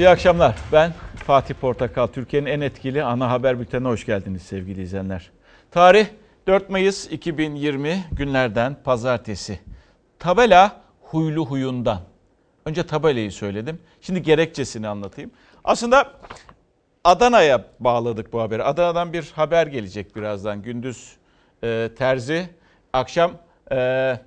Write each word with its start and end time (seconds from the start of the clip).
İyi 0.00 0.08
akşamlar. 0.08 0.56
Ben 0.72 0.92
Fatih 1.26 1.54
Portakal. 1.54 2.06
Türkiye'nin 2.06 2.46
en 2.46 2.60
etkili 2.60 3.02
ana 3.02 3.30
haber 3.30 3.60
bültenine 3.60 3.88
hoş 3.88 4.06
geldiniz 4.06 4.42
sevgili 4.42 4.82
izleyenler. 4.82 5.30
Tarih 5.70 6.06
4 6.46 6.70
Mayıs 6.70 7.06
2020 7.12 8.04
günlerden 8.12 8.76
pazartesi. 8.84 9.60
Tabela 10.18 10.80
huylu 11.00 11.46
huyundan. 11.46 12.00
Önce 12.66 12.86
tabelayı 12.86 13.32
söyledim. 13.32 13.78
Şimdi 14.00 14.22
gerekçesini 14.22 14.88
anlatayım. 14.88 15.30
Aslında 15.64 16.12
Adana'ya 17.04 17.64
bağladık 17.80 18.32
bu 18.32 18.40
haberi. 18.40 18.62
Adana'dan 18.62 19.12
bir 19.12 19.32
haber 19.34 19.66
gelecek 19.66 20.16
birazdan. 20.16 20.62
Gündüz 20.62 21.16
e, 21.64 21.90
terzi, 21.98 22.48
akşam 22.92 23.32
e, 23.72 24.20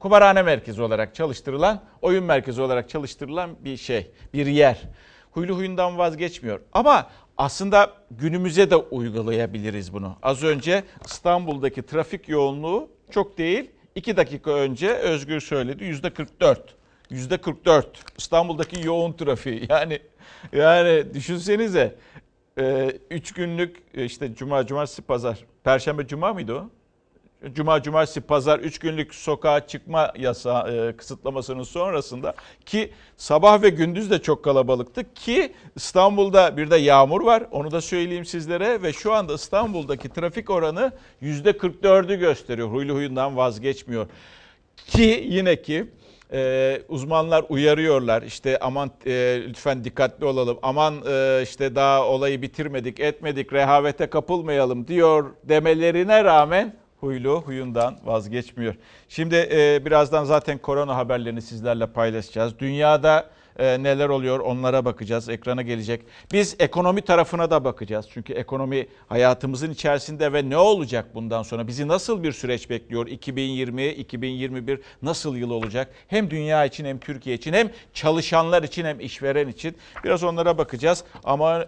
kumarhane 0.00 0.42
merkezi 0.42 0.82
olarak 0.82 1.14
çalıştırılan, 1.14 1.80
oyun 2.02 2.24
merkezi 2.24 2.62
olarak 2.62 2.88
çalıştırılan 2.88 3.50
bir 3.64 3.76
şey, 3.76 4.10
bir 4.34 4.46
yer. 4.46 4.82
Huylu 5.32 5.56
huyundan 5.56 5.98
vazgeçmiyor. 5.98 6.60
Ama 6.72 7.10
aslında 7.36 7.92
günümüze 8.10 8.70
de 8.70 8.76
uygulayabiliriz 8.76 9.92
bunu. 9.92 10.16
Az 10.22 10.42
önce 10.42 10.84
İstanbul'daki 11.04 11.82
trafik 11.82 12.28
yoğunluğu 12.28 12.88
çok 13.10 13.38
değil. 13.38 13.70
2 13.94 14.16
dakika 14.16 14.50
önce 14.50 14.88
Özgür 14.94 15.40
söyledi 15.40 15.84
yüzde 15.84 16.10
44. 16.10 16.74
Yüzde 17.10 17.38
44 17.38 18.04
İstanbul'daki 18.18 18.86
yoğun 18.86 19.12
trafiği 19.12 19.66
yani 19.70 19.98
yani 20.52 21.14
düşünsenize 21.14 21.94
3 23.10 23.32
günlük 23.32 23.76
işte 23.94 24.34
cuma, 24.34 24.66
cumartesi, 24.66 25.02
pazar, 25.02 25.44
perşembe, 25.64 26.06
cuma 26.06 26.32
mıydı 26.32 26.54
o? 26.54 26.68
Cuma, 27.54 27.82
cumartesi, 27.82 28.20
pazar 28.20 28.58
3 28.58 28.78
günlük 28.78 29.14
sokağa 29.14 29.66
çıkma 29.66 30.12
yasa 30.18 30.70
e, 30.70 30.96
kısıtlamasının 30.96 31.62
sonrasında 31.62 32.34
ki 32.66 32.92
sabah 33.16 33.62
ve 33.62 33.68
gündüz 33.68 34.10
de 34.10 34.22
çok 34.22 34.44
kalabalıktı 34.44 35.14
ki 35.14 35.52
İstanbul'da 35.76 36.56
bir 36.56 36.70
de 36.70 36.76
yağmur 36.76 37.22
var. 37.22 37.42
Onu 37.50 37.70
da 37.70 37.80
söyleyeyim 37.80 38.24
sizlere 38.24 38.82
ve 38.82 38.92
şu 38.92 39.12
anda 39.12 39.34
İstanbul'daki 39.34 40.08
trafik 40.08 40.50
oranı 40.50 40.92
%44'ü 41.22 42.18
gösteriyor. 42.18 42.68
Huylu 42.68 42.94
huyundan 42.94 43.36
vazgeçmiyor. 43.36 44.06
Ki 44.76 45.26
yine 45.28 45.62
ki 45.62 45.86
e, 46.32 46.82
uzmanlar 46.88 47.44
uyarıyorlar 47.48 48.22
işte 48.22 48.58
aman 48.58 48.90
e, 49.06 49.42
lütfen 49.48 49.84
dikkatli 49.84 50.24
olalım 50.24 50.58
aman 50.62 50.94
e, 51.08 51.40
işte 51.42 51.74
daha 51.74 52.06
olayı 52.06 52.42
bitirmedik 52.42 53.00
etmedik 53.00 53.52
rehavete 53.52 54.06
kapılmayalım 54.06 54.88
diyor 54.88 55.30
demelerine 55.44 56.24
rağmen 56.24 56.81
huylu 57.02 57.42
huyundan 57.42 57.98
vazgeçmiyor. 58.04 58.74
Şimdi 59.08 59.48
e, 59.52 59.82
birazdan 59.86 60.24
zaten 60.24 60.58
korona 60.58 60.96
haberlerini 60.96 61.42
sizlerle 61.42 61.86
paylaşacağız. 61.86 62.58
Dünyada 62.58 63.30
e, 63.58 63.82
neler 63.82 64.08
oluyor 64.08 64.40
onlara 64.40 64.84
bakacağız. 64.84 65.28
Ekrana 65.28 65.62
gelecek. 65.62 66.02
Biz 66.32 66.56
ekonomi 66.58 67.00
tarafına 67.00 67.50
da 67.50 67.64
bakacağız. 67.64 68.06
Çünkü 68.10 68.32
ekonomi 68.32 68.86
hayatımızın 69.08 69.70
içerisinde 69.70 70.32
ve 70.32 70.50
ne 70.50 70.56
olacak 70.56 71.14
bundan 71.14 71.42
sonra? 71.42 71.66
Bizi 71.66 71.88
nasıl 71.88 72.22
bir 72.22 72.32
süreç 72.32 72.70
bekliyor? 72.70 73.06
2020, 73.06 73.86
2021 73.86 74.80
nasıl 75.02 75.36
yıl 75.36 75.50
olacak? 75.50 75.94
Hem 76.08 76.30
dünya 76.30 76.64
için 76.64 76.84
hem 76.84 76.98
Türkiye 76.98 77.36
için 77.36 77.52
hem 77.52 77.70
çalışanlar 77.94 78.62
için 78.62 78.84
hem 78.84 79.00
işveren 79.00 79.48
için. 79.48 79.76
Biraz 80.04 80.24
onlara 80.24 80.58
bakacağız. 80.58 81.04
Ama 81.24 81.64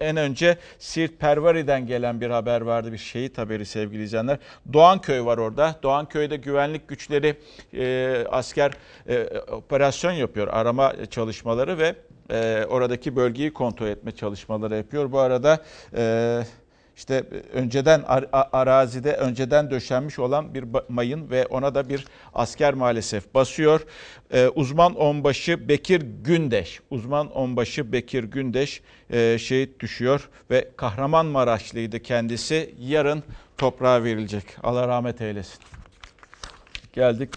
en 0.00 0.16
önce 0.16 0.58
Siirt 0.78 1.18
Pervari'den 1.20 1.86
gelen 1.86 2.20
bir 2.20 2.30
haber 2.30 2.60
vardı. 2.60 2.92
Bir 2.92 2.98
şehit 2.98 3.38
haberi 3.38 3.66
sevgili 3.66 4.02
izleyenler. 4.02 4.38
Doğanköy 4.72 5.24
var 5.24 5.38
orada. 5.38 5.74
Doğanköy'de 5.82 6.36
güvenlik 6.36 6.88
güçleri 6.88 7.36
e, 7.74 8.24
asker 8.30 8.72
e, 9.08 9.38
operasyon 9.38 10.12
yapıyor. 10.12 10.48
Arama 10.48 10.92
çalışmaları 11.10 11.78
ve 11.78 11.94
e, 12.30 12.64
oradaki 12.68 13.16
bölgeyi 13.16 13.52
kontrol 13.52 13.86
etme 13.86 14.12
çalışmaları 14.12 14.76
yapıyor. 14.76 15.12
Bu 15.12 15.18
arada... 15.18 15.62
E, 15.96 16.42
işte 16.96 17.24
önceden 17.52 18.04
arazide 18.32 19.12
önceden 19.12 19.70
döşenmiş 19.70 20.18
olan 20.18 20.54
bir 20.54 20.64
mayın 20.88 21.30
ve 21.30 21.46
ona 21.46 21.74
da 21.74 21.88
bir 21.88 22.04
asker 22.34 22.74
maalesef 22.74 23.34
basıyor. 23.34 23.86
Ee, 24.30 24.48
uzman 24.48 24.94
onbaşı 24.94 25.68
Bekir 25.68 26.02
Gündeş, 26.24 26.80
uzman 26.90 27.32
onbaşı 27.32 27.92
Bekir 27.92 28.24
Gündeş 28.24 28.82
e, 29.10 29.38
şehit 29.38 29.80
düşüyor 29.80 30.28
ve 30.50 30.70
Kahramanmaraşlıydı 30.76 32.00
kendisi. 32.00 32.74
Yarın 32.80 33.22
toprağa 33.58 34.04
verilecek. 34.04 34.44
Allah 34.62 34.88
rahmet 34.88 35.20
eylesin. 35.20 35.58
Geldik 36.92 37.30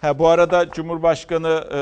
Ha, 0.00 0.18
bu 0.18 0.28
arada 0.28 0.70
Cumhurbaşkanı 0.70 1.64
e, 1.72 1.78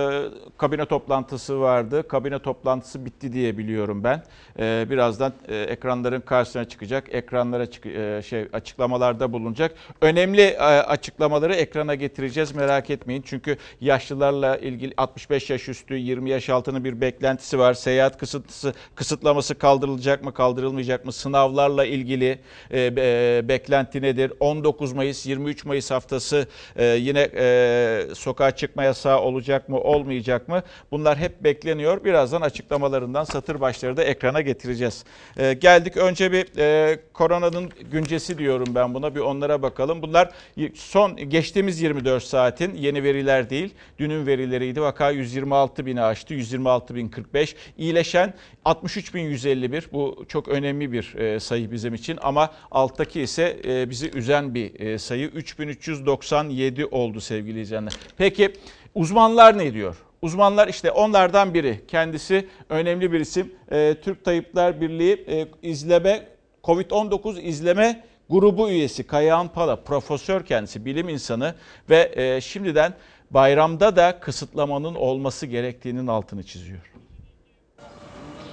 kabine 0.59 0.85
toplantısı 0.85 1.61
vardı. 1.61 2.09
Kabine 2.09 2.39
toplantısı 2.39 3.05
bitti 3.07 3.33
diye 3.33 3.59
biliyorum 3.59 4.05
ben. 4.05 4.23
E, 4.59 4.87
birazdan 4.91 5.33
e, 5.49 5.57
ekranların 5.57 6.21
karşısına 6.21 6.65
çıkacak. 6.65 7.15
Ekranlara 7.15 7.71
çık, 7.71 7.87
e, 7.87 8.23
şey 8.27 8.49
açıklamalarda 8.53 9.33
bulunacak. 9.33 9.75
Önemli 10.01 10.41
e, 10.41 10.59
açıklamaları 10.63 11.55
ekrana 11.55 11.95
getireceğiz 11.95 12.55
merak 12.55 12.91
etmeyin. 12.91 13.23
Çünkü 13.27 13.57
yaşlılarla 13.81 14.57
ilgili 14.57 14.95
65 14.97 15.51
yaş 15.51 15.69
üstü 15.69 15.95
20 15.95 16.31
yaş 16.31 16.49
altının 16.49 16.85
bir 16.85 17.01
beklentisi 17.01 17.59
var. 17.59 17.75
Seyahat 17.75 18.19
kısıtlısı 18.19 18.75
kısıtlaması 18.95 19.59
kaldırılacak 19.59 20.25
mı 20.25 20.35
kaldırılmayacak 20.35 21.05
mı? 21.05 21.13
Sınavlarla 21.13 21.85
ilgili 21.85 22.39
e, 22.71 22.81
e, 22.97 23.49
beklenti 23.49 24.03
nedir? 24.03 24.33
19 24.41 24.93
Mayıs 24.93 25.27
23 25.27 25.65
Mayıs 25.65 25.91
haftası 25.91 26.47
e, 26.77 26.85
yine 26.85 27.29
e, 27.37 28.08
sokağa 28.15 28.51
çıkma 28.51 28.85
yasağı 28.85 29.21
olacak 29.21 29.69
mı 29.69 29.81
olmayacak 29.81 30.49
mı? 30.49 30.63
Bunlar 30.91 31.19
hep 31.19 31.45
bekleniyor. 31.45 32.05
Birazdan 32.05 32.41
açıklamalarından 32.41 33.25
satır 33.25 33.61
başları 33.61 33.97
da 33.97 34.05
ekrana 34.05 34.41
getireceğiz. 34.41 35.05
Ee, 35.37 35.53
geldik 35.53 35.97
önce 35.97 36.33
bir 36.33 36.59
e, 36.59 36.99
koronanın 37.13 37.71
güncesi 37.93 38.39
diyorum 38.39 38.69
ben 38.75 38.95
buna 38.95 39.15
bir 39.15 39.21
onlara 39.21 39.63
bakalım. 39.63 40.03
Bunlar 40.03 40.31
son 40.75 41.17
geçtiğimiz 41.17 41.81
24 41.83 42.23
saatin 42.23 42.75
yeni 42.75 43.03
veriler 43.03 43.51
değil. 43.51 43.75
Dünün 43.99 44.27
verileriydi. 44.27 44.81
Vaka 44.81 45.11
126 45.11 45.87
bini 45.87 46.03
aştı. 46.03 46.35
126 46.35 46.95
bin 46.95 47.09
45. 47.09 47.57
İyileşen 47.79 48.35
63 48.65 49.15
bin 49.15 49.23
151. 49.23 49.89
Bu 49.93 50.25
çok 50.29 50.49
önemli 50.49 50.93
bir 50.93 51.15
e, 51.15 51.41
sayı 51.41 51.71
bizim 51.71 51.95
için 51.95 52.19
ama 52.23 52.53
alttaki 52.71 53.21
ise 53.21 53.57
e, 53.65 53.91
bizi 53.91 54.11
üzen 54.11 54.55
bir 54.55 54.81
e, 54.81 54.99
sayı. 54.99 55.27
3397 55.27 56.87
oldu 56.87 57.21
sevgili 57.21 57.61
izleyenler. 57.61 57.93
Peki 58.17 58.53
uzmanlar 58.95 59.59
ne 59.59 59.75
diyor? 59.75 59.97
Uzmanlar 60.23 60.69
işte 60.69 60.91
onlardan 60.91 61.55
biri. 61.55 61.81
Kendisi 61.89 62.49
önemli 62.69 63.13
bir 63.13 63.21
isim. 63.21 63.53
E, 63.71 63.97
Türk 64.03 64.25
Tayyipler 64.25 64.81
Birliği 64.81 65.25
e, 65.29 65.49
izleme 65.63 66.29
Covid-19 66.65 67.41
izleme 67.41 68.05
grubu 68.31 68.71
üyesi 68.71 69.07
Kayahan 69.07 69.49
Pala, 69.49 69.77
profesör 69.77 70.45
kendisi, 70.45 70.85
bilim 70.85 71.09
insanı 71.09 71.55
ve 71.91 72.13
e, 72.15 72.41
şimdiden 72.41 72.95
bayramda 73.31 73.97
da 73.97 74.21
kısıtlamanın 74.21 74.95
olması 74.95 75.47
gerektiğinin 75.47 76.07
altını 76.07 76.43
çiziyor. 76.43 76.93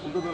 Burada 0.05 0.27
da 0.27 0.31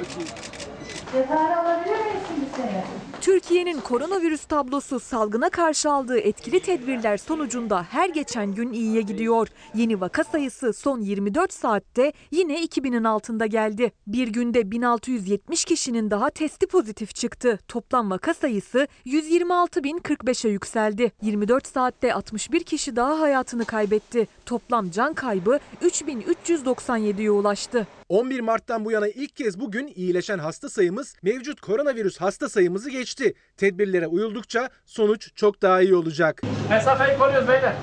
Cephane 1.12 1.56
alabilir 1.56 1.92
miyiz 1.92 2.24
şimdi 2.28 2.46
seni? 2.56 2.84
Türkiye'nin 3.22 3.80
koronavirüs 3.80 4.46
tablosu 4.46 5.00
salgına 5.00 5.50
karşı 5.50 5.92
aldığı 5.92 6.18
etkili 6.20 6.60
tedbirler 6.60 7.18
sonucunda 7.18 7.84
her 7.84 8.10
geçen 8.10 8.56
gün 8.56 8.74
iyiye 8.74 9.02
gidiyor. 9.02 9.48
Yeni 9.76 10.02
vaka 10.02 10.24
sayısı 10.24 10.74
son 10.74 11.02
24 11.02 11.54
saatte 11.54 12.14
yine 12.32 12.64
2000'in 12.64 13.04
altında 13.04 13.46
geldi. 13.46 13.92
Bir 14.08 14.28
günde 14.28 14.72
1670 14.72 15.66
kişinin 15.66 16.12
daha 16.12 16.30
testi 16.30 16.68
pozitif 16.68 17.16
çıktı. 17.16 17.60
Toplam 17.68 18.12
vaka 18.12 18.34
sayısı 18.34 18.88
126.045'e 19.06 20.50
yükseldi. 20.52 21.12
24 21.22 21.68
saatte 21.68 22.14
61 22.14 22.64
kişi 22.64 22.96
daha 22.96 23.20
hayatını 23.20 23.66
kaybetti. 23.66 24.28
Toplam 24.52 24.92
can 24.92 25.14
kaybı 25.14 25.60
3397'ye 25.82 27.32
ulaştı. 27.32 27.88
11 28.10 28.40
Mart'tan 28.40 28.86
bu 28.86 28.92
yana 28.92 29.08
ilk 29.08 29.36
kez 29.36 29.60
bugün 29.60 29.88
iyileşen 29.96 30.40
hasta 30.40 30.70
sayımız 30.70 31.16
mevcut 31.24 31.62
koronavirüs 31.62 32.22
hasta 32.22 32.50
sayımızı 32.50 32.90
geçti. 32.90 33.34
Tedbirlere 33.58 34.08
uyuldukça 34.08 34.70
sonuç 34.86 35.36
çok 35.36 35.62
daha 35.62 35.82
iyi 35.82 35.96
olacak. 35.96 36.42
Mesafeyi 36.70 37.18
koruyoruz 37.18 37.48
beyler. 37.48 37.74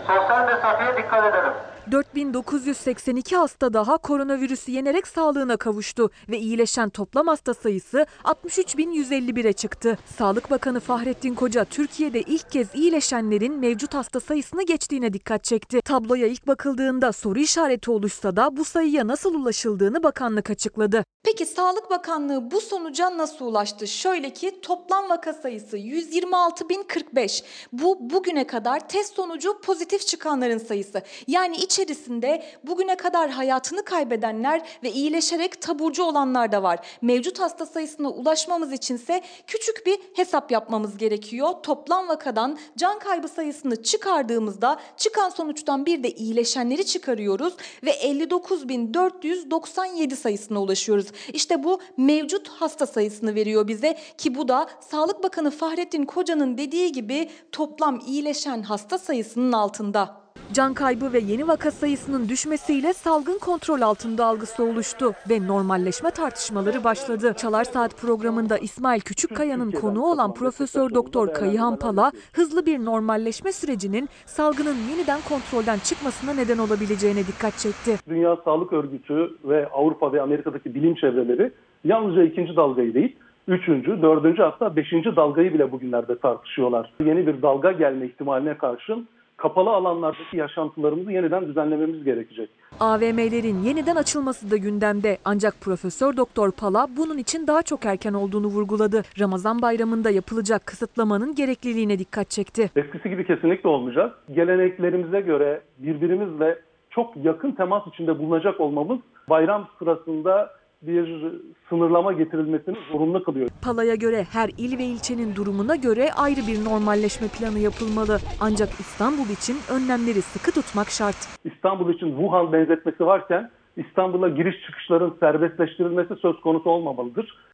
Sosyal 0.00 0.46
mesafeye 0.46 0.96
dikkat 0.96 1.34
edelim. 1.34 1.52
4982 1.90 3.36
hasta 3.36 3.72
daha 3.72 3.96
koronavirüsü 3.96 4.70
yenerek 4.70 5.06
sağlığına 5.06 5.56
kavuştu 5.56 6.10
ve 6.28 6.38
iyileşen 6.38 6.88
toplam 6.88 7.26
hasta 7.26 7.54
sayısı 7.54 8.06
63151'e 8.24 9.52
çıktı. 9.52 9.98
Sağlık 10.18 10.50
Bakanı 10.50 10.80
Fahrettin 10.80 11.34
Koca 11.34 11.64
Türkiye'de 11.64 12.20
ilk 12.20 12.50
kez 12.50 12.74
iyileşenlerin 12.74 13.54
mevcut 13.54 13.94
hasta 13.94 14.20
sayısını 14.20 14.62
geçtiğine 14.62 15.12
dikkat 15.12 15.44
çekti. 15.44 15.80
Tabloya 15.84 16.26
ilk 16.26 16.46
bakıldığında 16.46 17.12
soru 17.12 17.38
işareti 17.38 17.90
oluşsa 17.90 18.36
da 18.36 18.56
bu 18.56 18.64
sayıya 18.64 19.06
nasıl 19.06 19.34
ulaşıldığını 19.34 20.02
bakanlık 20.02 20.50
açıkladı. 20.50 21.04
Peki 21.24 21.46
Sağlık 21.46 21.90
Bakanlığı 21.90 22.50
bu 22.50 22.60
sonuca 22.60 23.18
nasıl 23.18 23.46
ulaştı? 23.46 23.88
Şöyle 23.88 24.32
ki 24.32 24.60
toplam 24.60 25.08
vaka 25.08 25.32
sayısı 25.32 25.78
126.045. 25.78 27.44
Bu 27.72 28.10
bugüne 28.10 28.46
kadar 28.46 28.88
test 28.88 29.14
sonucu 29.14 29.60
pozitif 29.60 30.06
çıkanların 30.06 30.58
sayısı. 30.58 31.02
Yani 31.26 31.56
iç 31.56 31.71
içerisinde 31.72 32.42
bugüne 32.64 32.96
kadar 32.96 33.30
hayatını 33.30 33.84
kaybedenler 33.84 34.62
ve 34.82 34.90
iyileşerek 34.90 35.62
taburcu 35.62 36.04
olanlar 36.04 36.52
da 36.52 36.62
var. 36.62 36.78
Mevcut 37.02 37.40
hasta 37.40 37.66
sayısına 37.66 38.08
ulaşmamız 38.08 38.72
içinse 38.72 39.22
küçük 39.46 39.86
bir 39.86 39.98
hesap 40.14 40.50
yapmamız 40.50 40.98
gerekiyor. 40.98 41.48
Toplam 41.62 42.08
vakadan 42.08 42.58
can 42.76 42.98
kaybı 42.98 43.28
sayısını 43.28 43.82
çıkardığımızda 43.82 44.80
çıkan 44.96 45.28
sonuçtan 45.28 45.86
bir 45.86 46.02
de 46.02 46.10
iyileşenleri 46.10 46.86
çıkarıyoruz 46.86 47.54
ve 47.84 47.90
59.497 47.90 50.16
sayısına 50.16 50.62
ulaşıyoruz. 50.62 51.06
İşte 51.32 51.64
bu 51.64 51.80
mevcut 51.96 52.48
hasta 52.48 52.86
sayısını 52.86 53.34
veriyor 53.34 53.68
bize 53.68 53.98
ki 54.18 54.34
bu 54.34 54.48
da 54.48 54.68
Sağlık 54.80 55.22
Bakanı 55.22 55.50
Fahrettin 55.50 56.04
Koca'nın 56.04 56.58
dediği 56.58 56.92
gibi 56.92 57.30
toplam 57.52 58.00
iyileşen 58.06 58.62
hasta 58.62 58.98
sayısının 58.98 59.52
altında. 59.52 60.21
Can 60.52 60.74
kaybı 60.74 61.12
ve 61.12 61.18
yeni 61.18 61.48
vaka 61.48 61.70
sayısının 61.70 62.28
düşmesiyle 62.28 62.92
salgın 62.92 63.38
kontrol 63.38 63.80
altında 63.80 64.26
algısı 64.26 64.64
oluştu 64.64 65.12
ve 65.30 65.46
normalleşme 65.46 66.10
tartışmaları 66.10 66.84
başladı. 66.84 67.34
Çalar 67.36 67.64
Saat 67.64 68.00
programında 68.00 68.58
İsmail 68.58 69.00
Küçükkaya'nın 69.00 69.70
konuğu 69.70 70.10
olan 70.10 70.34
Profesör 70.34 70.94
Doktor 70.94 71.32
Kayıhan 71.32 71.78
Pala, 71.78 72.12
hızlı 72.32 72.66
bir 72.66 72.84
normalleşme 72.84 73.52
sürecinin 73.52 74.08
salgının 74.26 74.76
yeniden 74.90 75.20
kontrolden 75.28 75.78
çıkmasına 75.78 76.32
neden 76.34 76.58
olabileceğine 76.58 77.26
dikkat 77.26 77.58
çekti. 77.58 77.96
Dünya 78.08 78.36
Sağlık 78.44 78.72
Örgütü 78.72 79.30
ve 79.44 79.68
Avrupa 79.68 80.12
ve 80.12 80.22
Amerika'daki 80.22 80.74
bilim 80.74 80.94
çevreleri 80.94 81.52
yalnızca 81.84 82.22
ikinci 82.22 82.56
dalgayı 82.56 82.94
değil, 82.94 83.16
üçüncü, 83.48 84.02
dördüncü 84.02 84.42
hatta 84.42 84.76
beşinci 84.76 85.16
dalgayı 85.16 85.54
bile 85.54 85.72
bugünlerde 85.72 86.18
tartışıyorlar. 86.18 86.92
Yeni 87.04 87.26
bir 87.26 87.42
dalga 87.42 87.72
gelme 87.72 88.06
ihtimaline 88.06 88.58
karşın 88.58 89.08
kapalı 89.42 89.70
alanlardaki 89.70 90.36
yaşantılarımızı 90.36 91.12
yeniden 91.12 91.46
düzenlememiz 91.46 92.04
gerekecek. 92.04 92.50
AVM'lerin 92.80 93.58
yeniden 93.62 93.96
açılması 93.96 94.50
da 94.50 94.56
gündemde 94.56 95.18
ancak 95.24 95.60
Profesör 95.60 96.16
Doktor 96.16 96.50
Pala 96.52 96.86
bunun 96.96 97.18
için 97.18 97.46
daha 97.46 97.62
çok 97.62 97.86
erken 97.86 98.12
olduğunu 98.12 98.46
vurguladı. 98.46 99.02
Ramazan 99.20 99.62
bayramında 99.62 100.10
yapılacak 100.10 100.66
kısıtlamanın 100.66 101.34
gerekliliğine 101.34 101.98
dikkat 101.98 102.30
çekti. 102.30 102.70
Eskisi 102.76 103.10
gibi 103.10 103.26
kesinlikle 103.26 103.68
olmayacak. 103.68 104.18
Geleneklerimize 104.32 105.20
göre 105.20 105.62
birbirimizle 105.78 106.58
çok 106.90 107.16
yakın 107.24 107.52
temas 107.52 107.86
içinde 107.86 108.18
bulunacak 108.18 108.60
olmamız 108.60 108.98
bayram 109.30 109.68
sırasında 109.78 110.50
bir 110.82 111.22
sınırlama 111.68 112.12
getirilmesini 112.12 112.76
zorunlu 112.92 113.24
kılıyor. 113.24 113.48
Pala'ya 113.62 113.94
göre 113.94 114.26
her 114.32 114.50
il 114.58 114.78
ve 114.78 114.84
ilçenin 114.84 115.36
durumuna 115.36 115.76
göre 115.76 116.12
ayrı 116.12 116.40
bir 116.46 116.64
normalleşme 116.64 117.28
planı 117.28 117.58
yapılmalı. 117.58 118.18
Ancak 118.40 118.68
İstanbul 118.68 119.28
için 119.28 119.56
önlemleri 119.70 120.22
sıkı 120.22 120.50
tutmak 120.60 120.88
şart. 120.88 121.16
İstanbul 121.44 121.94
için 121.94 122.08
Wuhan 122.08 122.52
benzetmesi 122.52 123.06
varken 123.06 123.50
İstanbul'a 123.76 124.28
giriş 124.28 124.56
çıkışların 124.66 125.16
serbestleştirilmesi 125.20 126.14
söz 126.22 126.40
konusu 126.40 126.70
olmamalıdır. 126.70 127.52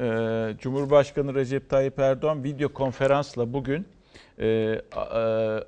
Ee, 0.00 0.56
Cumhurbaşkanı 0.58 1.34
Recep 1.34 1.70
Tayyip 1.70 1.98
Erdoğan 1.98 2.44
video 2.44 2.68
konferansla 2.68 3.52
bugün 3.52 3.86
e, 4.40 4.80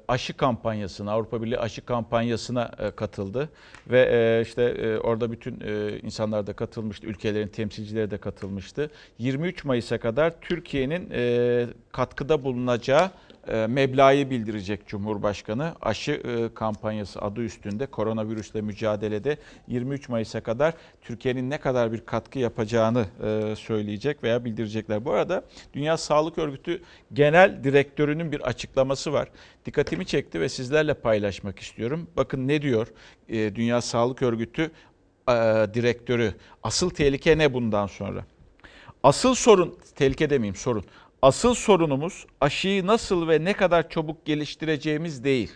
aşı 0.09 0.37
kampanyasına, 0.37 1.13
Avrupa 1.13 1.43
Birliği 1.43 1.59
aşı 1.59 1.85
kampanyasına 1.85 2.71
e, 2.79 2.91
katıldı. 2.91 3.49
Ve 3.87 4.09
e, 4.13 4.43
işte 4.43 4.99
orada 4.99 5.33
bütün 5.33 5.61
insanlar 6.03 6.47
da 6.47 6.53
katılmıştı, 6.53 7.07
ülkelerin 7.07 7.49
temsilcileri 7.49 8.11
de 8.11 8.19
katılmıştı. 8.19 8.91
23 9.19 9.65
Mayıs'a 9.65 9.99
kadar 9.99 10.41
Türkiye'nin 10.41 11.09
katkıda 11.93 12.45
bulunacağı 12.45 13.05
e, 13.07 13.11
meblağı 13.53 14.31
bildirecek 14.31 14.87
Cumhurbaşkanı. 14.87 15.75
Aşı 15.83 16.13
e, 16.13 16.55
kampanyası 16.55 17.23
adı 17.23 17.41
üstünde 17.41 17.87
koronavirüsle 17.87 18.61
mücadelede 18.61 19.37
23 19.69 20.09
Mayıs'a 20.09 20.41
kadar 20.41 20.75
Türkiye'nin 21.03 21.51
ne 21.51 21.59
kadar 21.59 21.93
bir 21.93 22.01
katkı 22.01 22.39
yapacağını 22.39 23.07
e, 23.25 23.57
söyleyecek 23.57 24.23
veya 24.23 24.45
bildirecekler. 24.45 25.05
Bu 25.05 25.13
arada 25.13 25.45
Dünya 25.75 25.97
Sağlık 25.97 26.39
Örgütü 26.39 26.83
Genel 27.13 27.65
Direktörü'nün 27.65 28.33
bir 28.33 28.41
açıklaması 28.41 29.13
var. 29.13 29.29
Dikkatimi 29.67 30.07
çekti 30.07 30.41
ve 30.41 30.49
sizlerle 30.49 30.95
paylaşmak 30.95 31.59
istiyorum. 31.59 32.07
Bakın 32.17 32.49
ne 32.49 32.63
diyor 32.63 32.87
Dünya 33.29 33.81
Sağlık 33.81 34.23
Örgütü 34.23 34.71
Direktörü. 35.75 36.35
Asıl 36.63 36.91
tehlike 36.91 37.39
ne 37.39 37.55
bundan 37.55 37.87
sonra? 37.87 38.25
Asıl 39.03 39.35
sorun, 39.35 39.79
tehlike 39.95 40.31
demeyeyim 40.31 40.57
sorun. 40.57 40.85
Asıl 41.27 41.55
sorunumuz 41.55 42.27
aşıyı 42.41 42.87
nasıl 42.87 43.29
ve 43.29 43.45
ne 43.45 43.53
kadar 43.53 43.89
çabuk 43.89 44.25
geliştireceğimiz 44.25 45.25
değil. 45.25 45.53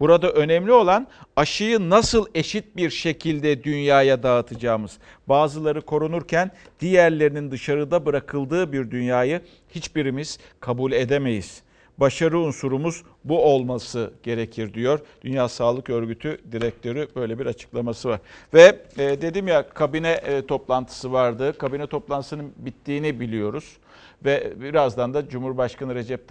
Burada 0.00 0.30
önemli 0.32 0.72
olan 0.72 1.06
aşıyı 1.36 1.90
nasıl 1.90 2.26
eşit 2.34 2.76
bir 2.76 2.90
şekilde 2.90 3.64
dünyaya 3.64 4.22
dağıtacağımız. 4.22 4.98
Bazıları 5.26 5.80
korunurken 5.80 6.50
diğerlerinin 6.80 7.50
dışarıda 7.50 8.06
bırakıldığı 8.06 8.72
bir 8.72 8.90
dünyayı 8.90 9.40
hiçbirimiz 9.70 10.38
kabul 10.60 10.92
edemeyiz. 10.92 11.62
Başarı 11.98 12.38
unsurumuz 12.38 13.02
bu 13.24 13.44
olması 13.44 14.12
gerekir 14.22 14.74
diyor. 14.74 15.00
Dünya 15.22 15.48
Sağlık 15.48 15.90
Örgütü 15.90 16.38
direktörü 16.52 17.08
böyle 17.16 17.38
bir 17.38 17.46
açıklaması 17.46 18.08
var. 18.08 18.20
Ve 18.54 18.80
e, 18.98 19.22
dedim 19.22 19.48
ya 19.48 19.68
kabine 19.68 20.10
e, 20.10 20.46
toplantısı 20.46 21.12
vardı. 21.12 21.58
Kabine 21.58 21.86
toplantısının 21.86 22.52
bittiğini 22.56 23.20
biliyoruz. 23.20 23.76
Ve 24.24 24.60
birazdan 24.60 25.14
da 25.14 25.28
Cumhurbaşkanı 25.28 25.94
Recep 25.94 26.28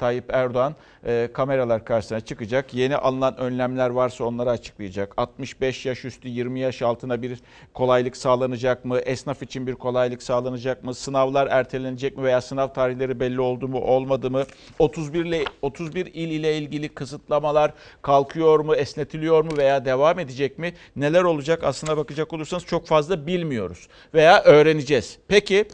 Tayyip 0.00 0.24
Erdoğan 0.34 0.74
e, 1.06 1.28
kameralar 1.32 1.84
karşısına 1.84 2.20
çıkacak. 2.20 2.74
Yeni 2.74 2.96
alınan 2.96 3.36
önlemler 3.36 3.90
varsa 3.90 4.24
onları 4.24 4.50
açıklayacak. 4.50 5.14
65 5.16 5.86
yaş 5.86 6.04
üstü 6.04 6.28
20 6.28 6.60
yaş 6.60 6.82
altına 6.82 7.22
bir 7.22 7.40
kolaylık 7.74 8.16
sağlanacak 8.16 8.84
mı? 8.84 8.98
Esnaf 8.98 9.42
için 9.42 9.66
bir 9.66 9.74
kolaylık 9.74 10.22
sağlanacak 10.22 10.84
mı? 10.84 10.94
Sınavlar 10.94 11.46
ertelenecek 11.50 12.16
mi 12.16 12.24
veya 12.24 12.40
sınav 12.40 12.68
tarihleri 12.68 13.20
belli 13.20 13.40
oldu 13.40 13.68
mu 13.68 13.80
olmadı 13.80 14.30
mı? 14.30 14.44
31 14.78 15.24
ile 15.24 15.44
31 15.62 16.06
il 16.06 16.30
ile 16.30 16.58
ilgili 16.58 16.88
kısıtlamalar 16.88 17.72
kalkıyor 18.02 18.60
mu, 18.60 18.74
esnetiliyor 18.74 19.44
mu 19.44 19.50
veya 19.56 19.84
devam 19.84 20.18
edecek 20.18 20.58
mi? 20.58 20.72
Neler 20.96 21.22
olacak 21.22 21.64
aslına 21.64 21.96
bakacak 21.96 22.32
olursanız 22.32 22.66
çok 22.66 22.86
fazla 22.86 23.26
bilmiyoruz 23.26 23.88
veya 24.14 24.42
öğreneceğiz. 24.42 25.18
Peki 25.28 25.68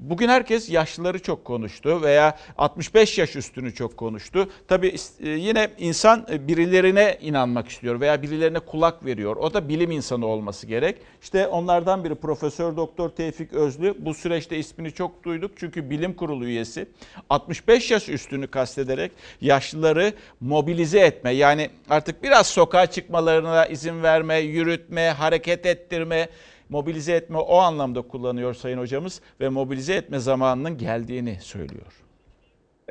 Bugün 0.00 0.28
herkes 0.28 0.70
yaşlıları 0.70 1.18
çok 1.18 1.44
konuştu 1.44 2.02
veya 2.02 2.36
65 2.58 3.18
yaş 3.18 3.36
üstünü 3.36 3.74
çok 3.74 3.96
konuştu. 3.96 4.48
Tabii 4.68 4.94
e, 5.20 5.28
yine 5.28 5.70
insan 5.78 6.26
e, 6.30 6.48
birilerine 6.48 7.18
inanmak 7.20 7.68
istiyor 7.68 8.00
veya 8.00 8.22
birilerine 8.22 8.58
kulak 8.58 9.04
veriyor. 9.04 9.36
O 9.36 9.54
da 9.54 9.68
bilim 9.68 9.90
insanı 9.90 10.26
olması 10.26 10.66
gerek. 10.66 10.96
İşte 11.22 11.46
onlardan 11.46 12.04
biri 12.04 12.14
Profesör 12.14 12.76
Doktor 12.76 13.08
Tevfik 13.08 13.52
Özlü. 13.52 13.94
Bu 13.98 14.14
süreçte 14.14 14.58
ismini 14.58 14.92
çok 14.92 15.24
duyduk 15.24 15.50
çünkü 15.56 15.90
bilim 15.90 16.14
kurulu 16.14 16.44
üyesi. 16.44 16.88
65 17.30 17.90
yaş 17.90 18.08
üstünü 18.08 18.46
kastederek 18.46 19.12
yaşlıları 19.40 20.12
mobilize 20.40 21.00
etme 21.00 21.30
yani 21.30 21.70
artık 21.90 22.22
biraz 22.22 22.46
sokağa 22.46 22.86
çıkmalarına 22.86 23.66
izin 23.66 24.02
verme, 24.02 24.38
yürütme, 24.38 25.10
hareket 25.10 25.66
ettirme 25.66 26.28
mobilize 26.68 27.12
etme 27.12 27.38
o 27.38 27.56
anlamda 27.56 28.02
kullanıyor 28.02 28.54
Sayın 28.54 28.78
Hocamız 28.78 29.20
ve 29.40 29.48
mobilize 29.48 29.94
etme 29.94 30.18
zamanının 30.18 30.78
geldiğini 30.78 31.38
söylüyor. 31.40 32.07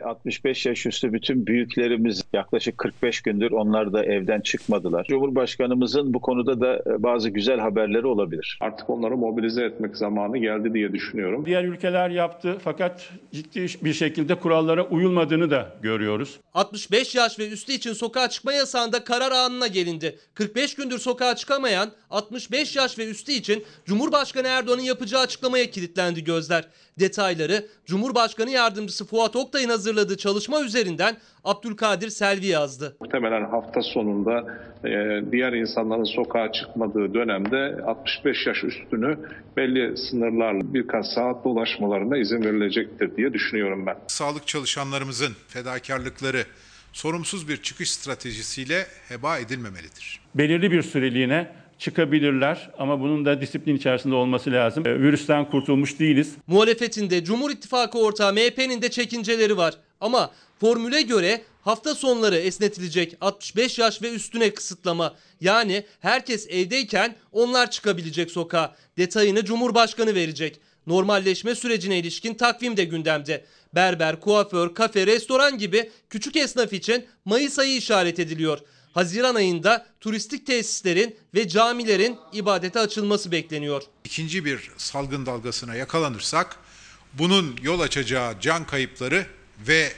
65 0.03 0.65
yaş 0.65 0.85
üstü 0.85 1.13
bütün 1.13 1.47
büyüklerimiz 1.47 2.23
yaklaşık 2.33 2.77
45 2.77 3.21
gündür 3.21 3.51
onlar 3.51 3.93
da 3.93 4.05
evden 4.05 4.41
çıkmadılar. 4.41 5.05
Cumhurbaşkanımızın 5.09 6.13
bu 6.13 6.21
konuda 6.21 6.61
da 6.61 6.75
e, 6.75 7.03
bazı 7.03 7.29
güzel 7.29 7.59
haberleri 7.59 8.07
olabilir. 8.07 8.57
Artık 8.61 8.89
onları 8.89 9.17
mobilize 9.17 9.63
etmek 9.63 9.97
zamanı 9.97 10.37
geldi 10.37 10.73
diye 10.73 10.93
düşünüyorum. 10.93 11.45
Diğer 11.45 11.63
ülkeler 11.63 12.09
yaptı 12.09 12.57
fakat 12.63 13.09
ciddi 13.31 13.65
bir 13.83 13.93
şekilde 13.93 14.35
kurallara 14.35 14.83
uyulmadığını 14.83 15.51
da 15.51 15.73
görüyoruz. 15.81 16.39
65 16.53 17.15
yaş 17.15 17.39
ve 17.39 17.49
üstü 17.49 17.71
için 17.71 17.93
sokağa 17.93 18.29
çıkma 18.29 18.53
yasağında 18.53 19.03
karar 19.03 19.31
anına 19.31 19.67
gelindi. 19.67 20.19
45 20.33 20.75
gündür 20.75 20.97
sokağa 20.97 21.35
çıkamayan 21.35 21.91
65 22.09 22.75
yaş 22.75 22.99
ve 22.99 23.09
üstü 23.09 23.31
için 23.31 23.63
Cumhurbaşkanı 23.85 24.47
Erdoğan'ın 24.47 24.81
yapacağı 24.81 25.21
açıklamaya 25.21 25.71
kilitlendi 25.71 26.23
gözler. 26.23 26.67
Detayları 26.99 27.67
Cumhurbaşkanı 27.85 28.49
Yardımcısı 28.49 29.05
Fuat 29.05 29.35
Oktay'ın 29.35 29.69
hazırladığı 29.69 29.86
çalışma 30.17 30.61
üzerinden 30.61 31.17
Abdülkadir 31.43 32.09
Selvi 32.09 32.45
yazdı. 32.45 32.97
Muhtemelen 32.99 33.45
hafta 33.45 33.81
sonunda 33.81 34.59
e, 34.85 35.21
diğer 35.31 35.53
insanların 35.53 36.03
sokağa 36.03 36.51
çıkmadığı 36.51 37.13
dönemde 37.13 37.81
65 37.85 38.47
yaş 38.47 38.63
üstünü 38.63 39.17
belli 39.57 39.97
sınırlarla 39.97 40.73
birkaç 40.73 41.05
saat 41.05 41.45
dolaşmalarına 41.45 42.17
izin 42.17 42.41
verilecektir 42.43 43.15
diye 43.17 43.33
düşünüyorum 43.33 43.85
ben. 43.85 43.97
Sağlık 44.07 44.47
çalışanlarımızın 44.47 45.33
fedakarlıkları 45.47 46.43
sorumsuz 46.93 47.49
bir 47.49 47.57
çıkış 47.57 47.91
stratejisiyle 47.91 48.85
heba 49.09 49.39
edilmemelidir. 49.39 50.19
Belirli 50.35 50.71
bir 50.71 50.81
süreliğine 50.81 51.51
çıkabilirler 51.79 52.69
ama 52.77 52.99
bunun 52.99 53.25
da 53.25 53.41
disiplin 53.41 53.75
içerisinde 53.75 54.15
olması 54.15 54.51
lazım. 54.51 54.87
E, 54.87 54.99
virüsten 54.99 55.49
kurtulmuş 55.49 55.99
değiliz. 55.99 56.35
Muhalefetinde 56.47 57.23
Cumhur 57.23 57.51
İttifakı 57.51 57.99
ortağı 57.99 58.33
MHP'nin 58.33 58.81
de 58.81 58.89
çekinceleri 58.89 59.57
var. 59.57 59.73
Ama 60.01 60.31
formüle 60.59 61.01
göre 61.01 61.41
Hafta 61.67 61.95
sonları 61.95 62.37
esnetilecek 62.37 63.17
65 63.21 63.79
yaş 63.79 64.01
ve 64.01 64.13
üstüne 64.13 64.53
kısıtlama. 64.53 65.15
Yani 65.41 65.85
herkes 65.99 66.47
evdeyken 66.49 67.15
onlar 67.31 67.71
çıkabilecek 67.71 68.31
sokağa. 68.31 68.75
Detayını 68.97 69.45
Cumhurbaşkanı 69.45 70.15
verecek. 70.15 70.59
Normalleşme 70.87 71.55
sürecine 71.55 71.99
ilişkin 71.99 72.33
takvim 72.33 72.77
de 72.77 72.83
gündemde. 72.83 73.45
Berber, 73.75 74.19
kuaför, 74.19 74.73
kafe, 74.73 75.07
restoran 75.07 75.57
gibi 75.57 75.91
küçük 76.09 76.35
esnaf 76.35 76.73
için 76.73 77.05
Mayıs 77.25 77.59
ayı 77.59 77.77
işaret 77.77 78.19
ediliyor. 78.19 78.59
Haziran 78.97 79.35
ayında 79.35 79.85
turistik 79.99 80.45
tesislerin 80.47 81.17
ve 81.33 81.47
camilerin 81.47 82.17
ibadete 82.33 82.79
açılması 82.79 83.31
bekleniyor. 83.31 83.83
İkinci 84.05 84.45
bir 84.45 84.71
salgın 84.77 85.25
dalgasına 85.25 85.75
yakalanırsak 85.75 86.59
bunun 87.13 87.57
yol 87.61 87.79
açacağı 87.79 88.39
can 88.41 88.67
kayıpları 88.67 89.25
ve 89.67 89.91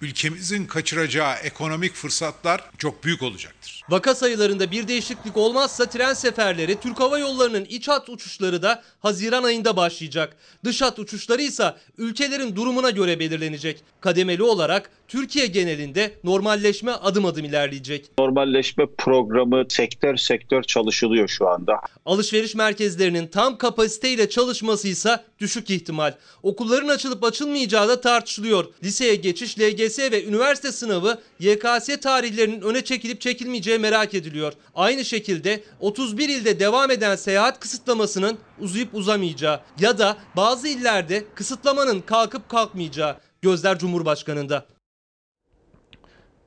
ülkemizin 0.00 0.66
kaçıracağı 0.66 1.36
ekonomik 1.36 1.94
fırsatlar 1.94 2.70
çok 2.78 3.04
büyük 3.04 3.22
olacaktır. 3.22 3.82
Vaka 3.88 4.14
sayılarında 4.14 4.70
bir 4.70 4.88
değişiklik 4.88 5.36
olmazsa 5.36 5.86
tren 5.86 6.14
seferleri 6.14 6.80
Türk 6.80 7.00
Hava 7.00 7.18
Yolları'nın 7.18 7.64
iç 7.64 7.88
hat 7.88 8.08
uçuşları 8.08 8.62
da 8.62 8.82
Haziran 9.00 9.42
ayında 9.42 9.76
başlayacak. 9.76 10.36
Dış 10.64 10.82
hat 10.82 10.98
uçuşları 10.98 11.42
ise 11.42 11.74
ülkelerin 11.98 12.56
durumuna 12.56 12.90
göre 12.90 13.20
belirlenecek. 13.20 13.84
Kademeli 14.00 14.42
olarak 14.42 14.90
Türkiye 15.10 15.46
genelinde 15.46 16.14
normalleşme 16.24 16.92
adım 16.92 17.24
adım 17.24 17.44
ilerleyecek. 17.44 18.10
Normalleşme 18.18 18.86
programı 18.98 19.64
sektör 19.68 20.16
sektör 20.16 20.62
çalışılıyor 20.62 21.28
şu 21.28 21.48
anda. 21.48 21.80
Alışveriş 22.06 22.54
merkezlerinin 22.54 23.26
tam 23.26 23.58
kapasiteyle 23.58 24.28
çalışması 24.28 24.88
ise 24.88 25.20
düşük 25.38 25.70
ihtimal. 25.70 26.14
Okulların 26.42 26.88
açılıp 26.88 27.24
açılmayacağı 27.24 27.88
da 27.88 28.00
tartışılıyor. 28.00 28.64
Liseye 28.84 29.14
geçiş, 29.14 29.58
LGS 29.58 29.98
ve 29.98 30.24
üniversite 30.24 30.72
sınavı 30.72 31.18
YKS 31.40 31.88
tarihlerinin 32.00 32.60
öne 32.60 32.84
çekilip 32.84 33.20
çekilmeyeceği 33.20 33.78
merak 33.78 34.14
ediliyor. 34.14 34.52
Aynı 34.74 35.04
şekilde 35.04 35.62
31 35.80 36.28
ilde 36.28 36.60
devam 36.60 36.90
eden 36.90 37.16
seyahat 37.16 37.60
kısıtlamasının 37.60 38.38
uzayıp 38.60 38.94
uzamayacağı 38.94 39.60
ya 39.80 39.98
da 39.98 40.16
bazı 40.36 40.68
illerde 40.68 41.24
kısıtlamanın 41.34 42.00
kalkıp 42.00 42.48
kalkmayacağı 42.48 43.16
gözler 43.42 43.78
Cumhurbaşkanı'nda. 43.78 44.66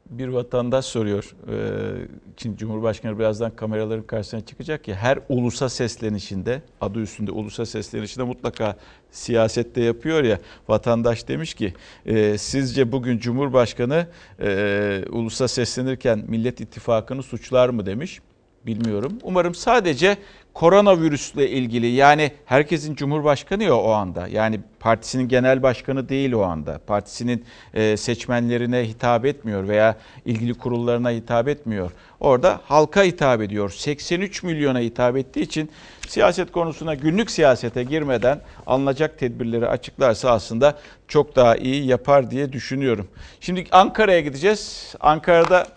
Bir 0.09 0.27
vatandaş 0.27 0.85
soruyor. 0.85 1.35
Ee, 1.49 2.07
Şimdi 2.37 2.57
Cumhurbaşkanı 2.57 3.19
birazdan 3.19 3.55
kameraların 3.55 4.03
karşısına 4.03 4.41
çıkacak 4.45 4.87
ya 4.87 4.95
her 4.95 5.19
ulusa 5.29 5.69
seslenişinde 5.69 6.61
adı 6.81 6.99
üstünde 6.99 7.31
ulusa 7.31 7.65
seslenişinde 7.65 8.25
mutlaka 8.25 8.77
siyasette 9.11 9.81
yapıyor 9.81 10.23
ya 10.23 10.39
vatandaş 10.67 11.27
demiş 11.27 11.53
ki 11.53 11.73
e, 12.05 12.37
sizce 12.37 12.91
bugün 12.91 13.17
Cumhurbaşkanı 13.17 14.07
e, 14.39 15.03
ulusa 15.09 15.47
seslenirken 15.47 16.23
Millet 16.27 16.61
İttifakı'nı 16.61 17.23
suçlar 17.23 17.69
mı 17.69 17.85
demiş 17.85 18.21
bilmiyorum. 18.65 19.17
Umarım 19.23 19.55
sadece 19.55 20.17
koronavirüsle 20.53 21.49
ilgili 21.49 21.87
yani 21.87 22.31
herkesin 22.45 22.95
cumhurbaşkanı 22.95 23.63
ya 23.63 23.77
o 23.77 23.91
anda. 23.91 24.27
Yani 24.27 24.59
partisinin 24.79 25.27
genel 25.27 25.63
başkanı 25.63 26.09
değil 26.09 26.31
o 26.31 26.41
anda. 26.41 26.79
Partisinin 26.87 27.45
e, 27.73 27.97
seçmenlerine 27.97 28.87
hitap 28.87 29.25
etmiyor 29.25 29.67
veya 29.67 29.97
ilgili 30.25 30.53
kurullarına 30.53 31.11
hitap 31.11 31.47
etmiyor. 31.47 31.91
Orada 32.19 32.61
halka 32.65 33.03
hitap 33.03 33.41
ediyor. 33.41 33.69
83 33.69 34.43
milyona 34.43 34.79
hitap 34.79 35.17
ettiği 35.17 35.41
için 35.41 35.71
siyaset 36.07 36.51
konusuna 36.51 36.93
günlük 36.93 37.31
siyasete 37.31 37.83
girmeden 37.83 38.41
alınacak 38.67 39.19
tedbirleri 39.19 39.67
açıklarsa 39.67 40.31
aslında 40.31 40.79
çok 41.07 41.35
daha 41.35 41.55
iyi 41.55 41.85
yapar 41.85 42.31
diye 42.31 42.53
düşünüyorum. 42.53 43.07
Şimdi 43.39 43.65
Ankara'ya 43.71 44.19
gideceğiz. 44.19 44.93
Ankara'da 44.99 45.67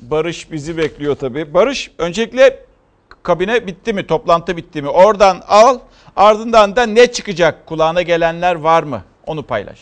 Barış 0.00 0.52
bizi 0.52 0.76
bekliyor 0.76 1.14
tabii. 1.14 1.54
Barış 1.54 1.90
öncelikle 1.98 2.64
kabine 3.22 3.66
bitti 3.66 3.92
mi? 3.92 4.06
Toplantı 4.06 4.56
bitti 4.56 4.82
mi? 4.82 4.88
Oradan 4.88 5.42
al. 5.48 5.78
Ardından 6.16 6.76
da 6.76 6.86
ne 6.86 7.12
çıkacak? 7.12 7.66
Kulağına 7.66 8.02
gelenler 8.02 8.54
var 8.54 8.82
mı? 8.82 9.02
Onu 9.26 9.42
paylaş. 9.42 9.78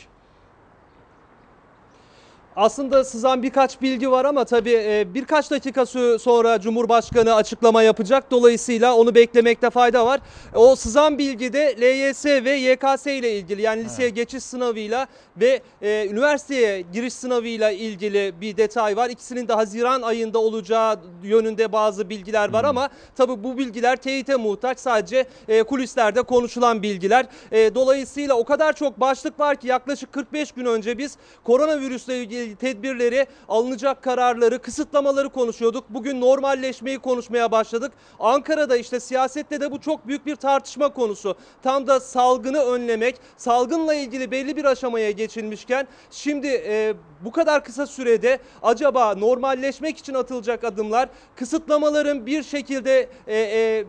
Aslında 2.56 3.04
sızan 3.04 3.42
birkaç 3.42 3.82
bilgi 3.82 4.10
var 4.10 4.24
ama 4.24 4.44
tabii 4.44 5.06
birkaç 5.14 5.50
dakika 5.50 5.86
sonra 6.18 6.60
Cumhurbaşkanı 6.60 7.34
açıklama 7.34 7.82
yapacak. 7.82 8.30
Dolayısıyla 8.30 8.94
onu 8.94 9.14
beklemekte 9.14 9.70
fayda 9.70 10.06
var. 10.06 10.20
O 10.54 10.76
sızan 10.76 11.18
bilgi 11.18 11.52
de 11.52 11.76
LYS 11.80 12.26
ve 12.26 12.50
YKS 12.50 13.06
ile 13.06 13.38
ilgili 13.38 13.62
yani 13.62 13.84
liseye 13.84 14.08
geçiş 14.08 14.44
sınavıyla 14.44 15.06
ve 15.36 15.62
e, 15.82 16.08
üniversiteye 16.10 16.80
giriş 16.80 17.12
sınavıyla 17.14 17.70
ilgili 17.70 18.40
bir 18.40 18.56
detay 18.56 18.96
var. 18.96 19.10
İkisinin 19.10 19.48
de 19.48 19.52
Haziran 19.52 20.02
ayında 20.02 20.38
olacağı 20.38 21.00
yönünde 21.22 21.72
bazı 21.72 22.10
bilgiler 22.10 22.52
var 22.52 22.62
hmm. 22.62 22.68
ama 22.68 22.88
tabii 23.16 23.44
bu 23.44 23.58
bilgiler 23.58 23.96
teyite 23.96 24.36
muhtaç. 24.36 24.78
Sadece 24.78 25.26
e, 25.48 25.62
kulislerde 25.62 26.22
konuşulan 26.22 26.82
bilgiler. 26.82 27.26
E, 27.52 27.74
dolayısıyla 27.74 28.34
o 28.34 28.44
kadar 28.44 28.72
çok 28.72 29.00
başlık 29.00 29.40
var 29.40 29.56
ki 29.56 29.68
yaklaşık 29.68 30.12
45 30.12 30.52
gün 30.52 30.64
önce 30.64 30.98
biz 30.98 31.16
koronavirüsle 31.44 32.18
ilgili 32.18 32.43
tedbirleri, 32.56 33.26
alınacak 33.48 34.02
kararları, 34.02 34.58
kısıtlamaları 34.58 35.28
konuşuyorduk. 35.28 35.84
Bugün 35.88 36.20
normalleşmeyi 36.20 36.98
konuşmaya 36.98 37.52
başladık. 37.52 37.92
Ankara'da 38.20 38.76
işte 38.76 39.00
siyasette 39.00 39.60
de 39.60 39.70
bu 39.70 39.80
çok 39.80 40.06
büyük 40.06 40.26
bir 40.26 40.36
tartışma 40.36 40.88
konusu. 40.88 41.36
Tam 41.62 41.86
da 41.86 42.00
salgını 42.00 42.58
önlemek, 42.58 43.16
salgınla 43.36 43.94
ilgili 43.94 44.30
belli 44.30 44.56
bir 44.56 44.64
aşamaya 44.64 45.10
geçilmişken 45.10 45.86
şimdi 46.10 46.46
e, 46.46 46.94
bu 47.24 47.32
kadar 47.32 47.64
kısa 47.64 47.86
sürede 47.86 48.38
acaba 48.62 49.14
normalleşmek 49.14 49.98
için 49.98 50.14
atılacak 50.14 50.64
adımlar, 50.64 51.08
kısıtlamaların 51.36 52.26
bir 52.26 52.42
şekilde 52.42 53.08
e, 53.26 53.38
e, 53.38 53.84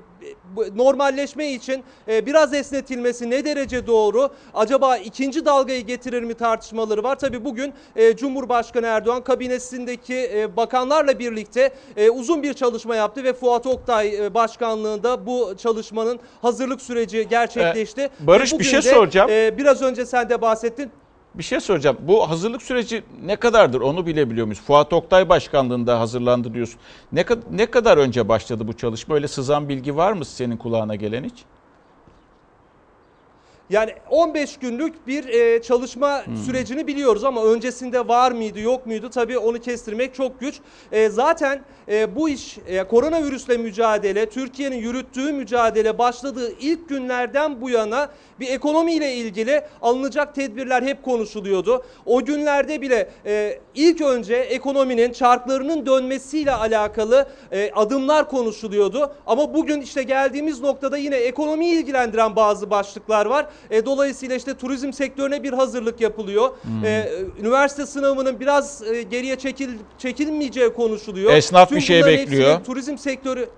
normalleşme 0.76 1.52
için 1.52 1.84
e, 2.08 2.26
biraz 2.26 2.54
esnetilmesi 2.54 3.30
ne 3.30 3.46
derece 3.46 3.88
doğru? 3.88 4.30
Acaba 4.54 4.98
ikinci 4.98 5.46
dalgayı 5.46 5.86
getirir 5.86 6.24
mi 6.24 6.34
tartışmaları 6.34 7.04
var. 7.04 7.20
Tabii 7.20 7.46
bugün 7.46 7.74
e, 7.96 8.16
Cumhurbaşkanı 8.16 8.86
Erdoğan 8.86 9.24
kabinesindeki 9.24 10.32
e, 10.34 10.58
bakanlarla 10.58 11.20
birlikte 11.20 11.72
uzun 12.14 12.44
bir 12.44 12.54
çalışma 12.54 12.96
yaptı 12.96 13.24
ve 13.24 13.34
Fuat 13.34 13.66
Oktay 13.68 14.34
başkanlığında 14.34 15.26
bu 15.26 15.54
çalışmanın 15.58 16.20
hazırlık 16.42 16.82
süreci 16.82 17.28
gerçekleşti. 17.30 18.10
Barış 18.20 18.54
bir 18.60 18.64
şey 18.64 18.82
soracağım. 18.82 19.30
Biraz 19.58 19.82
önce 19.82 20.06
sen 20.06 20.30
de 20.30 20.42
bahsettin. 20.42 20.92
Bir 21.38 21.44
şey 21.44 21.60
soracağım. 21.60 21.98
Bu 22.02 22.30
hazırlık 22.30 22.62
süreci 22.62 23.04
ne 23.26 23.36
kadardır 23.36 23.82
onu 23.82 24.06
bilebiliyor 24.06 24.46
muyuz? 24.46 24.62
Fuat 24.62 24.94
Oktay 24.94 25.30
başkanlığında 25.30 26.00
hazırlandı 26.00 26.54
diyorsun. 26.54 26.80
Ne, 27.12 27.26
ne 27.52 27.66
kadar 27.66 27.98
önce 27.98 28.30
başladı 28.30 28.68
bu 28.68 28.74
çalışma? 28.78 29.16
Öyle 29.16 29.28
sızan 29.28 29.70
bilgi 29.70 29.96
var 29.96 30.14
mı 30.14 30.26
senin 30.26 30.58
kulağına 30.58 30.96
gelen 30.96 31.24
hiç? 31.24 31.44
Yani 33.70 33.94
15 34.10 34.58
günlük 34.58 35.08
bir 35.08 35.28
e, 35.28 35.62
çalışma 35.62 36.26
hmm. 36.26 36.38
sürecini 36.38 36.88
biliyoruz 36.88 37.24
ama 37.24 37.44
öncesinde 37.44 38.08
var 38.08 38.32
mıydı 38.32 38.60
yok 38.60 38.86
muydu 38.86 39.10
tabii 39.10 39.38
onu 39.38 39.60
kestirmek 39.60 40.16
çok 40.16 40.40
güç. 40.40 40.56
E, 40.92 41.10
zaten 41.10 41.62
e, 41.90 42.16
bu 42.16 42.30
iş 42.30 42.58
e, 42.68 42.84
koronavirüsle 42.84 43.58
mücadele, 43.58 44.30
Türkiye'nin 44.30 44.76
yürüttüğü 44.76 45.34
mücadele 45.34 45.98
başladığı 45.98 46.52
ilk 46.60 46.90
günlerden 46.90 47.62
bu 47.62 47.70
yana 47.70 48.10
bir 48.40 48.48
ekonomiyle 48.48 49.14
ilgili 49.14 49.62
alınacak 49.82 50.36
tedbirler 50.36 50.84
hep 50.84 51.04
konuşuluyordu. 51.04 51.86
O 52.06 52.26
günlerde 52.26 52.82
bile 52.82 53.10
e, 53.26 53.60
ilk 53.76 54.02
önce 54.02 54.36
ekonominin 54.36 55.12
çarklarının 55.12 55.86
dönmesiyle 55.86 56.52
alakalı 56.52 57.28
e, 57.52 57.72
adımlar 57.72 58.30
konuşuluyordu. 58.30 59.16
Ama 59.28 59.54
bugün 59.54 59.82
işte 59.82 60.04
geldiğimiz 60.04 60.62
noktada 60.62 60.98
yine 60.98 61.16
ekonomiyi 61.16 61.76
ilgilendiren 61.76 62.36
bazı 62.36 62.70
başlıklar 62.70 63.26
var. 63.26 63.46
E, 63.70 63.86
dolayısıyla 63.86 64.36
işte 64.36 64.54
turizm 64.54 64.94
sektörüne 64.94 65.44
bir 65.44 65.54
hazırlık 65.54 66.02
yapılıyor. 66.02 66.50
Hmm. 66.62 66.86
E, 66.86 67.10
üniversite 67.40 67.86
sınavının 67.86 68.40
biraz 68.40 68.84
e, 68.84 69.02
geriye 69.02 69.36
çekil 69.36 69.70
çekilmeyeceği 69.98 70.74
konuşuluyor. 70.74 71.34
Esnaf 71.34 71.70
Tüm 71.70 71.78
bir 71.78 71.84
şey 71.84 72.06
bekliyor. 72.06 72.64
Turizm 72.64 72.98
sektörü 72.98 73.50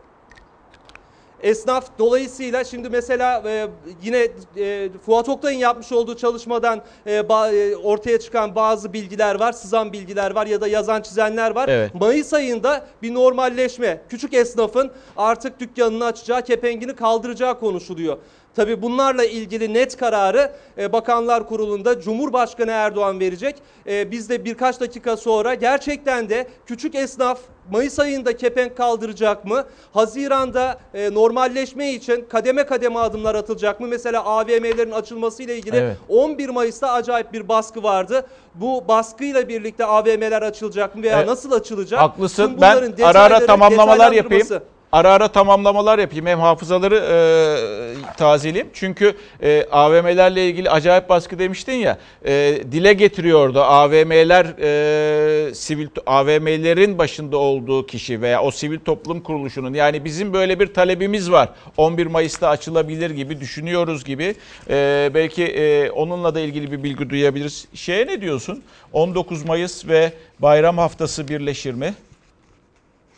Esnaf 1.44 1.86
dolayısıyla 2.00 2.64
şimdi 2.64 2.90
mesela 2.90 3.44
e, 3.46 3.68
yine 4.04 4.28
e, 4.58 4.90
Fuat 5.06 5.30
Oktay'ın 5.30 5.60
yapmış 5.60 5.92
olduğu 5.92 6.18
çalışmadan 6.18 6.82
e, 7.08 7.30
ba, 7.30 7.52
e, 7.52 7.76
ortaya 7.76 8.20
çıkan 8.20 8.56
bazı 8.56 8.94
bilgiler 8.94 9.40
var, 9.40 9.52
sızan 9.52 9.94
bilgiler 9.94 10.32
var 10.32 10.48
ya 10.48 10.62
da 10.62 10.68
yazan 10.68 11.02
çizenler 11.02 11.56
var. 11.56 11.70
Evet. 11.70 11.96
Mayıs 11.96 12.34
ayında 12.34 12.88
bir 13.02 13.14
normalleşme, 13.14 14.02
küçük 14.10 14.34
esnafın 14.34 14.92
artık 15.18 15.60
dükkanını 15.60 16.06
açacağı, 16.06 16.42
kepengini 16.42 16.96
kaldıracağı 16.96 17.60
konuşuluyor. 17.60 18.18
Tabii 18.58 18.82
bunlarla 18.82 19.26
ilgili 19.26 19.74
net 19.74 19.98
kararı 19.98 20.52
e, 20.78 20.94
Bakanlar 20.94 21.48
Kurulu'nda 21.48 22.02
Cumhurbaşkanı 22.02 22.72
Erdoğan 22.72 23.20
verecek. 23.20 23.56
E, 23.88 24.12
Biz 24.12 24.30
de 24.30 24.46
birkaç 24.46 24.80
dakika 24.80 25.18
sonra 25.18 25.54
gerçekten 25.54 26.30
de 26.30 26.48
küçük 26.66 26.96
esnaf 26.96 27.40
Mayıs 27.72 28.00
ayında 28.00 28.38
kepenk 28.38 28.78
kaldıracak 28.78 29.46
mı? 29.46 29.66
Haziran'da 29.94 30.78
e, 30.94 31.14
normalleşme 31.14 31.92
için 31.94 32.26
kademe 32.30 32.66
kademe 32.66 33.00
adımlar 33.00 33.36
atılacak 33.36 33.80
mı? 33.80 33.88
Mesela 33.88 34.26
AVM'lerin 34.26 34.92
açılması 34.92 35.44
ile 35.44 35.58
ilgili 35.58 35.76
Evet. 35.76 35.98
11 36.10 36.50
Mayıs'ta 36.50 36.92
acayip 36.92 37.34
bir 37.34 37.48
baskı 37.48 37.84
vardı. 37.84 38.26
Bu 38.56 38.88
baskıyla 38.88 39.48
birlikte 39.48 39.86
AVM'ler 39.86 40.42
açılacak 40.42 40.96
mı 40.96 41.04
veya 41.04 41.18
Evet. 41.18 41.28
nasıl 41.28 41.52
açılacak? 41.52 42.00
Haklısın. 42.02 42.58
Ben 42.62 42.94
ara 43.04 43.20
ara 43.20 43.46
tamamlamalar 43.46 44.12
yapayım. 44.12 44.48
Ara 44.92 45.12
ara 45.12 45.28
tamamlamalar 45.28 46.00
yapayım. 46.00 46.26
Hem 46.26 46.40
hafızaları 46.40 46.96
e, 46.96 48.16
tazeleyeyim. 48.18 48.70
Çünkü 48.74 49.16
e, 49.44 49.66
AVM'lerle 49.72 50.50
ilgili 50.50 50.70
acayip 50.70 51.10
baskı 51.10 51.40
demiştin 51.40 51.74
ya. 51.74 51.98
E, 52.26 52.60
dile 52.72 52.94
getiriyordu 52.94 53.62
AVM'ler 53.62 54.46
e, 54.60 55.54
sivil 55.54 55.88
AVM'lerin 56.06 56.98
başında 56.98 57.38
olduğu 57.38 57.88
kişi 57.88 58.22
veya 58.22 58.44
o 58.44 58.52
sivil 58.52 58.80
toplum 58.80 59.22
kuruluşunun 59.22 59.74
yani 59.74 60.06
bizim 60.06 60.34
böyle 60.34 60.60
bir 60.60 60.74
talebimiz 60.74 61.32
var. 61.32 61.50
11 61.78 62.06
Mayıs'ta 62.06 62.50
açılabilir 62.50 63.10
gibi 63.10 63.40
düşünüyoruz 63.40 64.06
gibi. 64.06 64.36
E, 64.70 65.12
belki 65.14 65.44
e, 65.46 65.92
onunla 65.92 66.36
da 66.36 66.40
ilgili 66.40 66.72
bir 66.72 66.84
bilgi 66.84 67.10
duyabiliriz. 67.10 67.68
Şeye 67.74 68.08
ne 68.08 68.22
diyorsun? 68.22 68.64
19 68.94 69.46
Mayıs 69.46 69.88
ve 69.88 70.12
bayram 70.40 70.78
haftası 70.78 71.28
birleşir 71.28 71.74
mi? 71.74 71.94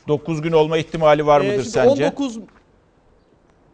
9 0.10 0.42
gün 0.42 0.52
olma 0.52 0.78
ihtimali 0.78 1.26
var 1.26 1.42
Ee, 1.42 1.44
mıdır 1.44 1.54
şimdi 1.64 1.70
sence? 1.70 2.06
19 2.06 2.40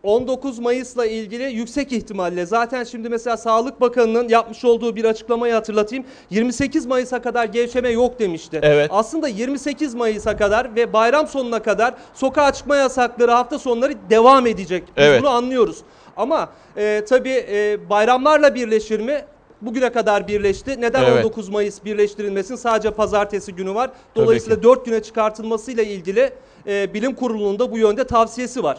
19 0.04 0.60
Mayıs'la 0.60 1.06
ilgili 1.06 1.44
yüksek 1.44 1.92
ihtimalle 1.92 2.46
zaten 2.46 2.84
şimdi 2.84 3.10
mesela 3.10 3.38
Sağlık 3.38 3.82
Bakanı'nın 3.82 4.30
yapmış 4.30 4.66
olduğu 4.66 4.96
bir 4.96 5.06
açıklamayı 5.06 5.54
hatırlatayım. 5.54 6.06
28 6.30 6.86
Mayıs'a 6.86 7.22
kadar 7.22 7.46
gevşeme 7.46 7.90
yok 7.90 8.20
demişti. 8.20 8.60
Evet. 8.64 8.90
Aslında 8.94 9.28
28 9.28 9.96
Mayıs'a 9.96 10.38
kadar 10.38 10.76
ve 10.76 10.94
bayram 10.94 11.28
sonuna 11.28 11.62
kadar 11.64 11.94
sokağa 12.14 12.54
çıkma 12.54 12.76
yasakları 12.76 13.32
hafta 13.32 13.60
sonları 13.60 13.94
devam 14.10 14.48
edecek. 14.48 14.84
Biz 14.88 15.04
Evet. 15.04 15.22
bunu 15.22 15.30
anlıyoruz. 15.30 15.78
Ama 16.18 16.50
e, 16.78 17.04
tabii 17.10 17.46
e, 17.50 17.90
bayramlarla 17.90 18.56
birleşir 18.56 19.00
mi? 19.00 19.26
Bugüne 19.62 19.92
kadar 19.92 20.28
birleşti. 20.28 20.82
Neden 20.82 21.04
Evet. 21.04 21.26
19 21.26 21.50
Mayıs 21.50 21.86
birleştirilmesin? 21.86 22.56
Sadece 22.56 22.92
pazartesi 22.92 23.56
günü 23.56 23.76
var. 23.76 23.92
Dolayısıyla 24.16 24.56
ki. 24.56 24.64
4 24.64 24.86
güne 24.86 25.04
çıkartılmasıyla 25.04 25.84
ilgili 25.84 26.34
e, 26.68 26.94
bilim 26.94 27.16
kurulunun 27.16 27.60
da 27.60 27.72
bu 27.72 27.78
yönde 27.78 28.04
tavsiyesi 28.04 28.64
var. 28.64 28.78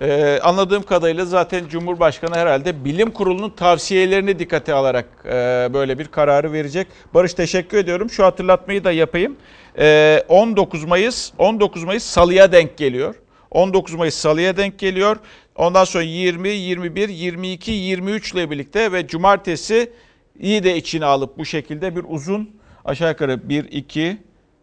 Ee, 0.00 0.38
anladığım 0.42 0.82
kadarıyla 0.82 1.24
zaten 1.24 1.68
Cumhurbaşkanı 1.68 2.34
herhalde 2.34 2.84
bilim 2.84 3.10
kurulunun 3.10 3.50
tavsiyelerini 3.50 4.38
dikkate 4.38 4.74
alarak 4.74 5.06
e, 5.24 5.30
böyle 5.72 5.98
bir 5.98 6.08
kararı 6.08 6.52
verecek. 6.52 6.86
Barış 7.14 7.34
teşekkür 7.34 7.78
ediyorum. 7.78 8.10
Şu 8.10 8.24
hatırlatmayı 8.24 8.84
da 8.84 8.92
yapayım. 8.92 9.36
Ee, 9.78 10.24
19 10.28 10.84
Mayıs 10.84 11.32
19 11.38 11.84
Mayıs 11.84 12.04
Salıya 12.04 12.52
denk 12.52 12.76
geliyor. 12.76 13.14
19 13.50 13.94
Mayıs 13.94 14.14
Salıya 14.14 14.56
denk 14.56 14.78
geliyor. 14.78 15.16
Ondan 15.60 15.84
sonra 15.84 16.04
20, 16.04 16.48
21, 16.48 17.08
22, 17.08 17.70
23 17.70 18.32
ile 18.32 18.50
birlikte 18.50 18.92
ve 18.92 19.06
cumartesi 19.06 19.92
iyi 20.38 20.64
de 20.64 20.76
içine 20.76 21.04
alıp 21.04 21.38
bu 21.38 21.44
şekilde 21.44 21.96
bir 21.96 22.04
uzun 22.08 22.50
aşağı 22.84 23.08
yukarı 23.08 23.48
1, 23.48 23.64
2, 23.72 24.16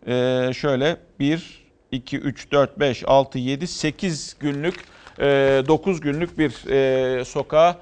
ee, 0.08 0.50
şöyle 0.54 0.98
1, 1.20 1.66
2, 1.92 2.18
3, 2.18 2.52
4, 2.52 2.80
5, 2.80 3.04
6, 3.08 3.40
7, 3.40 3.68
8 3.68 4.36
günlük, 4.40 4.76
e, 5.20 5.24
9 5.68 6.02
günlük 6.02 6.40
bir 6.40 6.70
e, 6.72 7.26
sokağa 7.26 7.70
e, 7.70 7.76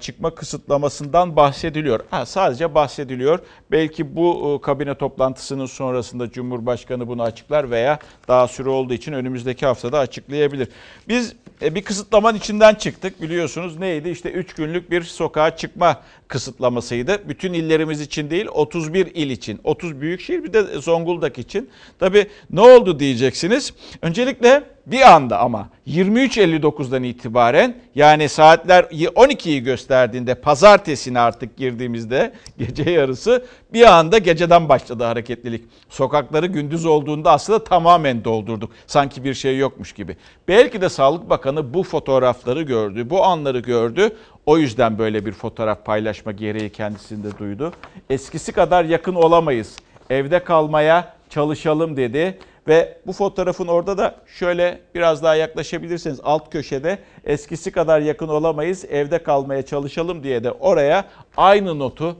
çıkma 0.00 0.34
kısıtlamasından 0.34 1.36
bahsediliyor. 1.36 2.00
Ha, 2.10 2.26
sadece 2.26 2.74
bahsediliyor. 2.74 3.38
Belki 3.70 4.16
bu 4.16 4.58
e, 4.60 4.64
kabine 4.64 4.94
toplantısının 4.94 5.66
sonrasında 5.66 6.30
Cumhurbaşkanı 6.30 7.08
bunu 7.08 7.22
açıklar 7.22 7.70
veya 7.70 7.98
daha 8.28 8.48
süre 8.48 8.68
olduğu 8.68 8.94
için 8.94 9.12
önümüzdeki 9.12 9.66
haftada 9.66 9.98
açıklayabilir. 9.98 10.68
Biz 11.08 11.34
e, 11.62 11.74
bir 11.74 11.82
kısıtlamanın 11.82 12.38
içinden 12.38 12.74
çıktık 12.74 13.22
biliyorsunuz. 13.22 13.78
Neydi? 13.78 14.08
İşte 14.08 14.30
3 14.30 14.54
günlük 14.54 14.90
bir 14.90 15.02
sokağa 15.02 15.56
çıkma 15.56 16.02
kısıtlamasıydı. 16.28 17.28
Bütün 17.28 17.52
illerimiz 17.52 18.00
için 18.00 18.30
değil 18.30 18.46
31 18.46 19.06
il 19.14 19.30
için. 19.30 19.60
30 19.64 20.00
büyükşehir 20.00 20.44
bir 20.44 20.52
de 20.52 20.62
Zonguldak 20.62 21.38
için. 21.38 21.70
Tabii 21.98 22.26
ne 22.50 22.60
oldu 22.60 22.98
diyeceksiniz. 22.98 23.72
Öncelikle 24.02 24.75
bir 24.86 25.14
anda 25.14 25.38
ama 25.38 25.68
23.59'dan 25.86 27.02
itibaren 27.02 27.74
yani 27.94 28.28
saatler 28.28 28.84
12'yi 28.84 29.62
gösterdiğinde 29.62 30.34
pazartesine 30.34 31.20
artık 31.20 31.56
girdiğimizde 31.56 32.32
gece 32.58 32.90
yarısı 32.90 33.44
bir 33.72 33.98
anda 33.98 34.18
geceden 34.18 34.68
başladı 34.68 35.04
hareketlilik. 35.04 35.64
Sokakları 35.88 36.46
gündüz 36.46 36.86
olduğunda 36.86 37.32
aslında 37.32 37.64
tamamen 37.64 38.24
doldurduk. 38.24 38.70
Sanki 38.86 39.24
bir 39.24 39.34
şey 39.34 39.58
yokmuş 39.58 39.92
gibi. 39.92 40.16
Belki 40.48 40.80
de 40.80 40.88
Sağlık 40.88 41.30
Bakanı 41.30 41.74
bu 41.74 41.82
fotoğrafları 41.82 42.62
gördü, 42.62 43.10
bu 43.10 43.24
anları 43.24 43.58
gördü. 43.58 44.16
O 44.46 44.58
yüzden 44.58 44.98
böyle 44.98 45.26
bir 45.26 45.32
fotoğraf 45.32 45.84
paylaşma 45.84 46.32
gereği 46.32 46.70
kendisinde 46.70 47.38
duydu. 47.38 47.72
Eskisi 48.10 48.52
kadar 48.52 48.84
yakın 48.84 49.14
olamayız. 49.14 49.76
Evde 50.10 50.44
kalmaya 50.44 51.14
çalışalım 51.30 51.96
dedi. 51.96 52.38
Ve 52.68 52.98
bu 53.06 53.12
fotoğrafın 53.12 53.66
orada 53.66 53.98
da 53.98 54.14
şöyle 54.26 54.80
biraz 54.94 55.22
daha 55.22 55.34
yaklaşabilirseniz 55.34 56.20
alt 56.22 56.52
köşede 56.52 56.98
eskisi 57.24 57.72
kadar 57.72 58.00
yakın 58.00 58.28
olamayız 58.28 58.84
evde 58.84 59.22
kalmaya 59.22 59.62
çalışalım 59.62 60.22
diye 60.22 60.44
de 60.44 60.50
oraya 60.50 61.04
aynı 61.36 61.78
notu 61.78 62.16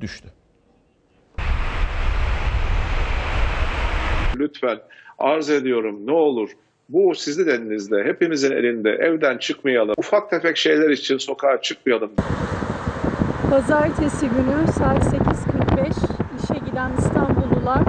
düştü. 0.00 0.28
Lütfen 4.36 4.78
arz 5.18 5.50
ediyorum 5.50 6.06
ne 6.06 6.12
olur 6.12 6.50
bu 6.88 7.14
sizin 7.14 7.48
elinizde, 7.48 8.04
hepimizin 8.04 8.52
elinde 8.52 8.90
evden 8.90 9.38
çıkmayalım. 9.38 9.94
Ufak 9.98 10.30
tefek 10.30 10.56
şeyler 10.56 10.90
için 10.90 11.18
sokağa 11.18 11.60
çıkmayalım. 11.62 12.10
Pazartesi 13.50 14.28
günü 14.28 14.72
saat 14.78 15.04
8.45 15.04 15.90
işe 16.42 16.64
giden 16.70 16.92
İstanbullular 16.98 17.82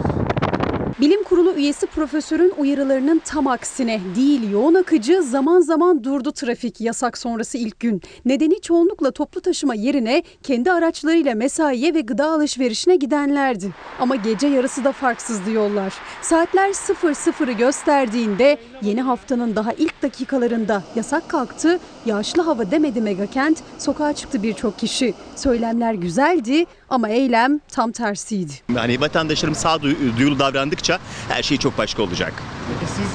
Bilim 1.02 1.24
Kurulu 1.24 1.54
üyesi 1.54 1.86
profesörün 1.88 2.54
uyarılarının 2.58 3.22
tam 3.26 3.48
aksine 3.48 4.02
değil 4.16 4.52
yoğun 4.52 4.74
akıcı 4.74 5.24
zaman 5.24 5.62
zaman 5.62 6.04
durdu 6.04 6.32
trafik 6.32 6.82
yasak 6.82 7.18
sonrası 7.18 7.58
ilk 7.58 7.80
gün. 7.80 8.02
Nedeni 8.26 8.62
çoğunlukla 8.62 9.12
toplu 9.12 9.42
taşıma 9.42 9.76
yerine 9.76 10.24
kendi 10.44 10.72
araçlarıyla 10.72 11.36
mesaiye 11.36 11.94
ve 11.94 12.02
gıda 12.02 12.32
alışverişine 12.32 12.96
gidenlerdi. 12.96 13.74
Ama 14.00 14.16
gece 14.16 14.48
yarısı 14.48 14.84
da 14.84 14.92
farksızdı 14.92 15.52
yollar. 15.52 15.94
Saatler 16.22 16.70
00'ı 16.70 17.52
gösterdiğinde 17.52 18.58
yeni 18.82 19.02
haftanın 19.02 19.56
daha 19.56 19.74
ilk 19.74 20.02
dakikalarında 20.02 20.84
yasak 20.96 21.30
kalktı. 21.30 21.80
Yağışlı 22.06 22.42
hava 22.44 22.72
demedi 22.72 23.02
megakent, 23.02 23.58
sokağa 23.80 24.14
çıktı 24.14 24.44
birçok 24.44 24.80
kişi. 24.80 25.14
Söylemler 25.36 25.94
güzeldi 25.94 26.66
ama 26.90 27.10
eylem 27.10 27.60
tam 27.72 27.92
tersiydi. 27.92 28.54
Yani 28.76 29.02
vatandaşlarım 29.02 29.56
sağduyulu 29.56 30.40
davrandıkça 30.84 31.00
her 31.30 31.44
şey 31.44 31.58
çok 31.58 31.78
başka 31.78 32.04
olacak. 32.04 32.34
Peki 32.80 32.92
siz 32.92 33.06
3 33.06 33.10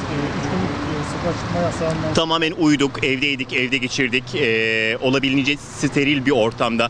günlük 0.50 0.70
e, 0.70 1.10
sokağa 1.12 1.38
çıkma 1.40 1.60
yasağından 1.60 2.14
Tamamen 2.14 2.52
uyuduk, 2.52 3.04
evdeydik, 3.04 3.52
evde 3.52 3.78
geçirdik. 3.78 4.34
Ee, 4.34 4.98
olabildiğince 5.00 5.56
steril 5.56 6.26
bir 6.26 6.30
ortamda 6.30 6.88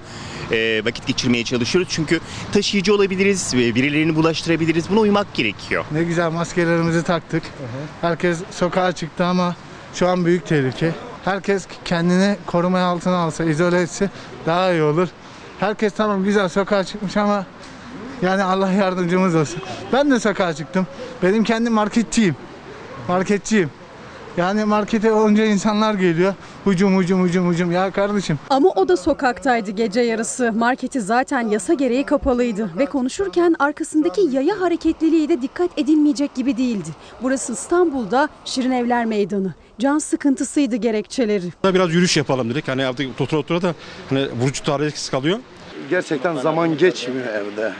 e, 0.52 0.84
vakit 0.84 1.06
geçirmeye 1.06 1.44
çalışıyoruz. 1.44 1.88
Çünkü 1.90 2.20
taşıyıcı 2.52 2.94
olabiliriz, 2.94 3.54
ve 3.54 3.74
birilerini 3.74 4.16
bulaştırabiliriz. 4.16 4.90
Buna 4.90 5.00
uymak 5.00 5.34
gerekiyor. 5.34 5.84
ne 5.92 6.02
güzel 6.04 6.30
maskelerimizi 6.30 7.02
taktık. 7.02 7.42
Herkes 8.00 8.38
sokağa 8.50 8.92
çıktı 8.92 9.24
ama 9.24 9.56
şu 9.94 10.08
an 10.08 10.24
büyük 10.24 10.46
tehlike. 10.46 10.92
Herkes 11.24 11.66
kendini 11.84 12.36
koruma 12.46 12.80
altına 12.80 13.16
alsa, 13.16 13.44
izole 13.44 13.80
etse 13.80 14.10
daha 14.46 14.72
iyi 14.72 14.82
olur. 14.82 15.08
Herkes 15.60 15.92
tamam 15.92 16.24
güzel 16.24 16.48
sokağa 16.48 16.84
çıkmış 16.84 17.16
ama 17.16 17.46
yani 18.22 18.42
Allah 18.42 18.72
yardımcımız 18.72 19.34
olsun. 19.34 19.62
Ben 19.92 20.10
de 20.10 20.20
sokağa 20.20 20.54
çıktım. 20.54 20.86
Benim 21.22 21.44
kendi 21.44 21.70
marketçiyim. 21.70 22.36
Marketçiyim. 23.08 23.70
Yani 24.36 24.64
markete 24.64 25.12
olunca 25.12 25.44
insanlar 25.44 25.94
geliyor. 25.94 26.34
Hucum 26.64 26.96
hucum 26.96 27.22
hucum 27.22 27.48
hucum. 27.48 27.72
Ya 27.72 27.90
kardeşim 27.90 28.38
Ama 28.50 28.68
o 28.68 28.88
da 28.88 28.96
sokaktaydı 28.96 29.70
gece 29.70 30.00
yarısı. 30.00 30.52
Marketi 30.52 31.00
zaten 31.00 31.48
yasa 31.48 31.74
gereği 31.74 32.04
kapalıydı 32.04 32.70
ve 32.78 32.86
konuşurken 32.86 33.56
arkasındaki 33.58 34.20
yaya 34.20 34.60
hareketliliği 34.60 35.28
de 35.28 35.42
dikkat 35.42 35.70
edilmeyecek 35.78 36.34
gibi 36.34 36.56
değildi. 36.56 36.88
Burası 37.22 37.52
İstanbul'da 37.52 38.28
Şirin 38.44 38.70
Evler 38.70 39.04
Meydanı. 39.04 39.54
Can 39.78 39.98
sıkıntısıydı 39.98 40.76
gerekçeleri. 40.76 41.44
Biraz 41.64 41.90
yürüyüş 41.90 42.16
yapalım 42.16 42.50
dedik. 42.50 42.68
Hani 42.68 42.86
artık 42.86 43.20
otura 43.20 43.40
otura 43.40 43.62
da 43.62 43.74
hani 44.08 44.28
vurucu 44.40 44.62
tarihi 44.64 45.10
kalıyor. 45.10 45.38
Gerçekten 45.90 46.36
zaman 46.36 46.76
geçmiyor 46.78 47.26
evde. 47.26 47.72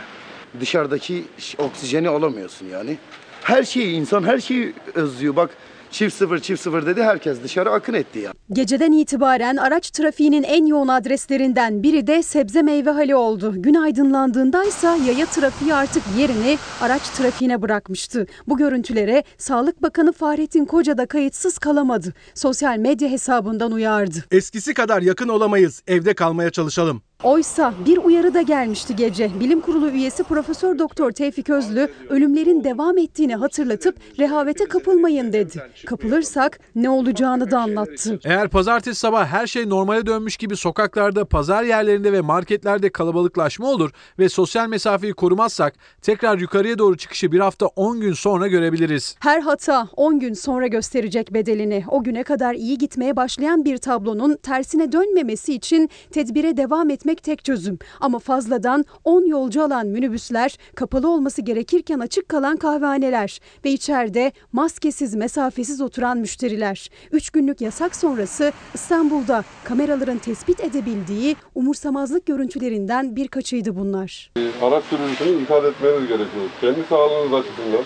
Dışarıdaki 0.61 1.25
oksijeni 1.59 2.09
alamıyorsun 2.09 2.67
yani. 2.67 2.97
Her 3.43 3.63
şeyi 3.63 3.95
insan 3.97 4.23
her 4.23 4.39
şeyi 4.39 4.75
özlüyor. 4.95 5.37
Bak 5.37 5.51
çift 5.91 6.17
sıfır 6.17 6.39
çift 6.39 6.63
sıfır 6.63 6.87
dedi 6.87 7.03
herkes 7.03 7.43
dışarı 7.43 7.71
akın 7.71 7.95
etti 7.95 8.19
ya. 8.19 8.33
Geceden 8.53 8.93
itibaren 8.93 9.57
araç 9.57 9.91
trafiğinin 9.91 10.43
en 10.43 10.67
yoğun 10.67 10.89
adreslerinden 10.89 11.83
biri 11.83 12.07
de 12.07 12.23
sebze 12.23 12.63
meyve 12.63 12.91
hali 12.91 13.15
oldu. 13.15 13.53
Gün 13.57 13.75
aydınlandığında 13.75 14.65
ise 14.65 14.87
yaya 14.87 15.27
trafiği 15.27 15.75
artık 15.75 16.03
yerini 16.19 16.59
araç 16.81 17.03
trafiğine 17.03 17.63
bırakmıştı. 17.63 18.27
Bu 18.49 18.57
görüntülere 18.57 19.25
Sağlık 19.39 19.83
Bakanı 19.83 20.13
Fahrettin 20.13 20.65
Koca 20.65 20.99
da 20.99 21.07
kayıtsız 21.07 21.59
kalamadı. 21.59 22.13
Sosyal 22.35 22.79
medya 22.79 23.09
hesabından 23.09 23.73
uyardı. 23.73 24.25
Eskisi 24.31 24.75
kadar 24.75 25.03
yakın 25.03 25.29
olamayız. 25.29 25.83
Evde 25.87 26.15
kalmaya 26.15 26.51
çalışalım. 26.51 27.03
Oysa 27.25 27.75
bir 27.87 27.97
uyarı 27.97 28.35
da 28.35 28.43
gelmişti 28.43 28.97
gece. 28.97 29.31
Bilim 29.41 29.61
Kurulu 29.61 29.91
üyesi 29.91 30.25
Profesör 30.25 30.79
Doktor 30.79 31.11
Tevfik 31.13 31.51
Özlü 31.51 31.89
ölümlerin 32.09 32.65
devam 32.65 32.99
ettiğini 32.99 33.37
hatırlatıp 33.37 33.97
rehavete 34.19 34.65
kapılmayın 34.65 35.33
dedi. 35.33 35.63
Kapılırsak 35.87 36.61
ne 36.75 36.91
olacağını 36.91 37.51
da 37.51 37.61
anlattı. 37.61 38.21
Eğer 38.25 38.49
pazartesi 38.49 39.01
sabah 39.01 39.27
her 39.27 39.47
şey 39.47 39.69
normale 39.69 40.07
dönmüş 40.07 40.37
gibi 40.37 40.57
sokaklarda, 40.57 41.25
pazar 41.25 41.63
yerlerinde 41.63 42.13
ve 42.13 42.21
marketlerde 42.21 42.91
kalabalıklaşma 42.91 43.67
olur 43.69 43.91
ve 44.19 44.29
sosyal 44.29 44.69
mesafeyi 44.69 45.13
korumazsak 45.13 45.75
tekrar 46.03 46.39
yukarıya 46.39 46.79
doğru 46.79 46.97
çıkışı 46.97 47.33
bir 47.33 47.41
hafta 47.41 47.67
10 47.67 48.01
gün 48.01 48.13
sonra 48.13 48.47
görebiliriz. 48.47 49.17
Her 49.21 49.41
hata 49.41 49.89
10 49.97 50.21
gün 50.21 50.35
sonra 50.35 50.67
gösterecek 50.67 51.35
bedelini. 51.35 51.85
O 51.89 52.03
güne 52.05 52.23
kadar 52.23 52.55
iyi 52.55 52.79
gitmeye 52.79 53.17
başlayan 53.17 53.65
bir 53.65 53.79
tablonun 53.79 54.37
tersine 54.43 54.93
dönmemesi 54.93 55.55
için 55.55 55.91
tedbire 56.11 56.57
devam 56.57 56.91
etmek 56.91 57.08
tek 57.17 57.45
çözüm. 57.45 57.79
Ama 58.01 58.19
fazladan 58.19 58.85
10 59.05 59.27
yolcu 59.27 59.63
alan 59.63 59.87
minibüsler, 59.87 60.59
kapalı 60.75 61.09
olması 61.11 61.43
gerekirken 61.43 61.99
açık 61.99 62.29
kalan 62.29 62.57
kahvehaneler 62.57 63.41
ve 63.65 63.71
içeride 63.71 64.33
maskesiz, 64.53 65.15
mesafesiz 65.15 65.81
oturan 65.81 66.19
müşteriler. 66.19 66.91
3 67.13 67.31
günlük 67.31 67.61
yasak 67.61 67.97
sonrası 67.97 68.53
İstanbul'da 68.75 69.45
kameraların 69.65 70.19
tespit 70.19 70.61
edebildiği 70.61 71.37
umursamazlık 71.55 72.27
görüntülerinden 72.27 73.17
birkaçıydı 73.17 73.77
bunlar. 73.77 74.31
Araç 74.63 74.85
sürücüsünü 74.85 75.43
ikaz 75.43 75.65
etmeniz 75.65 76.09
gerekiyor. 76.09 76.45
Kendi 76.61 76.81
sağlığınız 76.89 77.35
açısından. 77.35 77.85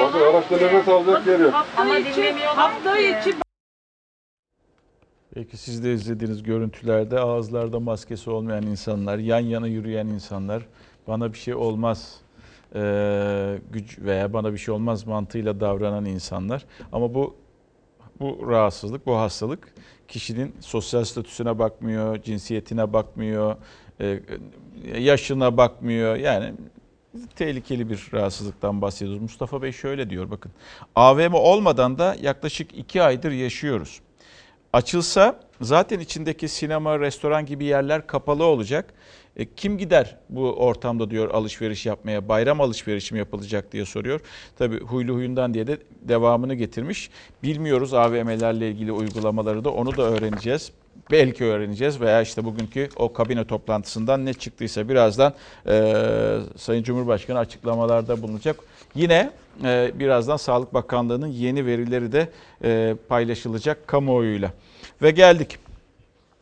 Bakın 0.00 0.20
araçta 0.20 0.56
nefes 0.56 0.88
alacak 0.88 1.26
yer 1.26 1.40
yok. 1.40 1.54
Ama 1.76 1.94
dinlemiyorlar. 1.96 2.56
Hafta 2.56 2.98
içi 2.98 3.45
Belki 5.36 5.56
siz 5.56 5.84
de 5.84 5.92
izlediğiniz 5.92 6.42
görüntülerde 6.42 7.20
ağızlarda 7.20 7.80
maskesi 7.80 8.30
olmayan 8.30 8.62
insanlar, 8.62 9.18
yan 9.18 9.40
yana 9.40 9.66
yürüyen 9.66 10.06
insanlar, 10.06 10.66
bana 11.08 11.32
bir 11.32 11.38
şey 11.38 11.54
olmaz 11.54 12.20
e, 12.74 13.58
güç 13.72 13.98
veya 13.98 14.32
bana 14.32 14.52
bir 14.52 14.58
şey 14.58 14.74
olmaz 14.74 15.06
mantığıyla 15.06 15.60
davranan 15.60 16.04
insanlar. 16.04 16.64
Ama 16.92 17.14
bu 17.14 17.34
bu 18.20 18.50
rahatsızlık, 18.50 19.06
bu 19.06 19.16
hastalık 19.16 19.74
kişinin 20.08 20.54
sosyal 20.60 21.04
statüsüne 21.04 21.58
bakmıyor, 21.58 22.22
cinsiyetine 22.22 22.92
bakmıyor, 22.92 23.56
e, 24.00 24.20
yaşına 24.98 25.56
bakmıyor. 25.56 26.16
Yani 26.16 26.54
tehlikeli 27.36 27.90
bir 27.90 28.08
rahatsızlıktan 28.12 28.82
bahsediyoruz. 28.82 29.22
Mustafa 29.22 29.62
Bey 29.62 29.72
şöyle 29.72 30.10
diyor 30.10 30.30
bakın. 30.30 30.52
AVM 30.94 31.34
olmadan 31.34 31.98
da 31.98 32.16
yaklaşık 32.20 32.78
iki 32.78 33.02
aydır 33.02 33.32
yaşıyoruz. 33.32 34.00
Açılsa 34.72 35.40
zaten 35.60 36.00
içindeki 36.00 36.48
sinema, 36.48 37.00
restoran 37.00 37.46
gibi 37.46 37.64
yerler 37.64 38.06
kapalı 38.06 38.44
olacak. 38.44 38.94
E, 39.36 39.54
kim 39.54 39.78
gider 39.78 40.16
bu 40.28 40.52
ortamda 40.52 41.10
diyor 41.10 41.30
alışveriş 41.30 41.86
yapmaya, 41.86 42.28
bayram 42.28 42.60
alışverişi 42.60 43.14
mi 43.14 43.18
yapılacak 43.18 43.72
diye 43.72 43.84
soruyor. 43.84 44.20
Tabii 44.58 44.80
huylu 44.80 45.14
huyundan 45.14 45.54
diye 45.54 45.66
de 45.66 45.78
devamını 46.02 46.54
getirmiş. 46.54 47.10
Bilmiyoruz 47.42 47.94
AVM'lerle 47.94 48.70
ilgili 48.70 48.92
uygulamaları 48.92 49.64
da 49.64 49.70
onu 49.70 49.96
da 49.96 50.02
öğreneceğiz. 50.02 50.72
Belki 51.10 51.44
öğreneceğiz 51.44 52.00
veya 52.00 52.22
işte 52.22 52.44
bugünkü 52.44 52.88
o 52.96 53.12
kabine 53.12 53.44
toplantısından 53.44 54.26
ne 54.26 54.34
çıktıysa 54.34 54.88
birazdan 54.88 55.34
e, 55.68 56.38
Sayın 56.56 56.82
Cumhurbaşkanı 56.82 57.38
açıklamalarda 57.38 58.22
bulunacak. 58.22 58.56
Yine 58.96 59.30
e, 59.64 59.92
birazdan 59.94 60.36
Sağlık 60.36 60.74
Bakanlığı'nın 60.74 61.26
yeni 61.26 61.66
verileri 61.66 62.12
de 62.12 62.28
e, 62.64 62.94
paylaşılacak 63.08 63.86
kamuoyuyla. 63.86 64.52
Ve 65.02 65.10
geldik. 65.10 65.58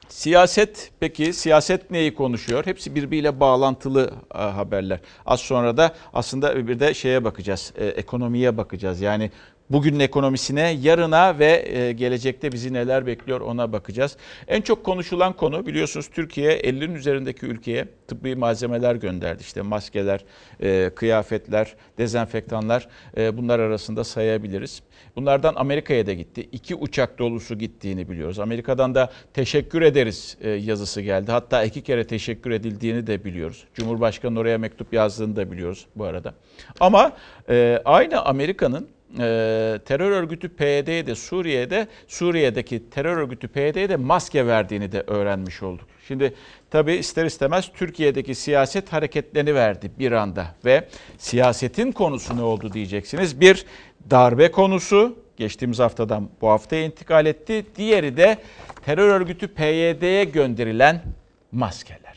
Siyaset 0.08 0.90
peki 1.00 1.32
siyaset 1.32 1.90
neyi 1.90 2.14
konuşuyor? 2.14 2.66
Hepsi 2.66 2.94
birbiriyle 2.94 3.40
bağlantılı 3.40 4.10
e, 4.34 4.38
haberler. 4.38 5.00
Az 5.26 5.40
sonra 5.40 5.76
da 5.76 5.94
aslında 6.12 6.68
bir 6.68 6.80
de 6.80 6.94
şeye 6.94 7.24
bakacağız. 7.24 7.72
E, 7.76 7.86
ekonomiye 7.86 8.56
bakacağız. 8.56 9.00
Yani 9.00 9.30
bugünün 9.70 10.00
ekonomisine, 10.00 10.76
yarına 10.82 11.38
ve 11.38 11.64
e, 11.68 11.92
gelecekte 11.92 12.52
bizi 12.52 12.72
neler 12.72 13.06
bekliyor 13.06 13.40
ona 13.40 13.72
bakacağız. 13.72 14.16
En 14.48 14.60
çok 14.60 14.84
konuşulan 14.84 15.32
konu 15.32 15.66
biliyorsunuz 15.66 16.08
Türkiye 16.08 16.60
50'nin 16.60 16.94
üzerindeki 16.94 17.46
ülkeye 17.46 17.88
tıbbi 18.08 18.36
malzemeler 18.36 18.94
gönderdi. 18.94 19.42
İşte 19.42 19.62
maskeler, 19.62 20.24
e, 20.60 20.90
kıyafetler, 20.94 21.74
dezenfektanlar 21.98 22.88
e, 23.16 23.36
bunlar 23.36 23.58
arasında 23.58 24.04
sayabiliriz. 24.04 24.82
Bunlardan 25.16 25.54
Amerika'ya 25.54 26.06
da 26.06 26.12
gitti. 26.12 26.48
İki 26.52 26.74
uçak 26.74 27.18
dolusu 27.18 27.58
gittiğini 27.58 28.08
biliyoruz. 28.08 28.38
Amerika'dan 28.38 28.94
da 28.94 29.10
teşekkür 29.34 29.82
ederiz 29.82 30.38
yazısı 30.60 31.00
geldi. 31.00 31.32
Hatta 31.32 31.64
iki 31.64 31.82
kere 31.82 32.06
teşekkür 32.06 32.50
edildiğini 32.50 33.06
de 33.06 33.24
biliyoruz. 33.24 33.64
Cumhurbaşkanı 33.74 34.40
oraya 34.40 34.58
mektup 34.58 34.92
yazdığını 34.92 35.36
da 35.36 35.52
biliyoruz 35.52 35.86
bu 35.96 36.04
arada. 36.04 36.34
Ama 36.80 37.12
aynı 37.84 38.22
Amerika'nın 38.22 38.88
e, 39.18 39.78
terör 39.84 40.10
örgütü 40.10 40.48
PYD'ye 40.48 41.06
de 41.06 41.14
Suriye'de 41.14 41.88
Suriye'deki 42.08 42.90
terör 42.90 43.16
örgütü 43.16 43.48
PYD'ye 43.48 43.88
de 43.88 43.96
maske 43.96 44.46
verdiğini 44.46 44.92
de 44.92 45.00
öğrenmiş 45.06 45.62
olduk. 45.62 45.88
Şimdi 46.08 46.34
tabi 46.70 46.92
ister 46.94 47.24
istemez 47.24 47.70
Türkiye'deki 47.74 48.34
siyaset 48.34 48.92
hareketlerini 48.92 49.54
verdi 49.54 49.90
bir 49.98 50.12
anda 50.12 50.54
ve 50.64 50.88
siyasetin 51.18 51.92
konusu 51.92 52.36
ne 52.36 52.42
oldu 52.42 52.72
diyeceksiniz. 52.72 53.40
Bir 53.40 53.66
darbe 54.10 54.50
konusu 54.50 55.18
geçtiğimiz 55.36 55.78
haftadan 55.78 56.30
bu 56.40 56.48
haftaya 56.48 56.84
intikal 56.84 57.26
etti. 57.26 57.66
Diğeri 57.76 58.16
de 58.16 58.38
terör 58.84 59.08
örgütü 59.08 59.48
PYD'ye 59.48 60.24
gönderilen 60.24 61.02
maskeler. 61.52 62.14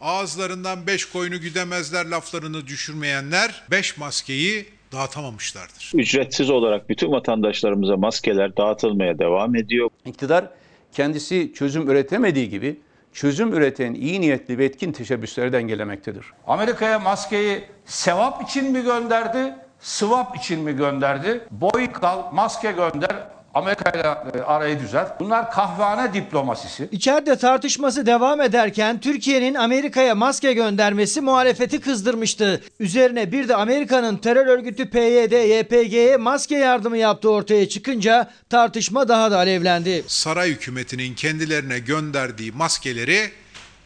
Ağızlarından 0.00 0.86
beş 0.86 1.04
koyunu 1.04 1.40
güdemezler 1.40 2.06
laflarını 2.06 2.66
düşürmeyenler 2.66 3.64
beş 3.70 3.96
maskeyi 3.96 4.77
dağıtamamışlardır. 4.92 5.92
Ücretsiz 5.94 6.50
olarak 6.50 6.88
bütün 6.88 7.12
vatandaşlarımıza 7.12 7.96
maskeler 7.96 8.56
dağıtılmaya 8.56 9.18
devam 9.18 9.56
ediyor. 9.56 9.90
İktidar 10.04 10.44
kendisi 10.92 11.52
çözüm 11.54 11.90
üretemediği 11.90 12.48
gibi 12.48 12.80
çözüm 13.12 13.52
üreten 13.52 13.94
iyi 13.94 14.20
niyetli 14.20 14.58
ve 14.58 14.64
etkin 14.64 14.92
teşebbüsleri 14.92 15.52
dengelemektedir. 15.52 16.26
Amerika'ya 16.46 16.98
maskeyi 16.98 17.64
sevap 17.84 18.42
için 18.42 18.72
mi 18.72 18.82
gönderdi, 18.82 19.54
sıvap 19.80 20.36
için 20.36 20.60
mi 20.60 20.76
gönderdi? 20.76 21.40
Boy 21.50 21.92
kal, 21.92 22.32
maske 22.32 22.72
gönder, 22.72 23.16
Amerika 23.54 23.90
ile 23.90 24.42
arayı 24.44 24.80
düzelt. 24.80 25.20
Bunlar 25.20 25.50
kahvehane 25.50 26.14
diplomasisi. 26.14 26.88
İçeride 26.92 27.36
tartışması 27.36 28.06
devam 28.06 28.40
ederken 28.40 29.00
Türkiye'nin 29.00 29.54
Amerika'ya 29.54 30.14
maske 30.14 30.52
göndermesi 30.52 31.20
muhalefeti 31.20 31.80
kızdırmıştı. 31.80 32.62
Üzerine 32.80 33.32
bir 33.32 33.48
de 33.48 33.56
Amerika'nın 33.56 34.16
terör 34.16 34.46
örgütü 34.46 34.90
PYD, 34.90 35.32
YPG'ye 35.32 36.16
maske 36.16 36.56
yardımı 36.56 36.98
yaptığı 36.98 37.30
ortaya 37.30 37.68
çıkınca 37.68 38.30
tartışma 38.50 39.08
daha 39.08 39.30
da 39.30 39.36
alevlendi. 39.36 40.04
Saray 40.06 40.50
hükümetinin 40.50 41.14
kendilerine 41.14 41.78
gönderdiği 41.78 42.52
maskeleri 42.52 43.30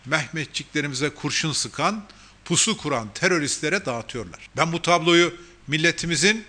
Mehmetçiklerimize 0.06 1.10
kurşun 1.10 1.52
sıkan, 1.52 2.02
pusu 2.44 2.76
kuran 2.76 3.08
teröristlere 3.14 3.86
dağıtıyorlar. 3.86 4.50
Ben 4.56 4.72
bu 4.72 4.82
tabloyu 4.82 5.34
milletimizin 5.66 6.44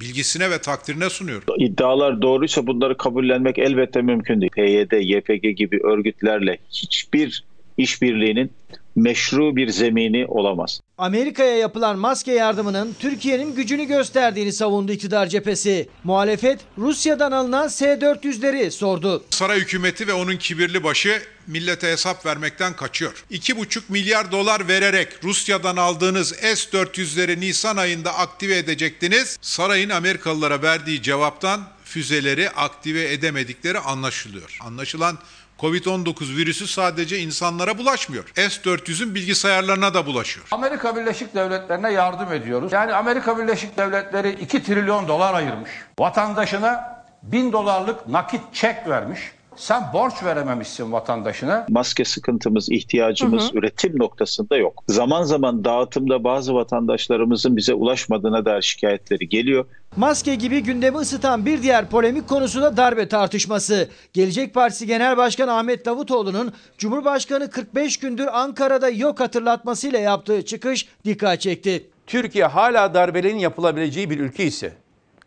bilgisine 0.00 0.50
ve 0.50 0.60
takdirine 0.60 1.10
sunuyor. 1.10 1.42
İddialar 1.58 2.22
doğruysa 2.22 2.66
bunları 2.66 2.96
kabullenmek 2.96 3.58
elbette 3.58 4.02
mümkün 4.02 4.40
değil. 4.40 4.52
PYD, 4.52 4.92
YPG 4.92 5.56
gibi 5.56 5.80
örgütlerle 5.82 6.58
hiçbir 6.70 7.44
işbirliğinin 7.82 8.52
meşru 8.96 9.56
bir 9.56 9.68
zemini 9.68 10.26
olamaz. 10.26 10.80
Amerika'ya 10.98 11.56
yapılan 11.56 11.98
maske 11.98 12.32
yardımının 12.32 12.96
Türkiye'nin 12.98 13.54
gücünü 13.54 13.84
gösterdiğini 13.84 14.52
savundu 14.52 14.92
iktidar 14.92 15.26
cephesi. 15.26 15.88
Muhalefet 16.04 16.60
Rusya'dan 16.78 17.32
alınan 17.32 17.68
S-400'leri 17.68 18.70
sordu. 18.70 19.24
Saray 19.30 19.60
hükümeti 19.60 20.06
ve 20.06 20.12
onun 20.12 20.36
kibirli 20.36 20.84
başı 20.84 21.22
millete 21.46 21.88
hesap 21.92 22.26
vermekten 22.26 22.76
kaçıyor. 22.76 23.24
2,5 23.30 23.80
milyar 23.88 24.32
dolar 24.32 24.68
vererek 24.68 25.08
Rusya'dan 25.24 25.76
aldığınız 25.76 26.28
S-400'leri 26.28 27.40
Nisan 27.40 27.76
ayında 27.76 28.14
aktive 28.14 28.58
edecektiniz. 28.58 29.38
Sarayın 29.42 29.90
Amerikalılara 29.90 30.62
verdiği 30.62 31.02
cevaptan 31.02 31.60
füzeleri 31.84 32.50
aktive 32.50 33.12
edemedikleri 33.12 33.78
anlaşılıyor. 33.78 34.58
Anlaşılan 34.60 35.18
Covid-19 35.60 36.36
virüsü 36.36 36.66
sadece 36.66 37.18
insanlara 37.18 37.78
bulaşmıyor. 37.78 38.24
S-400'ün 38.34 39.14
bilgisayarlarına 39.14 39.94
da 39.94 40.06
bulaşıyor. 40.06 40.46
Amerika 40.50 40.96
Birleşik 40.96 41.34
Devletleri'ne 41.34 41.92
yardım 41.92 42.32
ediyoruz. 42.32 42.72
Yani 42.72 42.94
Amerika 42.94 43.38
Birleşik 43.38 43.78
Devletleri 43.78 44.30
2 44.30 44.62
trilyon 44.62 45.08
dolar 45.08 45.34
ayırmış. 45.34 45.70
Vatandaşına 45.98 47.04
1000 47.22 47.52
dolarlık 47.52 48.08
nakit 48.08 48.40
çek 48.52 48.88
vermiş. 48.88 49.20
Sen 49.60 49.82
borç 49.92 50.22
verememişsin 50.24 50.92
vatandaşına. 50.92 51.66
Maske 51.68 52.04
sıkıntımız, 52.04 52.70
ihtiyacımız 52.70 53.42
Hı 53.42 53.48
hı. 53.48 53.58
üretim 53.58 53.98
noktasında 53.98 54.56
yok. 54.56 54.84
Zaman 54.88 55.22
zaman 55.22 55.64
dağıtımda 55.64 56.24
bazı 56.24 56.54
vatandaşlarımızın 56.54 57.56
bize 57.56 57.74
ulaşmadığına 57.74 58.44
dair 58.44 58.62
şikayetleri 58.62 59.28
geliyor. 59.28 59.66
Maske 59.96 60.34
gibi 60.34 60.62
gündemi 60.62 60.96
ısıtan 60.96 61.46
bir 61.46 61.62
diğer 61.62 61.88
polemik 61.88 62.28
konusu 62.28 62.62
da 62.62 62.76
darbe 62.76 63.08
tartışması. 63.08 63.88
Gelecek 64.12 64.54
Partisi 64.54 64.86
Genel 64.86 65.16
Başkanı 65.16 65.52
Ahmet 65.52 65.86
Davutoğlu'nun 65.86 66.52
Cumhurbaşkanı 66.78 67.50
45 67.50 67.96
gündür 67.96 68.28
Ankara'da 68.32 68.88
yok 68.88 69.20
hatırlatmasıyla 69.20 69.98
yaptığı 69.98 70.44
çıkış 70.44 70.88
dikkat 71.04 71.40
çekti. 71.40 71.90
Türkiye 72.06 72.44
hala 72.44 72.94
darbelerin 72.94 73.38
yapılabileceği 73.38 74.10
bir 74.10 74.20
ülke 74.20 74.44
ise 74.44 74.72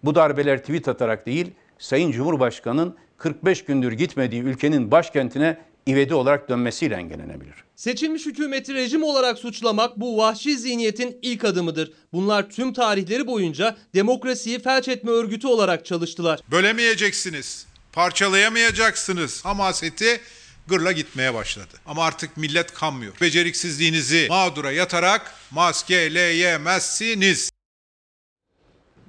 bu 0.04 0.16
darbeler 0.16 0.60
tweet 0.60 0.88
atarak 0.88 1.26
değil 1.26 1.52
Sayın 1.80 2.12
Cumhurbaşkanı'nın 2.12 2.96
45 3.24 3.66
gündür 3.66 3.92
gitmediği 3.92 4.42
ülkenin 4.42 4.92
başkentine 4.92 5.58
ivedi 5.88 6.14
olarak 6.14 6.50
dönmesiyle 6.50 6.96
engellenebilir. 6.96 7.54
Seçilmiş 7.76 8.26
hükümeti 8.26 8.74
rejim 8.74 9.04
olarak 9.04 9.38
suçlamak 9.38 10.00
bu 10.00 10.18
vahşi 10.18 10.58
zihniyetin 10.58 11.20
ilk 11.22 11.46
adımıdır. 11.46 11.94
Bunlar 12.14 12.50
tüm 12.50 12.74
tarihleri 12.74 13.28
boyunca 13.28 13.78
demokrasiyi 13.96 14.60
felç 14.60 14.88
etme 14.88 15.12
örgütü 15.12 15.48
olarak 15.48 15.86
çalıştılar. 15.86 16.40
Bölemeyeceksiniz, 16.52 17.68
parçalayamayacaksınız. 17.94 19.46
Hamaseti 19.46 20.20
gırla 20.68 20.92
gitmeye 20.92 21.34
başladı. 21.34 21.74
Ama 21.86 22.04
artık 22.04 22.38
millet 22.38 22.74
kanmıyor. 22.74 23.14
Beceriksizliğinizi 23.22 24.28
mağdura 24.30 24.72
yatarak 24.72 25.32
maskeleyemezsiniz. 25.52 27.52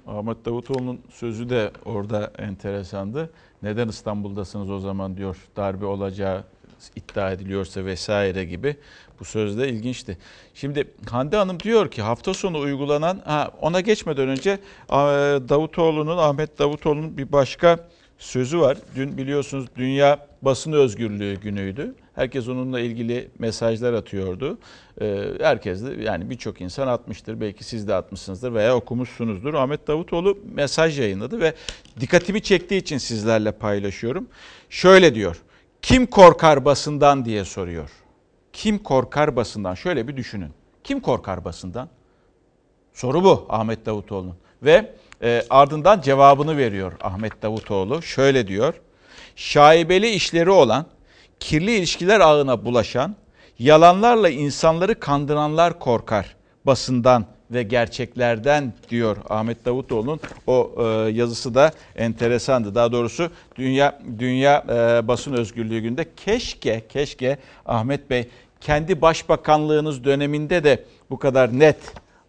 Ahmet 0.07 0.45
Davutoğlu'nun 0.45 1.01
sözü 1.13 1.49
de 1.49 1.71
orada 1.85 2.33
enteresandı. 2.37 3.29
Neden 3.65 3.87
İstanbul'dasınız 3.87 4.69
o 4.69 4.79
zaman 4.79 5.17
diyor 5.17 5.37
darbe 5.55 5.85
olacağı 5.85 6.43
iddia 6.95 7.31
ediliyorsa 7.31 7.85
vesaire 7.85 8.45
gibi. 8.45 8.75
Bu 9.19 9.25
söz 9.25 9.57
de 9.57 9.69
ilginçti. 9.69 10.17
Şimdi 10.53 10.87
Hande 11.09 11.37
Hanım 11.37 11.59
diyor 11.59 11.91
ki 11.91 12.01
hafta 12.01 12.33
sonu 12.33 12.59
uygulanan 12.59 13.21
ha, 13.25 13.51
ona 13.61 13.81
geçmeden 13.81 14.27
önce 14.27 14.59
Davutoğlu'nun 15.49 16.17
Ahmet 16.17 16.59
Davutoğlu'nun 16.59 17.17
bir 17.17 17.31
başka 17.31 17.89
sözü 18.17 18.59
var. 18.59 18.77
Dün 18.95 19.17
biliyorsunuz 19.17 19.65
Dünya 19.75 20.27
Basın 20.41 20.71
Özgürlüğü 20.71 21.35
günüydü. 21.35 21.95
Herkes 22.15 22.47
onunla 22.47 22.79
ilgili 22.79 23.29
mesajlar 23.39 23.93
atıyordu. 23.93 24.57
Herkes 25.39 25.85
de 25.85 26.03
yani 26.03 26.29
birçok 26.29 26.61
insan 26.61 26.87
atmıştır. 26.87 27.41
Belki 27.41 27.63
siz 27.63 27.87
de 27.87 27.95
atmışsınızdır 27.95 28.53
veya 28.53 28.75
okumuşsunuzdur. 28.75 29.53
Ahmet 29.53 29.87
Davutoğlu 29.87 30.37
mesaj 30.53 30.99
yayınladı 30.99 31.39
ve 31.39 31.53
dikkatimi 31.99 32.41
çektiği 32.41 32.77
için 32.77 32.97
sizlerle 32.97 33.51
paylaşıyorum. 33.51 34.27
Şöyle 34.69 35.15
diyor. 35.15 35.41
Kim 35.81 36.05
korkar 36.05 36.65
basından 36.65 37.25
diye 37.25 37.45
soruyor. 37.45 37.89
Kim 38.53 38.77
korkar 38.77 39.35
basından? 39.35 39.73
Şöyle 39.73 40.07
bir 40.07 40.17
düşünün. 40.17 40.49
Kim 40.83 40.99
korkar 40.99 41.45
basından? 41.45 41.89
Soru 42.93 43.23
bu 43.23 43.45
Ahmet 43.49 43.85
Davutoğlu'nun. 43.85 44.35
Ve 44.63 44.93
e, 45.23 45.43
ardından 45.49 46.01
cevabını 46.01 46.57
veriyor 46.57 46.93
Ahmet 47.01 47.41
Davutoğlu. 47.41 48.01
Şöyle 48.01 48.47
diyor. 48.47 48.73
Şaibeli 49.35 50.09
işleri 50.09 50.49
olan, 50.49 50.85
kirli 51.39 51.75
ilişkiler 51.75 52.19
ağına 52.19 52.65
bulaşan, 52.65 53.15
yalanlarla 53.59 54.29
insanları 54.29 54.99
kandıranlar 54.99 55.79
korkar 55.79 56.35
basından 56.65 57.25
ve 57.51 57.63
gerçeklerden 57.63 58.73
diyor 58.89 59.17
Ahmet 59.29 59.65
Davutoğlu'nun 59.65 60.19
o 60.47 60.71
e, 60.77 60.83
yazısı 61.11 61.55
da 61.55 61.71
enteresandı. 61.95 62.75
Daha 62.75 62.91
doğrusu 62.91 63.29
Dünya 63.55 63.99
Dünya 64.19 64.65
e, 64.69 65.07
Basın 65.07 65.33
Özgürlüğü 65.33 65.79
günde 65.79 66.05
keşke 66.15 66.87
keşke 66.89 67.37
Ahmet 67.65 68.09
Bey 68.09 68.27
kendi 68.61 69.01
başbakanlığınız 69.01 70.03
döneminde 70.03 70.63
de 70.63 70.83
bu 71.09 71.19
kadar 71.19 71.59
net 71.59 71.77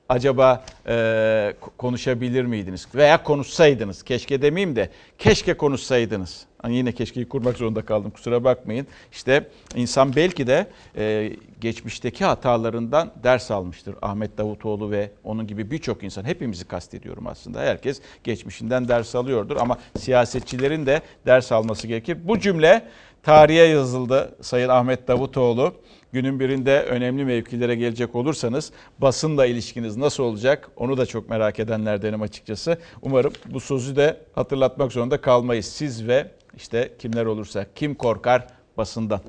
acaba 0.08 0.64
e, 0.88 1.54
konuşabilir 1.78 2.44
miydiniz? 2.44 2.88
Veya 2.94 3.22
konuşsaydınız. 3.22 4.02
Keşke 4.02 4.42
demeyeyim 4.42 4.76
de 4.76 4.90
keşke 5.18 5.54
konuşsaydınız. 5.54 6.46
Hani 6.62 6.76
yine 6.76 6.92
keşkeyi 6.92 7.28
kurmak 7.28 7.56
zorunda 7.56 7.82
kaldım 7.82 8.10
kusura 8.10 8.44
bakmayın. 8.44 8.86
İşte 9.12 9.48
insan 9.74 10.16
belki 10.16 10.46
de 10.46 10.66
e, 10.96 11.32
geçmişteki 11.60 12.24
hatalarından 12.24 13.12
ders 13.22 13.50
almıştır. 13.50 13.94
Ahmet 14.02 14.38
Davutoğlu 14.38 14.90
ve 14.90 15.10
onun 15.24 15.46
gibi 15.46 15.70
birçok 15.70 16.02
insan. 16.02 16.24
Hepimizi 16.24 16.64
kastediyorum 16.64 17.26
aslında. 17.26 17.60
Herkes 17.60 18.00
geçmişinden 18.24 18.88
ders 18.88 19.14
alıyordur 19.14 19.56
ama 19.56 19.78
siyasetçilerin 19.98 20.86
de 20.86 21.00
ders 21.26 21.52
alması 21.52 21.86
gerekir. 21.86 22.18
Bu 22.24 22.38
cümle 22.38 22.82
tarihe 23.22 23.64
yazıldı 23.64 24.34
Sayın 24.40 24.68
Ahmet 24.68 25.08
Davutoğlu. 25.08 25.74
Günün 26.16 26.40
birinde 26.40 26.82
önemli 26.82 27.24
mevkilere 27.24 27.74
gelecek 27.74 28.14
olursanız 28.14 28.72
basınla 28.98 29.46
ilişkiniz 29.46 29.96
nasıl 29.96 30.22
olacak 30.22 30.70
onu 30.76 30.96
da 30.96 31.06
çok 31.06 31.30
merak 31.30 31.60
edenlerdenim 31.60 32.22
açıkçası. 32.22 32.78
Umarım 33.02 33.32
bu 33.46 33.60
sözü 33.60 33.96
de 33.96 34.20
hatırlatmak 34.34 34.92
zorunda 34.92 35.20
kalmayız. 35.20 35.66
Siz 35.66 36.08
ve 36.08 36.30
işte 36.56 36.92
kimler 36.98 37.26
olursa 37.26 37.66
kim 37.74 37.94
korkar 37.94 38.46
basından. 38.76 39.20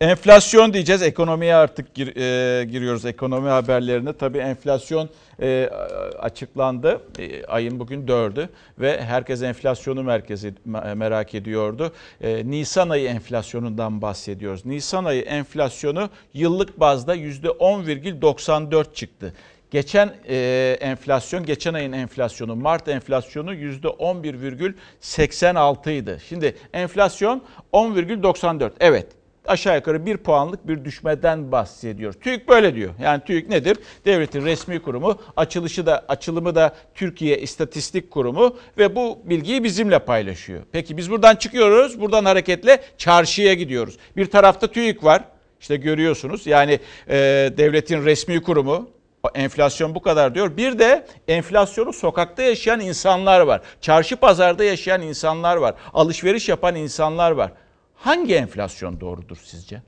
Enflasyon 0.00 0.72
diyeceğiz. 0.72 1.02
Ekonomiye 1.02 1.54
artık 1.54 1.94
gir, 1.94 2.16
e, 2.16 2.64
giriyoruz 2.64 3.04
ekonomi 3.04 3.48
haberlerine. 3.48 4.12
Tabii 4.12 4.38
enflasyon 4.38 5.08
e, 5.42 5.70
açıklandı. 6.18 7.00
E, 7.18 7.44
ayın 7.44 7.80
bugün 7.80 8.06
4'ü 8.06 8.48
ve 8.78 9.02
herkes 9.02 9.42
enflasyonu 9.42 10.02
merkezi 10.02 10.54
merak 10.94 11.34
ediyordu. 11.34 11.92
E, 12.20 12.50
Nisan 12.50 12.88
ayı 12.88 13.08
enflasyonundan 13.08 14.02
bahsediyoruz. 14.02 14.66
Nisan 14.66 15.04
ayı 15.04 15.22
enflasyonu 15.22 16.10
yıllık 16.34 16.80
bazda 16.80 17.16
%10,94 17.16 18.94
çıktı. 18.94 19.32
Geçen 19.70 20.14
e, 20.28 20.76
enflasyon, 20.80 21.46
geçen 21.46 21.74
ayın 21.74 21.92
enflasyonu, 21.92 22.56
Mart 22.56 22.88
enflasyonu 22.88 23.54
%11,86 23.54 25.90
idi. 25.90 26.18
Şimdi 26.28 26.56
enflasyon 26.72 27.42
10,94. 27.72 28.70
Evet 28.80 29.17
aşağı 29.48 29.76
yukarı 29.76 30.06
bir 30.06 30.16
puanlık 30.16 30.68
bir 30.68 30.84
düşmeden 30.84 31.52
bahsediyor. 31.52 32.12
TÜİK 32.12 32.48
böyle 32.48 32.74
diyor. 32.74 32.94
Yani 33.02 33.24
TÜİK 33.24 33.48
nedir? 33.48 33.78
Devletin 34.04 34.44
resmi 34.44 34.82
kurumu, 34.82 35.18
açılışı 35.36 35.86
da 35.86 36.04
açılımı 36.08 36.54
da 36.54 36.74
Türkiye 36.94 37.38
İstatistik 37.38 38.10
Kurumu 38.10 38.56
ve 38.78 38.96
bu 38.96 39.18
bilgiyi 39.24 39.64
bizimle 39.64 39.98
paylaşıyor. 39.98 40.62
Peki 40.72 40.96
biz 40.96 41.10
buradan 41.10 41.36
çıkıyoruz. 41.36 42.00
Buradan 42.00 42.24
hareketle 42.24 42.82
çarşıya 42.98 43.54
gidiyoruz. 43.54 43.96
Bir 44.16 44.26
tarafta 44.26 44.66
TÜİK 44.66 45.04
var. 45.04 45.24
İşte 45.60 45.76
görüyorsunuz. 45.76 46.46
Yani 46.46 46.78
e, 47.08 47.16
devletin 47.56 48.04
resmi 48.04 48.42
kurumu 48.42 48.90
enflasyon 49.34 49.94
bu 49.94 50.02
kadar 50.02 50.34
diyor. 50.34 50.56
Bir 50.56 50.78
de 50.78 51.06
enflasyonu 51.28 51.92
sokakta 51.92 52.42
yaşayan 52.42 52.80
insanlar 52.80 53.40
var. 53.40 53.60
Çarşı 53.80 54.16
pazarda 54.16 54.64
yaşayan 54.64 55.02
insanlar 55.02 55.56
var. 55.56 55.74
Alışveriş 55.94 56.48
yapan 56.48 56.74
insanlar 56.74 57.30
var. 57.30 57.52
Hangi 57.98 58.34
enflasyon 58.34 59.00
doğrudur 59.00 59.36
sizce? 59.44 59.82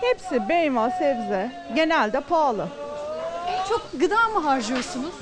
Hepsi 0.00 0.40
meyve, 0.48 0.90
sebze 0.90 1.52
genelde 1.74 2.20
pahalı. 2.20 2.68
En 3.48 3.64
çok 3.68 3.88
gıda 4.00 4.28
mı 4.28 4.38
harcıyorsunuz? 4.38 5.14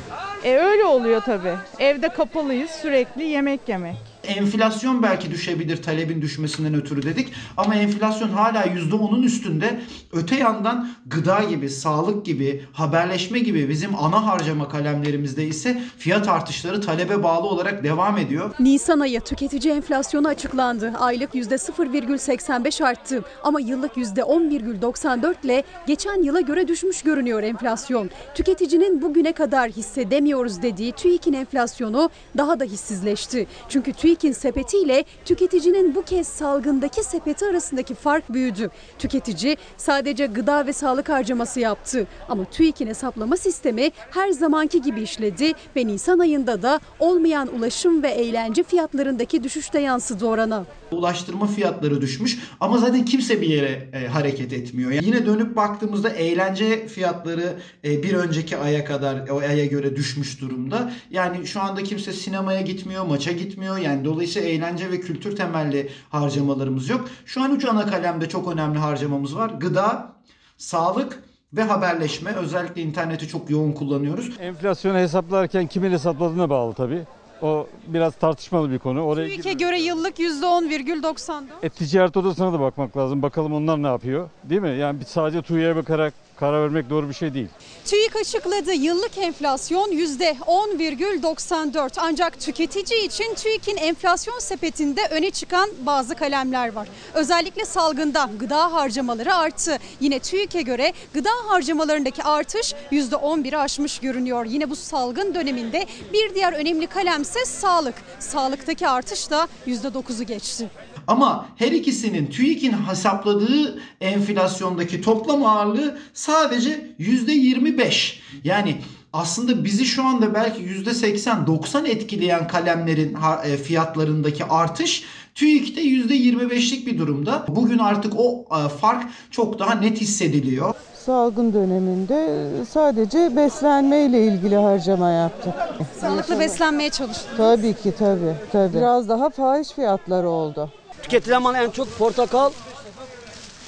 E 0.44 0.56
öyle 0.56 0.84
oluyor 0.84 1.20
tabii. 1.22 1.54
Evde 1.78 2.08
kapalıyız 2.08 2.70
sürekli 2.70 3.24
yemek 3.24 3.68
yemek. 3.68 4.13
Enflasyon 4.26 5.02
belki 5.02 5.30
düşebilir 5.30 5.82
talebin 5.82 6.22
düşmesinden 6.22 6.74
ötürü 6.74 7.02
dedik 7.02 7.32
ama 7.56 7.74
enflasyon 7.74 8.28
hala 8.28 8.64
%10'un 8.64 9.22
üstünde. 9.22 9.80
Öte 10.12 10.36
yandan 10.36 10.88
gıda 11.06 11.42
gibi, 11.42 11.70
sağlık 11.70 12.26
gibi, 12.26 12.64
haberleşme 12.72 13.38
gibi 13.38 13.68
bizim 13.68 13.94
ana 13.94 14.26
harcama 14.26 14.68
kalemlerimizde 14.68 15.46
ise 15.46 15.82
fiyat 15.98 16.28
artışları 16.28 16.80
talebe 16.80 17.22
bağlı 17.22 17.46
olarak 17.46 17.84
devam 17.84 18.18
ediyor. 18.18 18.54
Nisan 18.60 19.00
ayı 19.00 19.20
tüketici 19.20 19.74
enflasyonu 19.74 20.28
açıklandı. 20.28 20.92
Aylık 20.98 21.34
%0,85 21.34 22.84
arttı 22.84 23.24
ama 23.42 23.60
yıllık 23.60 23.96
%10,94 23.96 25.34
ile 25.44 25.64
geçen 25.86 26.22
yıla 26.22 26.40
göre 26.40 26.68
düşmüş 26.68 27.02
görünüyor 27.02 27.42
enflasyon. 27.42 28.10
Tüketicinin 28.34 29.02
bugüne 29.02 29.32
kadar 29.32 29.70
hissedemiyoruz 29.70 30.62
dediği 30.62 30.92
TÜİK'in 30.92 31.32
enflasyonu 31.32 32.10
daha 32.36 32.60
da 32.60 32.64
hissizleşti. 32.64 33.46
Çünkü 33.68 33.92
TÜİK 33.92 34.13
TÜİK'in 34.14 34.32
sepetiyle 34.32 35.04
tüketicinin 35.24 35.94
bu 35.94 36.02
kez 36.02 36.28
salgındaki 36.28 37.04
sepeti 37.04 37.46
arasındaki 37.46 37.94
fark 37.94 38.32
büyüdü. 38.32 38.70
Tüketici 38.98 39.56
sadece 39.76 40.26
gıda 40.26 40.66
ve 40.66 40.72
sağlık 40.72 41.08
harcaması 41.08 41.60
yaptı 41.60 42.06
ama 42.28 42.44
TÜİK'in 42.44 42.86
hesaplama 42.86 43.36
sistemi 43.36 43.90
her 44.10 44.30
zamanki 44.30 44.82
gibi 44.82 45.02
işledi 45.02 45.52
ve 45.76 45.86
Nisan 45.86 46.18
ayında 46.18 46.62
da 46.62 46.80
olmayan 46.98 47.48
ulaşım 47.58 48.02
ve 48.02 48.08
eğlence 48.08 48.62
fiyatlarındaki 48.62 49.44
düşüşte 49.44 49.80
yansıdı 49.80 50.26
orana. 50.26 50.64
Ulaştırma 50.90 51.46
fiyatları 51.46 52.00
düşmüş 52.00 52.38
ama 52.60 52.78
zaten 52.78 53.04
kimse 53.04 53.40
bir 53.40 53.48
yere 53.48 53.88
e, 53.92 54.06
hareket 54.06 54.52
etmiyor. 54.52 54.90
Yani 54.90 55.06
yine 55.06 55.26
dönüp 55.26 55.56
baktığımızda 55.56 56.08
eğlence 56.08 56.86
fiyatları 56.86 57.52
e, 57.84 58.02
bir 58.02 58.14
önceki 58.14 58.56
aya 58.56 58.84
kadar 58.84 59.28
o 59.28 59.38
aya 59.38 59.66
göre 59.66 59.96
düşmüş 59.96 60.40
durumda. 60.40 60.92
Yani 61.10 61.46
şu 61.46 61.60
anda 61.60 61.82
kimse 61.82 62.12
sinemaya 62.12 62.60
gitmiyor, 62.60 63.04
maça 63.04 63.32
gitmiyor. 63.32 63.78
Yani 63.78 64.03
dolayısıyla 64.04 64.48
eğlence 64.48 64.90
ve 64.90 65.00
kültür 65.00 65.36
temelli 65.36 65.90
harcamalarımız 66.10 66.88
yok. 66.88 67.08
Şu 67.26 67.42
an 67.42 67.54
üç 67.56 67.64
ana 67.64 67.86
kalemde 67.86 68.28
çok 68.28 68.52
önemli 68.52 68.78
harcamamız 68.78 69.36
var. 69.36 69.50
Gıda, 69.60 70.12
sağlık 70.58 71.22
ve 71.52 71.62
haberleşme. 71.62 72.32
Özellikle 72.32 72.82
interneti 72.82 73.28
çok 73.28 73.50
yoğun 73.50 73.72
kullanıyoruz. 73.72 74.30
Enflasyonu 74.40 74.98
hesaplarken 74.98 75.66
kimin 75.66 75.90
hesapladığına 75.90 76.50
bağlı 76.50 76.74
tabii. 76.74 77.02
O 77.42 77.66
biraz 77.86 78.16
tartışmalı 78.16 78.70
bir 78.70 78.78
konu. 78.78 79.02
Oraya 79.02 79.26
TÜİK'e 79.26 79.52
göre 79.52 79.80
yıllık 79.80 80.18
%10,94. 80.18 81.42
E, 81.62 81.68
ticaret 81.68 82.16
odasına 82.16 82.52
da 82.52 82.60
bakmak 82.60 82.96
lazım. 82.96 83.22
Bakalım 83.22 83.52
onlar 83.52 83.82
ne 83.82 83.86
yapıyor. 83.86 84.30
Değil 84.44 84.60
mi? 84.60 84.76
Yani 84.78 85.04
sadece 85.06 85.42
TÜİ'ye 85.42 85.76
bakarak 85.76 86.14
karar 86.36 86.62
vermek 86.62 86.90
doğru 86.90 87.08
bir 87.08 87.14
şey 87.14 87.34
değil. 87.34 87.48
TÜİK 87.84 88.16
açıkladı 88.16 88.72
yıllık 88.72 89.18
enflasyon 89.18 89.92
%10,94 89.92 91.90
ancak 91.98 92.40
tüketici 92.40 93.04
için 93.04 93.34
TÜİK'in 93.34 93.76
enflasyon 93.76 94.38
sepetinde 94.38 95.00
öne 95.10 95.30
çıkan 95.30 95.70
bazı 95.86 96.14
kalemler 96.14 96.72
var. 96.72 96.88
Özellikle 97.14 97.64
salgında 97.64 98.30
gıda 98.38 98.72
harcamaları 98.72 99.34
arttı. 99.34 99.78
Yine 100.00 100.18
TÜİK'e 100.18 100.62
göre 100.62 100.92
gıda 101.14 101.30
harcamalarındaki 101.46 102.22
artış 102.22 102.74
%11'i 102.92 103.56
aşmış 103.56 103.98
görünüyor. 103.98 104.44
Yine 104.44 104.70
bu 104.70 104.76
salgın 104.76 105.34
döneminde 105.34 105.86
bir 106.12 106.34
diğer 106.34 106.52
önemli 106.52 106.86
kalemse 106.86 107.44
sağlık. 107.44 107.94
Sağlıktaki 108.18 108.88
artış 108.88 109.30
da 109.30 109.48
%9'u 109.66 110.24
geçti. 110.26 110.70
Ama 111.06 111.46
her 111.56 111.72
ikisinin 111.72 112.26
TÜİK'in 112.26 112.72
hesapladığı 112.72 113.78
enflasyondaki 114.00 115.00
toplam 115.00 115.44
ağırlığı 115.44 115.98
sadece 116.14 116.90
%25. 117.00 118.14
Yani 118.44 118.76
aslında 119.12 119.64
bizi 119.64 119.84
şu 119.84 120.04
anda 120.04 120.34
belki 120.34 120.62
%80-90 120.62 121.88
etkileyen 121.88 122.48
kalemlerin 122.48 123.16
e, 123.44 123.56
fiyatlarındaki 123.56 124.44
artış 124.44 125.04
TÜİK'te 125.34 125.82
%25'lik 125.82 126.86
bir 126.86 126.98
durumda. 126.98 127.44
Bugün 127.48 127.78
artık 127.78 128.12
o 128.16 128.44
e, 128.50 128.68
fark 128.68 129.04
çok 129.30 129.58
daha 129.58 129.74
net 129.74 130.00
hissediliyor. 130.00 130.74
Salgın 130.94 131.52
döneminde 131.52 132.48
sadece 132.70 133.36
beslenme 133.36 134.04
ile 134.04 134.26
ilgili 134.26 134.56
harcama 134.56 135.10
yaptık. 135.10 135.54
Sağlıklı 136.00 136.40
beslenmeye 136.40 136.90
çalıştık. 136.90 137.36
Tabii 137.36 137.74
ki 137.74 137.92
tabii. 137.98 138.34
tabii. 138.52 138.76
Biraz 138.76 139.08
daha 139.08 139.30
fahiş 139.30 139.70
fiyatları 139.70 140.28
oldu. 140.28 140.70
Tüketilen 141.04 141.42
mal 141.42 141.54
en 141.54 141.70
çok 141.70 141.98
portakal, 141.98 142.50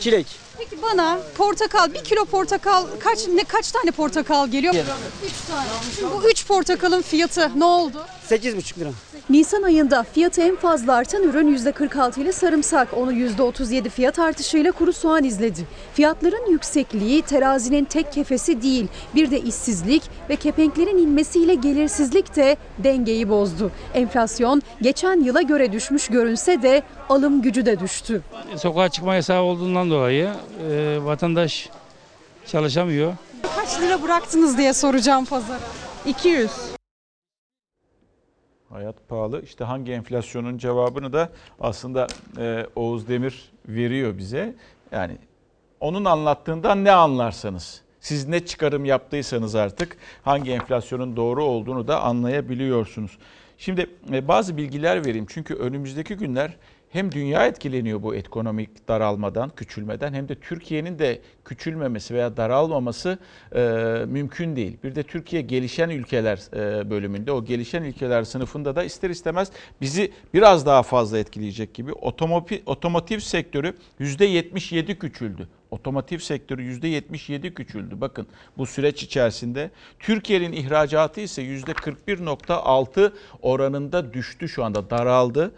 çilek. 0.00 0.26
Peki 0.58 0.82
bana 0.82 1.18
portakal, 1.36 1.94
bir 1.94 2.04
kilo 2.04 2.24
portakal 2.24 2.84
kaç 3.00 3.28
ne 3.28 3.44
kaç 3.44 3.72
tane 3.72 3.90
portakal 3.90 4.48
geliyor? 4.48 4.74
3 4.74 4.80
tane. 5.48 5.66
Şimdi 5.96 6.12
bu 6.14 6.30
3 6.30 6.46
portakalın 6.46 7.02
fiyatı 7.02 7.50
ne 7.56 7.64
oldu? 7.64 8.06
8,5 8.30 8.78
lira. 8.80 8.88
Nisan 9.30 9.62
ayında 9.62 10.02
fiyatı 10.14 10.42
en 10.42 10.56
fazla 10.56 10.94
artan 10.94 11.22
ürün 11.22 11.56
%46 11.56 12.20
ile 12.20 12.32
sarımsak, 12.32 12.88
onu 12.96 13.12
%37 13.12 13.88
fiyat 13.88 14.18
artışıyla 14.18 14.72
kuru 14.72 14.92
soğan 14.92 15.24
izledi. 15.24 15.66
Fiyatların 15.94 16.50
yüksekliği 16.50 17.22
terazinin 17.22 17.84
tek 17.84 18.12
kefesi 18.12 18.62
değil, 18.62 18.86
bir 19.14 19.30
de 19.30 19.40
işsizlik 19.40 20.02
ve 20.30 20.36
kepenklerin 20.36 20.98
inmesiyle 20.98 21.54
gelirsizlik 21.54 22.36
de 22.36 22.56
dengeyi 22.78 23.28
bozdu. 23.28 23.70
Enflasyon 23.94 24.62
geçen 24.82 25.20
yıla 25.20 25.42
göre 25.42 25.72
düşmüş 25.72 26.08
görünse 26.08 26.62
de 26.62 26.82
alım 27.08 27.42
gücü 27.42 27.66
de 27.66 27.80
düştü. 27.80 28.22
Sokağa 28.56 28.88
çıkma 28.88 29.14
yasağı 29.14 29.42
olduğundan 29.42 29.90
dolayı 29.90 30.30
e, 30.70 30.98
vatandaş 31.02 31.68
çalışamıyor. 32.46 33.12
Kaç 33.56 33.80
lira 33.80 34.02
bıraktınız 34.02 34.58
diye 34.58 34.72
soracağım 34.72 35.24
pazara. 35.24 35.60
200. 36.06 36.50
Hayat 38.68 39.08
pahalı. 39.08 39.42
İşte 39.42 39.64
hangi 39.64 39.92
enflasyonun 39.92 40.58
cevabını 40.58 41.12
da 41.12 41.28
aslında 41.60 42.06
e, 42.38 42.66
Oğuz 42.76 43.08
Demir 43.08 43.52
veriyor 43.68 44.18
bize. 44.18 44.54
Yani 44.92 45.16
onun 45.80 46.04
anlattığından 46.04 46.84
ne 46.84 46.92
anlarsanız, 46.92 47.80
siz 48.00 48.28
ne 48.28 48.46
çıkarım 48.46 48.84
yaptıysanız 48.84 49.54
artık 49.54 49.96
hangi 50.22 50.50
enflasyonun 50.52 51.16
doğru 51.16 51.44
olduğunu 51.44 51.88
da 51.88 52.02
anlayabiliyorsunuz. 52.02 53.18
Şimdi 53.58 53.90
e, 54.12 54.28
bazı 54.28 54.56
bilgiler 54.56 55.06
vereyim 55.06 55.26
çünkü 55.28 55.54
önümüzdeki 55.54 56.14
günler 56.14 56.56
hem 56.90 57.12
dünya 57.12 57.46
etkileniyor 57.46 58.02
bu 58.02 58.14
ekonomik 58.14 58.88
daralmadan, 58.88 59.50
küçülmeden 59.56 60.14
hem 60.14 60.28
de 60.28 60.34
Türkiye'nin 60.34 60.98
de 60.98 61.20
küçülmemesi 61.46 62.14
veya 62.14 62.36
daralmaması 62.36 63.18
e, 63.54 63.60
mümkün 64.06 64.56
değil. 64.56 64.76
Bir 64.84 64.94
de 64.94 65.02
Türkiye 65.02 65.42
gelişen 65.42 65.90
ülkeler 65.90 66.38
e, 66.54 66.90
bölümünde 66.90 67.32
o 67.32 67.44
gelişen 67.44 67.82
ülkeler 67.82 68.24
sınıfında 68.24 68.76
da 68.76 68.84
ister 68.84 69.10
istemez 69.10 69.50
bizi 69.80 70.12
biraz 70.34 70.66
daha 70.66 70.82
fazla 70.82 71.18
etkileyecek 71.18 71.74
gibi 71.74 71.92
otomotiv, 71.92 72.58
otomotiv 72.66 73.18
sektörü 73.18 73.74
%77 74.00 74.98
küçüldü. 74.98 75.48
Otomotiv 75.70 76.18
sektörü 76.18 76.62
%77 76.62 77.54
küçüldü. 77.54 78.00
Bakın 78.00 78.26
bu 78.58 78.66
süreç 78.66 79.02
içerisinde 79.02 79.70
Türkiye'nin 79.98 80.52
ihracatı 80.52 81.20
ise 81.20 81.42
%41.6 81.42 83.12
oranında 83.42 84.12
düştü 84.12 84.48
şu 84.48 84.64
anda 84.64 84.90
daraldı. 84.90 85.54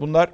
Bunlar 0.00 0.30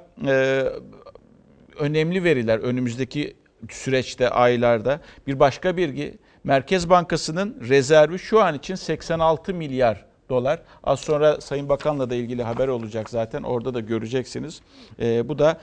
önemli 1.79 2.23
veriler 2.23 2.59
önümüzdeki 2.59 3.35
süreçte 3.69 4.29
aylarda. 4.29 4.99
Bir 5.27 5.39
başka 5.39 5.77
bilgi 5.77 6.17
Merkez 6.43 6.89
Bankası'nın 6.89 7.57
rezervi 7.69 8.19
şu 8.19 8.41
an 8.41 8.55
için 8.55 8.75
86 8.75 9.53
milyar 9.53 10.05
dolar. 10.29 10.61
Az 10.83 10.99
sonra 10.99 11.41
Sayın 11.41 11.69
Bakan'la 11.69 12.09
da 12.09 12.15
ilgili 12.15 12.43
haber 12.43 12.67
olacak 12.67 13.09
zaten 13.09 13.43
orada 13.43 13.73
da 13.73 13.79
göreceksiniz. 13.79 14.61
bu 14.99 15.39
da 15.39 15.61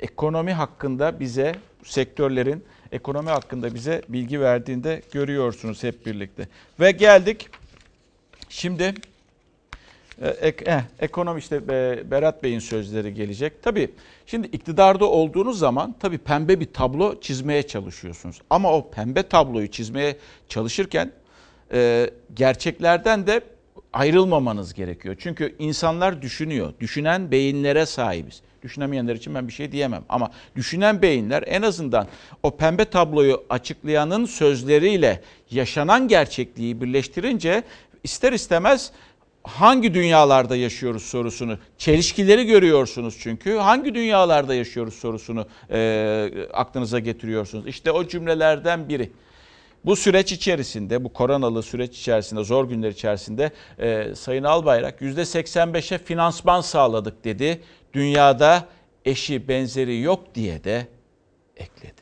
ekonomi 0.00 0.52
hakkında 0.52 1.20
bize 1.20 1.54
sektörlerin 1.84 2.64
ekonomi 2.92 3.30
hakkında 3.30 3.74
bize 3.74 4.02
bilgi 4.08 4.40
verdiğinde 4.40 5.02
görüyorsunuz 5.12 5.82
hep 5.82 6.06
birlikte. 6.06 6.48
Ve 6.80 6.90
geldik 6.90 7.48
şimdi 8.48 8.94
ek, 10.22 10.64
eh, 10.66 10.80
ekonomi 10.98 11.38
işte 11.38 11.68
Berat 12.10 12.42
Bey'in 12.42 12.58
sözleri 12.58 13.14
gelecek. 13.14 13.62
Tabii 13.62 13.90
şimdi 14.26 14.46
iktidarda 14.46 15.04
olduğunuz 15.04 15.58
zaman 15.58 15.94
tabii 16.00 16.18
pembe 16.18 16.60
bir 16.60 16.72
tablo 16.72 17.20
çizmeye 17.20 17.62
çalışıyorsunuz. 17.62 18.42
Ama 18.50 18.72
o 18.72 18.90
pembe 18.90 19.22
tabloyu 19.22 19.70
çizmeye 19.70 20.16
çalışırken 20.48 21.12
e, 21.72 22.10
gerçeklerden 22.34 23.26
de 23.26 23.40
ayrılmamanız 23.92 24.74
gerekiyor. 24.74 25.16
Çünkü 25.18 25.54
insanlar 25.58 26.22
düşünüyor. 26.22 26.72
Düşünen 26.80 27.30
beyinlere 27.30 27.86
sahibiz. 27.86 28.42
Düşünemeyenler 28.62 29.14
için 29.14 29.34
ben 29.34 29.48
bir 29.48 29.52
şey 29.52 29.72
diyemem. 29.72 30.04
Ama 30.08 30.30
düşünen 30.56 31.02
beyinler 31.02 31.44
en 31.46 31.62
azından 31.62 32.06
o 32.42 32.56
pembe 32.56 32.84
tabloyu 32.84 33.44
açıklayanın 33.50 34.24
sözleriyle 34.24 35.22
yaşanan 35.50 36.08
gerçekliği 36.08 36.80
birleştirince 36.80 37.62
ister 38.04 38.32
istemez 38.32 38.92
hangi 39.42 39.94
dünyalarda 39.94 40.56
yaşıyoruz 40.56 41.02
sorusunu, 41.02 41.58
çelişkileri 41.78 42.46
görüyorsunuz 42.46 43.16
çünkü. 43.20 43.56
Hangi 43.56 43.94
dünyalarda 43.94 44.54
yaşıyoruz 44.54 44.94
sorusunu 44.94 45.46
e, 45.70 46.30
aklınıza 46.52 46.98
getiriyorsunuz. 46.98 47.66
İşte 47.66 47.92
o 47.92 48.08
cümlelerden 48.08 48.88
biri. 48.88 49.12
Bu 49.84 49.96
süreç 49.96 50.32
içerisinde, 50.32 51.04
bu 51.04 51.12
koronalı 51.12 51.62
süreç 51.62 51.98
içerisinde, 51.98 52.44
zor 52.44 52.68
günler 52.68 52.90
içerisinde 52.90 53.50
e, 53.78 54.14
Sayın 54.14 54.44
Albayrak 54.44 55.00
%85'e 55.00 55.98
finansman 55.98 56.60
sağladık 56.60 57.24
dedi. 57.24 57.62
Dünyada 57.92 58.68
eşi 59.04 59.48
benzeri 59.48 60.00
yok 60.00 60.34
diye 60.34 60.64
de 60.64 60.86
ekledi. 61.56 61.97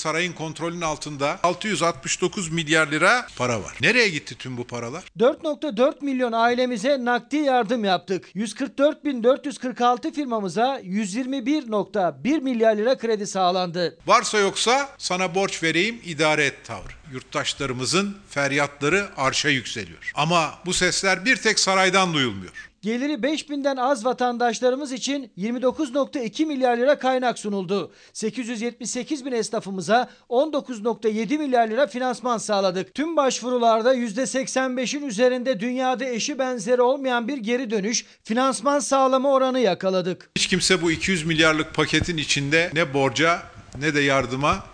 Sarayın 0.00 0.32
kontrolünün 0.32 0.80
altında 0.80 1.40
669 1.42 2.52
milyar 2.52 2.86
lira 2.86 3.26
para 3.36 3.62
var. 3.62 3.76
Nereye 3.80 4.08
gitti 4.08 4.34
tüm 4.38 4.56
bu 4.56 4.66
paralar? 4.66 5.04
4.4 5.18 6.04
milyon 6.04 6.32
ailemize 6.32 7.04
nakdi 7.04 7.36
yardım 7.36 7.84
yaptık. 7.84 8.36
144.446 8.36 10.14
firmamıza 10.14 10.80
121.1 10.80 12.40
milyar 12.40 12.76
lira 12.76 12.98
kredi 12.98 13.26
sağlandı. 13.26 13.98
Varsa 14.06 14.38
yoksa 14.38 14.88
sana 14.98 15.34
borç 15.34 15.62
vereyim 15.62 16.00
idare 16.04 16.44
et 16.44 16.64
tavrı. 16.64 16.92
Yurttaşlarımızın 17.12 18.16
feryatları 18.28 19.08
arşa 19.16 19.48
yükseliyor. 19.48 20.12
Ama 20.14 20.54
bu 20.66 20.72
sesler 20.72 21.24
bir 21.24 21.36
tek 21.36 21.58
saraydan 21.58 22.14
duyulmuyor. 22.14 22.69
Geliri 22.82 23.12
5000'den 23.12 23.76
az 23.76 24.04
vatandaşlarımız 24.04 24.92
için 24.92 25.30
29.2 25.38 26.46
milyar 26.46 26.76
lira 26.76 26.98
kaynak 26.98 27.38
sunuldu. 27.38 27.92
878 28.12 29.24
bin 29.24 29.32
esnafımıza 29.32 30.10
19.7 30.30 31.38
milyar 31.38 31.68
lira 31.68 31.86
finansman 31.86 32.38
sağladık. 32.38 32.94
Tüm 32.94 33.16
başvurularda 33.16 33.94
%85'in 33.94 35.06
üzerinde 35.06 35.60
dünyada 35.60 36.04
eşi 36.04 36.38
benzeri 36.38 36.82
olmayan 36.82 37.28
bir 37.28 37.38
geri 37.38 37.70
dönüş 37.70 38.04
finansman 38.24 38.78
sağlama 38.78 39.32
oranı 39.32 39.60
yakaladık. 39.60 40.30
Hiç 40.36 40.46
kimse 40.46 40.82
bu 40.82 40.90
200 40.90 41.26
milyarlık 41.26 41.74
paketin 41.74 42.16
içinde 42.16 42.70
ne 42.74 42.94
borca 42.94 43.42
ne 43.80 43.94
de 43.94 44.00
yardıma 44.00 44.64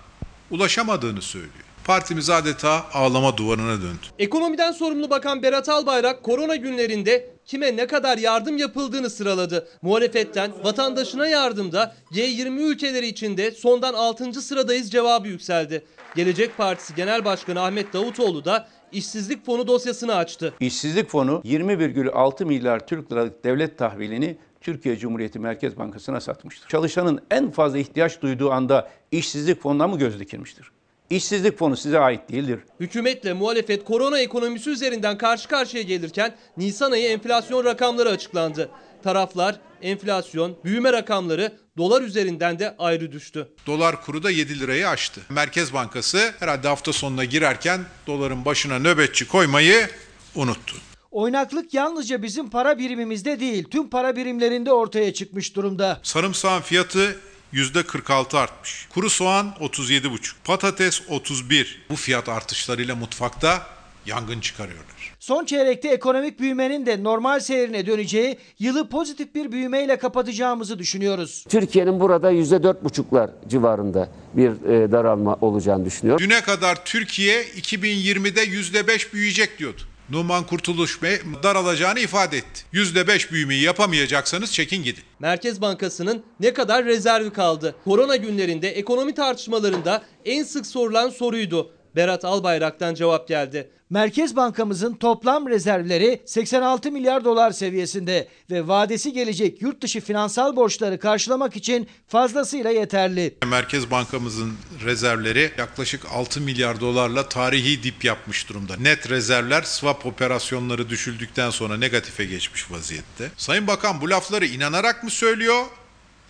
ulaşamadığını 0.51 1.23
söylüyor. 1.23 1.66
Partimiz 1.87 2.31
adeta 2.31 2.85
ağlama 2.93 3.37
duvarına 3.37 3.83
döndü. 3.83 4.07
Ekonomiden 4.19 4.73
sorumlu 4.73 5.11
bakan 5.11 5.43
Berat 5.43 5.69
Albayrak 5.69 6.23
korona 6.23 6.57
günlerinde 6.57 7.31
kime 7.45 7.77
ne 7.77 7.87
kadar 7.87 8.19
yardım 8.19 8.57
yapıldığını 8.57 9.11
sıraladı. 9.11 9.69
Muhalefetten 9.83 10.53
vatandaşına 10.65 11.27
yardımda 11.27 11.95
G20 12.13 12.61
ülkeleri 12.61 13.07
içinde 13.07 13.51
sondan 13.51 13.95
6. 13.95 14.33
sıradayız 14.33 14.91
cevabı 14.91 15.29
yükseldi. 15.29 15.85
Gelecek 16.17 16.57
Partisi 16.57 16.95
Genel 16.95 17.25
Başkanı 17.25 17.63
Ahmet 17.63 17.93
Davutoğlu 17.93 18.45
da 18.45 18.69
işsizlik 18.93 19.47
fonu 19.47 19.67
dosyasını 19.67 20.15
açtı. 20.15 20.55
İşsizlik 20.61 21.11
fonu 21.11 21.43
20,6 21.45 22.45
milyar 22.45 22.87
Türk 22.87 23.13
liralık 23.13 23.45
devlet 23.45 23.79
tahvilini 23.79 24.39
Türkiye 24.61 24.97
Cumhuriyeti 24.97 25.39
Merkez 25.39 25.77
Bankası'na 25.79 26.21
satmıştır. 26.21 26.69
Çalışanın 26.69 27.21
en 27.31 27.51
fazla 27.51 27.79
ihtiyaç 27.79 28.23
duyduğu 28.23 28.51
anda 28.51 28.89
işsizlik 29.11 29.63
fonuna 29.63 29.89
mı 29.89 29.99
göz 29.99 30.21
dikilmiştir? 30.21 30.76
İşsizlik 31.11 31.59
fonu 31.59 31.77
size 31.77 31.99
ait 31.99 32.33
değildir. 32.33 32.61
Hükümetle 32.81 33.33
muhalefet 33.33 33.85
korona 33.85 34.19
ekonomisi 34.19 34.71
üzerinden 34.71 35.19
karşı 35.19 35.49
karşıya 35.49 35.83
gelirken 35.83 36.35
Nisan 36.57 36.93
ayı 36.93 37.09
enflasyon 37.09 37.65
rakamları 37.65 38.09
açıklandı. 38.09 38.71
Taraflar 39.05 39.61
enflasyon, 39.83 40.57
büyüme 40.65 40.93
rakamları 40.93 41.53
dolar 41.77 42.03
üzerinden 42.03 42.59
de 42.59 42.75
ayrı 42.79 43.13
düştü. 43.13 43.49
Dolar 43.67 44.03
kuru 44.03 44.23
da 44.23 44.31
7 44.31 44.61
lirayı 44.61 44.89
aştı. 44.89 45.21
Merkez 45.29 45.75
Bankası 45.75 46.33
herhalde 46.39 46.69
hafta 46.69 46.93
sonuna 46.93 47.25
girerken 47.25 47.81
doların 48.07 48.45
başına 48.45 48.79
nöbetçi 48.79 49.29
koymayı 49.29 49.89
unuttu. 50.35 50.77
Oynaklık 51.11 51.75
yalnızca 51.75 52.23
bizim 52.23 52.51
para 52.51 52.79
birimimizde 52.79 53.41
değil, 53.41 53.65
tüm 53.71 53.91
para 53.91 54.17
birimlerinde 54.17 54.73
ortaya 54.73 55.15
çıkmış 55.15 55.57
durumda. 55.57 56.01
Sarımsağın 56.03 56.61
fiyatı 56.61 57.17
%46 57.53 58.39
artmış. 58.39 58.89
Kuru 58.95 59.11
soğan 59.11 59.55
37,5. 59.61 60.33
Patates 60.45 61.03
31. 61.09 61.83
Bu 61.91 61.97
fiyat 61.97 62.29
artışlarıyla 62.29 62.95
mutfakta 62.95 63.67
yangın 64.07 64.41
çıkarıyorlar. 64.41 64.97
Son 65.21 65.45
çeyrekte 65.45 65.89
ekonomik 65.89 66.41
büyümenin 66.41 66.87
de 66.87 67.05
normal 67.05 67.41
seyrine 67.41 67.87
döneceği, 67.87 68.39
yılı 68.59 68.89
pozitif 68.89 69.35
bir 69.35 69.53
büyümeyle 69.53 69.99
kapatacağımızı 69.99 70.79
düşünüyoruz. 70.79 71.45
Türkiye'nin 71.49 72.01
burada 72.01 72.33
%4,5'lar 72.33 73.31
civarında 73.49 74.09
bir 74.35 74.49
e, 74.49 74.93
daralma 74.93 75.35
olacağını 75.41 75.85
düşünüyor. 75.85 76.19
Düne 76.19 76.41
kadar 76.41 76.85
Türkiye 76.85 77.43
2020'de 77.45 78.45
%5 78.45 79.13
büyüyecek 79.13 79.59
diyordu. 79.59 79.83
Numan 80.11 80.47
Kurtuluş 80.47 81.03
Bey 81.03 81.19
daralacağını 81.43 82.01
ifade 82.01 82.37
etti. 82.37 82.63
%5 82.73 83.33
büyümeyi 83.33 83.63
yapamayacaksanız 83.63 84.53
çekin 84.53 84.83
gidin. 84.83 85.03
Merkez 85.19 85.61
Bankası'nın 85.61 86.25
ne 86.41 86.53
kadar 86.53 86.85
rezervi 86.85 87.31
kaldı? 87.33 87.75
Korona 87.85 88.17
günlerinde 88.17 88.69
ekonomi 88.71 89.15
tartışmalarında 89.15 90.03
en 90.25 90.43
sık 90.43 90.67
sorulan 90.67 91.11
soruydu. 91.11 91.71
Berat 91.97 92.25
Albayrak'tan 92.25 92.95
cevap 92.95 93.29
geldi. 93.29 93.71
Merkez 93.91 94.37
Bankamızın 94.37 94.95
toplam 94.95 95.49
rezervleri 95.49 96.23
86 96.27 96.93
milyar 96.93 97.25
dolar 97.25 97.51
seviyesinde 97.51 98.29
ve 98.51 98.69
vadesi 98.69 99.13
gelecek 99.13 99.63
yurt 99.63 99.83
dışı 99.83 100.01
finansal 100.01 100.57
borçları 100.57 100.99
karşılamak 100.99 101.57
için 101.57 101.89
fazlasıyla 102.09 102.71
yeterli. 102.71 103.35
Merkez 103.47 103.91
Bankamızın 103.91 104.53
rezervleri 104.85 105.51
yaklaşık 105.59 106.07
6 106.13 106.41
milyar 106.41 106.81
dolarla 106.81 107.29
tarihi 107.29 107.83
dip 107.83 108.05
yapmış 108.05 108.49
durumda. 108.49 108.77
Net 108.77 109.11
rezervler 109.11 109.63
swap 109.63 110.07
operasyonları 110.07 110.89
düşüldükten 110.89 111.51
sonra 111.51 111.77
negatife 111.77 112.25
geçmiş 112.25 112.71
vaziyette. 112.71 113.31
Sayın 113.37 113.67
Bakan 113.67 114.01
bu 114.01 114.11
lafları 114.11 114.47
inanarak 114.47 115.05
mı 115.05 115.11
söylüyor 115.11 115.65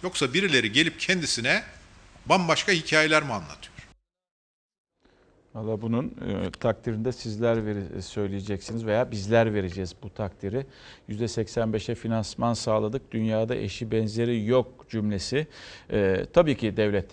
yoksa 0.03 0.35
birileri 0.35 0.73
gelip 0.73 1.01
kendisine 1.01 1.63
bambaşka 2.27 2.73
hikayeler 2.73 3.23
mi 3.23 3.33
anlatıyor? 3.33 3.76
Valla 5.57 5.83
bunun 5.83 6.05
e, 6.07 6.51
takdirinde 6.61 7.13
sizler 7.13 7.67
veri, 7.67 8.03
söyleyeceksiniz 8.03 8.87
veya 8.87 9.11
bizler 9.11 9.55
vereceğiz 9.55 9.95
bu 10.03 10.11
takdiri. 10.11 10.67
%85'e 11.09 11.95
finansman 11.95 12.55
sağladık. 12.55 13.13
Dünyada 13.13 13.55
eşi 13.57 13.91
benzeri 13.91 14.45
yok 14.45 14.87
cümlesi. 14.89 15.47
E, 15.93 16.27
tabii 16.33 16.57
ki 16.57 16.77
devlet 16.77 17.07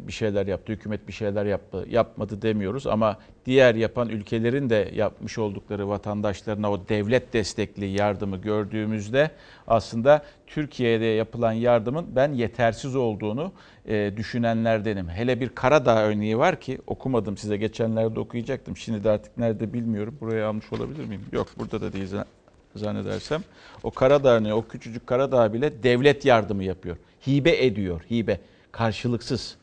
bir 0.00 0.12
şeyler 0.12 0.46
yaptı, 0.46 0.72
hükümet 0.72 1.08
bir 1.08 1.12
şeyler 1.12 1.46
yaptı, 1.46 1.86
yapmadı 1.90 2.42
demiyoruz 2.42 2.86
ama 2.86 3.18
diğer 3.46 3.74
yapan 3.74 4.08
ülkelerin 4.08 4.70
de 4.70 4.90
yapmış 4.94 5.38
oldukları 5.38 5.88
vatandaşlarına 5.88 6.72
o 6.72 6.88
devlet 6.88 7.32
destekli 7.32 7.86
yardımı 7.86 8.36
gördüğümüzde 8.36 9.30
aslında 9.66 10.22
Türkiye'de 10.46 11.04
yapılan 11.04 11.52
yardımın 11.52 12.06
ben 12.16 12.32
yetersiz 12.32 12.96
olduğunu 12.96 13.52
e, 13.88 14.12
düşünenlerdenim. 14.16 15.08
Hele 15.08 15.40
bir 15.40 15.48
Karadağ 15.48 16.02
örneği 16.02 16.38
var 16.38 16.60
ki 16.60 16.78
okumadım 16.86 17.36
size 17.36 17.56
geçenlerde 17.56 18.20
okuyacaktım. 18.20 18.76
Şimdi 18.76 19.04
de 19.04 19.10
artık 19.10 19.38
nerede 19.38 19.72
bilmiyorum. 19.72 20.18
Buraya 20.20 20.48
almış 20.48 20.72
olabilir 20.72 21.04
miyim? 21.04 21.22
Yok 21.32 21.48
burada 21.58 21.80
da 21.80 21.92
değil 21.92 22.06
zannedersem. 22.76 23.42
O 23.82 23.90
Karadağ 23.90 24.28
örneği, 24.28 24.54
o 24.54 24.68
küçücük 24.68 25.06
Karadağ 25.06 25.52
bile 25.52 25.82
devlet 25.82 26.24
yardımı 26.24 26.64
yapıyor. 26.64 26.96
Hibe 27.26 27.64
ediyor, 27.64 28.00
hibe. 28.10 28.40
Karşılıksız. 28.72 29.56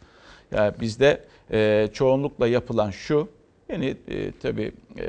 Yani 0.52 0.74
bizde 0.82 1.24
e, 1.52 1.90
çoğunlukla 1.94 2.48
yapılan 2.48 2.92
şu, 2.92 3.30
yani 3.70 3.96
e, 4.08 4.32
tabii 4.32 4.72
e, 4.98 5.06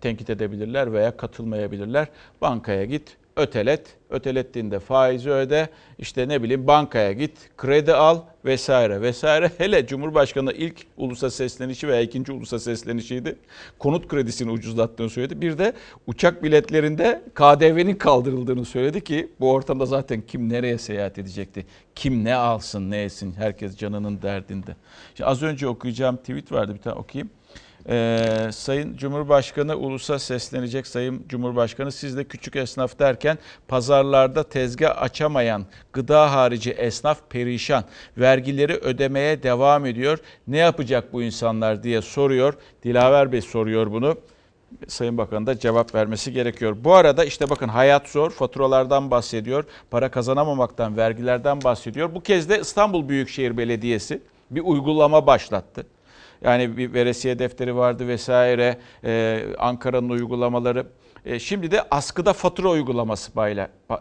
tenkit 0.00 0.30
edebilirler 0.30 0.92
veya 0.92 1.16
katılmayabilirler. 1.16 2.08
Bankaya 2.40 2.84
git, 2.84 3.16
ötelet, 3.36 3.96
ötelettiğinde 4.10 4.78
faizi 4.78 5.30
öde, 5.30 5.68
işte 5.98 6.28
ne 6.28 6.42
bileyim 6.42 6.66
bankaya 6.66 7.12
git, 7.12 7.50
kredi 7.56 7.94
al 7.94 8.20
vesaire 8.44 9.00
vesaire. 9.00 9.50
Hele 9.58 9.86
Cumhurbaşkanı 9.86 10.52
ilk 10.52 10.86
ulusa 10.96 11.30
seslenişi 11.30 11.88
veya 11.88 12.00
ikinci 12.00 12.32
ulusa 12.32 12.58
seslenişiydi. 12.58 13.36
Konut 13.78 14.08
kredisini 14.08 14.50
ucuzlattığını 14.50 15.10
söyledi. 15.10 15.40
Bir 15.40 15.58
de 15.58 15.72
uçak 16.06 16.42
biletlerinde 16.42 17.22
KDV'nin 17.34 17.94
kaldırıldığını 17.94 18.64
söyledi 18.64 19.04
ki 19.04 19.28
bu 19.40 19.52
ortamda 19.52 19.86
zaten 19.86 20.20
kim 20.20 20.48
nereye 20.48 20.78
seyahat 20.78 21.18
edecekti? 21.18 21.66
Kim 21.94 22.24
ne 22.24 22.34
alsın 22.34 22.90
ne 22.90 23.02
etsin 23.02 23.32
herkes 23.32 23.76
canının 23.76 24.22
derdinde. 24.22 24.76
Şimdi 25.14 25.30
az 25.30 25.42
önce 25.42 25.68
okuyacağım 25.68 26.16
tweet 26.16 26.52
vardı 26.52 26.74
bir 26.74 26.80
tane 26.80 26.96
okuyayım. 26.96 27.30
Ee, 27.90 28.48
Sayın 28.52 28.96
Cumhurbaşkanı 28.96 29.76
ulusa 29.76 30.18
seslenecek 30.18 30.86
Sayın 30.86 31.24
Cumhurbaşkanı 31.28 31.92
siz 31.92 32.16
de 32.16 32.24
küçük 32.24 32.56
esnaf 32.56 32.98
derken 32.98 33.38
pazarlarda 33.68 34.42
tezgah 34.42 35.02
açamayan 35.02 35.66
gıda 35.92 36.32
harici 36.32 36.70
esnaf 36.70 37.18
perişan. 37.30 37.84
Vergileri 38.18 38.74
ödemeye 38.74 39.42
devam 39.42 39.86
ediyor. 39.86 40.18
Ne 40.46 40.58
yapacak 40.58 41.12
bu 41.12 41.22
insanlar 41.22 41.82
diye 41.82 42.02
soruyor. 42.02 42.54
Dilaver 42.84 43.32
Bey 43.32 43.40
soruyor 43.40 43.92
bunu. 43.92 44.16
Sayın 44.88 45.18
Bakan 45.18 45.46
da 45.46 45.58
cevap 45.58 45.94
vermesi 45.94 46.32
gerekiyor. 46.32 46.76
Bu 46.84 46.94
arada 46.94 47.24
işte 47.24 47.50
bakın 47.50 47.68
hayat 47.68 48.08
zor, 48.08 48.30
faturalardan 48.30 49.10
bahsediyor, 49.10 49.64
para 49.90 50.10
kazanamamaktan, 50.10 50.96
vergilerden 50.96 51.62
bahsediyor. 51.64 52.14
Bu 52.14 52.22
kez 52.22 52.48
de 52.48 52.60
İstanbul 52.60 53.08
Büyükşehir 53.08 53.56
Belediyesi 53.56 54.22
bir 54.50 54.60
uygulama 54.60 55.26
başlattı. 55.26 55.86
Yani 56.42 56.76
bir 56.76 56.94
veresiye 56.94 57.38
defteri 57.38 57.76
vardı 57.76 58.08
vesaire. 58.08 58.78
Ee, 59.04 59.44
Ankara'nın 59.58 60.08
uygulamaları. 60.08 60.86
Ee, 61.24 61.38
şimdi 61.38 61.70
de 61.70 61.82
askıda 61.90 62.32
fatura 62.32 62.68
uygulaması 62.68 63.32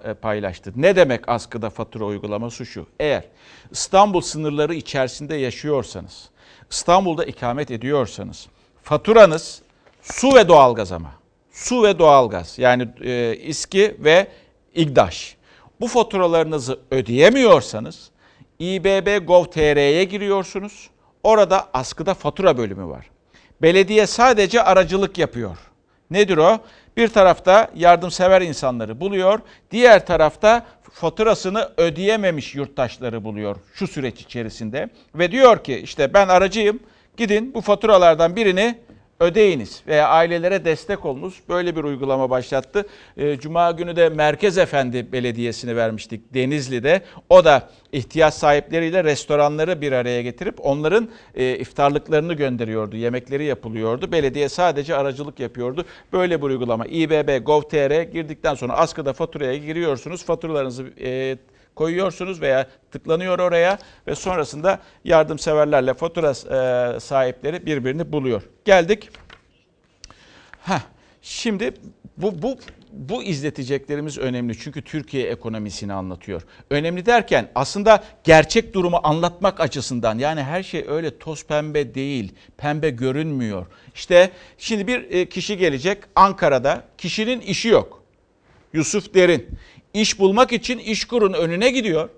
e, 0.04 0.14
paylaştı. 0.14 0.74
Ne 0.76 0.96
demek 0.96 1.30
askıda 1.30 1.70
fatura 1.70 2.06
uygulaması 2.06 2.66
şu? 2.66 2.88
Eğer 3.00 3.24
İstanbul 3.72 4.22
sınırları 4.22 4.76
içerisinde 4.76 5.36
yaşıyorsanız, 5.36 6.30
İstanbul'da 6.72 7.26
ikamet 7.26 7.72
ediyorsanız, 7.72 8.48
faturanız 8.84 9.62
su 10.02 10.36
ve 10.36 10.48
doğalgaz 10.48 10.92
ama. 10.92 11.12
Su 11.52 11.84
ve 11.84 12.00
doğalgaz 12.00 12.60
yani 12.60 12.88
e, 13.02 13.36
İSKİ 13.36 13.96
ve 14.00 14.28
İGDAŞ. 14.76 15.36
Bu 15.80 15.88
faturalarınızı 15.88 16.80
ödeyemiyorsanız 16.92 18.10
İBB 18.60 19.28
Gov.tr'ye 19.28 20.04
giriyorsunuz 20.04 20.90
Orada 21.24 21.68
askıda 21.74 22.14
fatura 22.14 22.58
bölümü 22.58 22.88
var. 22.88 23.10
Belediye 23.62 24.08
sadece 24.08 24.64
aracılık 24.64 25.18
yapıyor. 25.18 25.58
Nedir 26.12 26.38
o? 26.38 26.60
Bir 26.98 27.08
tarafta 27.08 27.72
yardımsever 27.76 28.42
insanları 28.42 29.00
buluyor, 29.00 29.40
diğer 29.72 30.06
tarafta 30.06 30.66
faturasını 30.92 31.70
ödeyememiş 31.78 32.56
yurttaşları 32.56 33.24
buluyor 33.24 33.56
şu 33.74 33.88
süreç 33.88 34.22
içerisinde 34.22 34.90
ve 35.16 35.32
diyor 35.32 35.64
ki 35.64 35.78
işte 35.78 36.14
ben 36.14 36.28
aracıyım. 36.28 36.80
Gidin 37.18 37.54
bu 37.54 37.62
faturalardan 37.62 38.36
birini 38.36 38.80
ödeyiniz 39.20 39.82
veya 39.88 40.08
ailelere 40.08 40.66
destek 40.66 41.06
olunuz. 41.06 41.40
Böyle 41.50 41.76
bir 41.76 41.84
uygulama 41.84 42.30
başlattı. 42.30 42.86
Ee, 43.18 43.38
Cuma 43.38 43.72
günü 43.72 43.96
de 43.96 44.10
Merkez 44.10 44.58
Efendi 44.58 45.12
Belediyesi'ni 45.12 45.76
vermiştik 45.76 46.34
Denizli'de. 46.34 47.02
O 47.30 47.46
da 47.46 47.70
ihtiyaç 47.92 48.34
sahipleriyle 48.34 49.04
restoranları 49.04 49.82
bir 49.82 49.92
araya 49.92 50.22
getirip 50.22 50.66
onların 50.66 51.10
e, 51.36 51.58
iftarlıklarını 51.58 52.34
gönderiyordu. 52.34 52.96
Yemekleri 52.96 53.44
yapılıyordu. 53.44 54.12
Belediye 54.12 54.50
sadece 54.50 54.96
aracılık 54.96 55.40
yapıyordu. 55.40 55.86
Böyle 56.14 56.42
bir 56.42 56.48
uygulama. 56.48 56.86
İBB 56.86 57.46
Gov.tr 57.46 58.02
girdikten 58.02 58.56
sonra 58.56 58.74
askıda 58.74 59.14
faturaya 59.14 59.58
giriyorsunuz. 59.58 60.24
Faturalarınızı 60.24 60.86
e, 61.02 61.38
koyuyorsunuz 61.80 62.42
veya 62.42 62.68
tıklanıyor 62.92 63.40
oraya 63.40 63.80
ve 64.08 64.16
sonrasında 64.16 64.80
yardımseverlerle 65.04 65.94
fatura 65.94 66.30
e, 66.30 67.00
sahipleri 67.00 67.66
birbirini 67.66 68.12
buluyor. 68.12 68.42
Geldik. 68.66 69.10
Heh, 70.66 70.80
şimdi 71.22 71.74
bu, 72.18 72.42
bu, 72.42 72.58
bu 72.92 73.24
izleteceklerimiz 73.24 74.18
önemli 74.18 74.58
çünkü 74.60 74.82
Türkiye 74.82 75.30
ekonomisini 75.30 75.94
anlatıyor. 75.94 76.42
Önemli 76.70 77.06
derken 77.06 77.50
aslında 77.56 78.04
gerçek 78.24 78.74
durumu 78.74 79.00
anlatmak 79.04 79.60
açısından 79.60 80.18
yani 80.18 80.44
her 80.44 80.64
şey 80.64 80.86
öyle 80.88 81.18
toz 81.18 81.46
pembe 81.46 81.96
değil, 81.96 82.34
pembe 82.58 82.90
görünmüyor. 82.90 83.66
İşte 83.96 84.32
şimdi 84.58 84.88
bir 84.88 85.12
e, 85.12 85.30
kişi 85.30 85.58
gelecek 85.58 85.98
Ankara'da, 86.16 86.84
kişinin 86.98 87.40
işi 87.40 87.68
yok. 87.68 88.00
Yusuf 88.74 89.14
Derin 89.14 89.48
iş 89.94 90.20
bulmak 90.20 90.54
için 90.54 90.78
İşkur'un 90.78 91.34
önüne 91.34 91.72
gidiyor. 91.72 92.10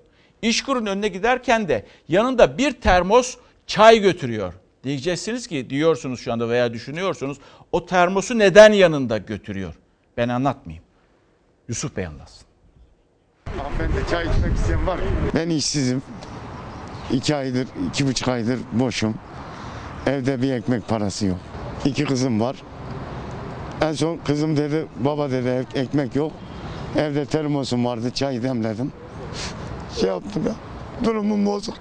İşkur'un 0.42 0.86
önüne 0.86 1.08
giderken 1.08 1.68
de 1.68 1.86
yanında 2.08 2.58
bir 2.58 2.72
termos 2.72 3.36
çay 3.66 3.98
götürüyor. 3.98 4.54
Diyeceksiniz 4.84 5.46
ki 5.46 5.70
diyorsunuz 5.70 6.20
şu 6.20 6.32
anda 6.32 6.48
veya 6.48 6.72
düşünüyorsunuz 6.72 7.38
o 7.72 7.86
termosu 7.86 8.38
neden 8.38 8.72
yanında 8.72 9.18
götürüyor? 9.18 9.74
Ben 10.16 10.28
anlatmayayım. 10.28 10.84
Yusuf 11.68 11.96
Bey 11.96 12.06
anlatsın. 12.06 12.46
Hanımefendi 13.58 14.10
çay 14.10 14.26
içmek 14.26 14.56
isteyen 14.56 14.86
var 14.86 14.96
mı? 14.96 15.02
Ben 15.34 15.50
işsizim. 15.50 16.02
İki 17.12 17.36
aydır, 17.36 17.66
iki 17.88 18.06
buçuk 18.06 18.28
aydır 18.28 18.58
boşum. 18.72 19.14
Evde 20.06 20.42
bir 20.42 20.52
ekmek 20.52 20.88
parası 20.88 21.26
yok. 21.26 21.38
İki 21.84 22.04
kızım 22.04 22.40
var. 22.40 22.56
En 23.80 23.92
son 23.92 24.16
kızım 24.16 24.56
dedi, 24.56 24.86
baba 24.96 25.30
dedi 25.30 25.66
ekmek 25.74 26.16
yok. 26.16 26.32
Evde 26.98 27.24
termosum 27.26 27.84
vardı, 27.84 28.10
çay 28.14 28.42
demledim. 28.42 28.92
Şey 30.00 30.08
yaptım 30.08 30.46
ya, 30.46 30.54
durumum 31.04 31.46
bozuk. 31.46 31.74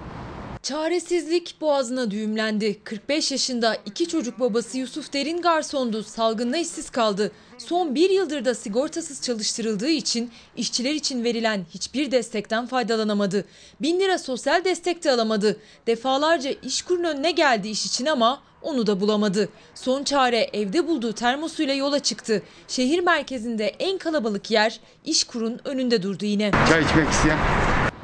Çaresizlik 0.63 1.55
boğazına 1.61 2.11
düğümlendi. 2.11 2.79
45 2.83 3.31
yaşında 3.31 3.77
iki 3.85 4.07
çocuk 4.07 4.39
babası 4.39 4.77
Yusuf 4.77 5.13
Derin 5.13 5.41
garsondu. 5.41 6.03
Salgında 6.03 6.57
işsiz 6.57 6.89
kaldı. 6.89 7.31
Son 7.57 7.95
bir 7.95 8.09
yıldır 8.09 8.45
da 8.45 8.55
sigortasız 8.55 9.21
çalıştırıldığı 9.21 9.89
için 9.89 10.31
işçiler 10.57 10.93
için 10.93 11.23
verilen 11.23 11.65
hiçbir 11.73 12.11
destekten 12.11 12.65
faydalanamadı. 12.65 13.45
Bin 13.81 13.99
lira 13.99 14.17
sosyal 14.17 14.65
destek 14.65 15.03
de 15.03 15.11
alamadı. 15.11 15.59
Defalarca 15.87 16.51
işkurun 16.63 17.03
önüne 17.03 17.31
geldi 17.31 17.67
iş 17.67 17.85
için 17.85 18.05
ama 18.05 18.41
onu 18.61 18.87
da 18.87 18.99
bulamadı. 18.99 19.49
Son 19.75 20.03
çare 20.03 20.49
evde 20.53 20.87
bulduğu 20.87 21.13
termosuyla 21.13 21.73
yola 21.73 21.99
çıktı. 21.99 22.43
Şehir 22.67 22.99
merkezinde 22.99 23.67
en 23.67 23.97
kalabalık 23.97 24.51
yer 24.51 24.79
İşkur'un 25.05 25.59
önünde 25.65 26.03
durdu 26.03 26.25
yine. 26.25 26.51
Çay 26.69 26.83
içmek 26.83 27.09
isteyen 27.09 27.39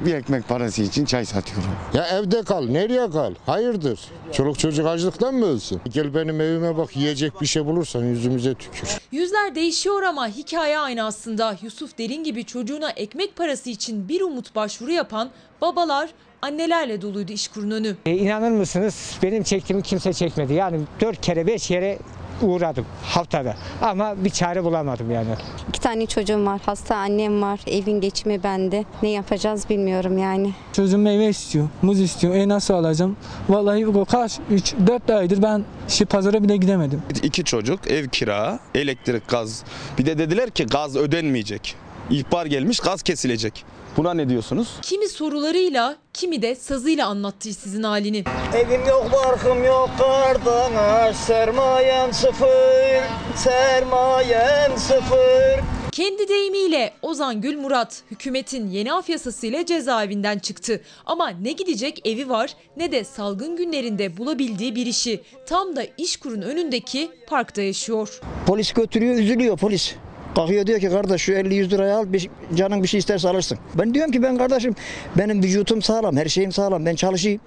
bir 0.00 0.14
ekmek 0.14 0.48
parası 0.48 0.82
için 0.82 1.04
çay 1.04 1.24
satıyorum. 1.24 1.70
Ya 1.94 2.06
evde 2.06 2.42
kal, 2.42 2.64
nereye 2.68 3.10
kal? 3.10 3.34
Hayırdır? 3.46 4.00
Çoluk 4.32 4.58
çocuk 4.58 4.86
açlıktan 4.86 5.34
mı 5.34 5.46
ölsün? 5.46 5.80
Gel 5.92 6.14
benim 6.14 6.40
evime 6.40 6.76
bak 6.76 6.96
yiyecek 6.96 7.40
bir 7.40 7.46
şey 7.46 7.66
bulursan 7.66 8.04
yüzümüze 8.04 8.54
tükür. 8.54 8.88
Yüzler 9.12 9.54
değişiyor 9.54 10.02
ama 10.02 10.28
hikaye 10.28 10.78
aynı 10.78 11.04
aslında. 11.04 11.56
Yusuf 11.62 11.98
Derin 11.98 12.24
gibi 12.24 12.44
çocuğuna 12.44 12.90
ekmek 12.90 13.36
parası 13.36 13.70
için 13.70 14.08
bir 14.08 14.20
umut 14.20 14.54
başvuru 14.54 14.92
yapan 14.92 15.30
babalar 15.60 16.10
annelerle 16.42 17.02
doluydu 17.02 17.32
işkurun 17.32 17.70
önü. 17.70 17.96
E, 18.06 18.10
inanır 18.10 18.50
mısınız 18.50 19.18
benim 19.22 19.42
çektiğimi 19.42 19.82
kimse 19.82 20.12
çekmedi. 20.12 20.52
Yani 20.54 20.80
dört 21.00 21.20
kere 21.20 21.46
beş 21.46 21.68
kere 21.68 21.98
uğradım 22.42 22.86
haftada 23.02 23.56
ama 23.82 24.24
bir 24.24 24.30
çare 24.30 24.64
bulamadım 24.64 25.10
yani. 25.10 25.28
İki 25.68 25.80
tane 25.80 26.06
çocuğum 26.06 26.46
var, 26.46 26.60
hasta 26.66 26.96
annem 26.96 27.42
var, 27.42 27.60
evin 27.66 28.00
geçimi 28.00 28.42
bende. 28.42 28.84
Ne 29.02 29.08
yapacağız 29.08 29.70
bilmiyorum 29.70 30.18
yani. 30.18 30.52
Çocuğum 30.72 30.98
meyve 30.98 31.28
istiyor, 31.28 31.68
muz 31.82 32.00
istiyor. 32.00 32.34
E 32.34 32.48
nasıl 32.48 32.74
alacağım? 32.74 33.16
Vallahi 33.48 33.94
bu 33.94 34.04
kaç, 34.04 34.38
3, 34.50 34.74
4 34.86 35.10
aydır 35.10 35.42
ben 35.42 35.64
şey, 35.88 36.06
pazara 36.06 36.42
bile 36.42 36.56
gidemedim. 36.56 37.02
İki 37.22 37.44
çocuk, 37.44 37.90
ev 37.90 38.08
kira, 38.08 38.58
elektrik, 38.74 39.28
gaz. 39.28 39.64
Bir 39.98 40.06
de 40.06 40.18
dediler 40.18 40.50
ki 40.50 40.66
gaz 40.66 40.96
ödenmeyecek. 40.96 41.74
İhbar 42.10 42.46
gelmiş 42.46 42.80
gaz 42.80 43.02
kesilecek. 43.02 43.64
Buna 43.98 44.14
ne 44.14 44.28
diyorsunuz? 44.28 44.68
Kimi 44.82 45.08
sorularıyla, 45.08 45.96
kimi 46.14 46.42
de 46.42 46.54
sazıyla 46.54 47.06
anlattı 47.06 47.54
sizin 47.54 47.82
halini. 47.82 48.24
Evim 48.56 48.86
yok, 48.88 49.10
barkım 49.12 49.64
yok, 49.64 49.90
kardan 49.98 51.12
sermayem 51.12 52.12
sıfır, 52.12 53.02
sermayem 53.36 54.78
sıfır. 54.78 55.60
Kendi 55.92 56.28
deyimiyle 56.28 56.92
Ozan 57.02 57.40
Gül 57.40 57.58
Murat 57.58 58.02
hükümetin 58.10 58.70
yeni 58.70 58.92
af 58.92 59.08
yasasıyla 59.08 59.66
cezaevinden 59.66 60.38
çıktı. 60.38 60.80
Ama 61.06 61.28
ne 61.28 61.52
gidecek 61.52 62.08
evi 62.08 62.28
var 62.28 62.54
ne 62.76 62.92
de 62.92 63.04
salgın 63.04 63.56
günlerinde 63.56 64.16
bulabildiği 64.16 64.76
bir 64.76 64.86
işi. 64.86 65.22
Tam 65.46 65.76
da 65.76 65.82
İşkur'un 65.98 66.42
önündeki 66.42 67.10
parkta 67.26 67.62
yaşıyor. 67.62 68.20
Polis 68.46 68.72
götürüyor, 68.72 69.14
üzülüyor 69.14 69.58
polis. 69.58 69.94
Kalkıyor 70.34 70.66
diyor 70.66 70.80
ki 70.80 70.88
kardeş 70.88 71.22
şu 71.22 71.32
50-100 71.32 71.70
liraya 71.70 71.98
al 71.98 72.12
bir, 72.12 72.30
canın 72.54 72.82
bir 72.82 72.88
şey 72.88 72.98
isterse 72.98 73.28
alırsın. 73.28 73.58
Ben 73.74 73.94
diyorum 73.94 74.12
ki 74.12 74.22
ben 74.22 74.38
kardeşim 74.38 74.74
benim 75.18 75.42
vücutum 75.42 75.82
sağlam 75.82 76.16
her 76.16 76.26
şeyim 76.26 76.52
sağlam 76.52 76.86
ben 76.86 76.94
çalışayım. 76.94 77.40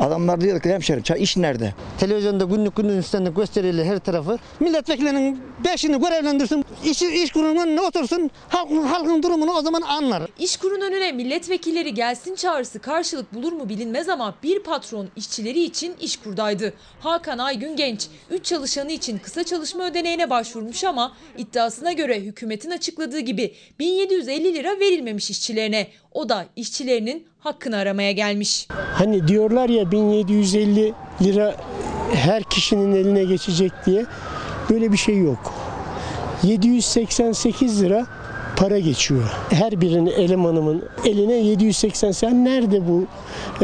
Adamlar 0.00 0.40
diyor 0.40 0.60
ki 0.60 0.68
hemşerim 0.68 1.02
iş 1.16 1.36
nerede? 1.36 1.74
Televizyonda 1.98 2.44
günlük 2.44 2.76
günlük 2.76 3.04
üstünde 3.04 3.30
gösteriyle 3.30 3.84
her 3.84 3.98
tarafı. 3.98 4.38
Milletvekillerinin 4.60 5.40
beşini 5.64 6.00
görevlendirsin, 6.00 6.64
iş, 6.84 7.02
iş 7.02 7.32
kurumunun 7.32 7.66
önüne 7.66 7.80
otursun, 7.80 8.30
halkın, 8.48 8.82
halkın 8.82 9.22
durumunu 9.22 9.52
o 9.52 9.62
zaman 9.62 9.82
anlar. 9.82 10.22
İşkurun 10.38 10.80
önüne 10.80 11.12
milletvekilleri 11.12 11.94
gelsin 11.94 12.34
çağrısı 12.34 12.78
karşılık 12.78 13.34
bulur 13.34 13.52
mu 13.52 13.68
bilinmez 13.68 14.08
ama 14.08 14.34
bir 14.42 14.62
patron 14.62 15.08
işçileri 15.16 15.60
için 15.60 15.94
İşkur'daydı. 16.00 16.72
Hakan 17.00 17.38
Aygün 17.38 17.76
Genç 17.76 18.06
3 18.30 18.44
çalışanı 18.44 18.92
için 18.92 19.18
kısa 19.18 19.44
çalışma 19.44 19.86
ödeneğine 19.86 20.30
başvurmuş 20.30 20.84
ama 20.84 21.16
iddiasına 21.38 21.92
göre 21.92 22.20
hükümetin 22.20 22.70
açıkladığı 22.70 23.20
gibi 23.20 23.54
1750 23.78 24.54
lira 24.54 24.80
verilmemiş 24.80 25.30
işçilerine. 25.30 25.88
O 26.12 26.28
da 26.28 26.46
işçilerinin 26.56 27.26
hakkını 27.40 27.76
aramaya 27.76 28.12
gelmiş. 28.12 28.68
Hani 28.70 29.28
diyorlar 29.28 29.68
ya 29.68 29.90
1750 29.90 30.92
lira 31.22 31.54
her 32.14 32.42
kişinin 32.42 32.92
eline 32.96 33.24
geçecek 33.24 33.72
diye 33.86 34.04
böyle 34.70 34.92
bir 34.92 34.96
şey 34.96 35.18
yok. 35.18 35.52
788 36.42 37.82
lira 37.82 38.06
para 38.56 38.78
geçiyor. 38.78 39.22
Her 39.50 39.80
birinin 39.80 40.06
elemanımın 40.06 40.84
eline 41.04 41.34
788 41.34 42.38
nerede 42.38 42.88
bu 42.88 43.06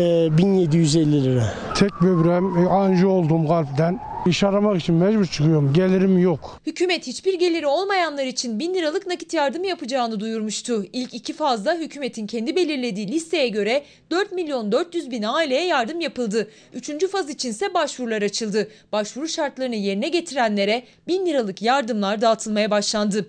e, 0.01 0.39
1750 0.39 1.25
lira? 1.25 1.45
Tek 1.75 1.91
böbreğim 2.03 2.69
anji 2.69 3.07
oldum 3.07 3.49
kalpten. 3.49 4.01
İş 4.27 4.43
aramak 4.45 4.81
için 4.81 4.95
mecbur 4.95 5.27
çıkıyorum. 5.27 5.73
Gelirim 5.73 6.19
yok. 6.19 6.61
Hükümet 6.67 7.07
hiçbir 7.07 7.35
geliri 7.35 7.67
olmayanlar 7.67 8.25
için 8.27 8.59
1000 8.59 8.75
liralık 8.75 9.07
nakit 9.07 9.35
yardım 9.35 9.65
yapacağını 9.65 10.21
duyurmuştu. 10.21 10.85
İlk 10.93 11.15
iki 11.15 11.33
fazla 11.33 11.75
hükümetin 11.75 12.27
kendi 12.27 12.57
belirlediği 12.57 13.09
listeye 13.09 13.49
göre 13.49 13.85
4 14.11 14.33
milyon 14.33 14.73
400 14.73 15.11
bin 15.11 15.23
aileye 15.23 15.67
yardım 15.67 16.01
yapıldı. 16.01 16.51
Üçüncü 16.73 17.09
faz 17.09 17.31
içinse 17.31 17.75
başvurular 17.75 18.23
açıldı. 18.23 18.69
Başvuru 18.93 19.29
şartlarını 19.29 19.77
yerine 19.77 20.09
getirenlere 20.09 20.83
1000 21.09 21.27
liralık 21.27 21.63
yardımlar 21.63 22.21
dağıtılmaya 22.21 22.71
başlandı. 22.71 23.27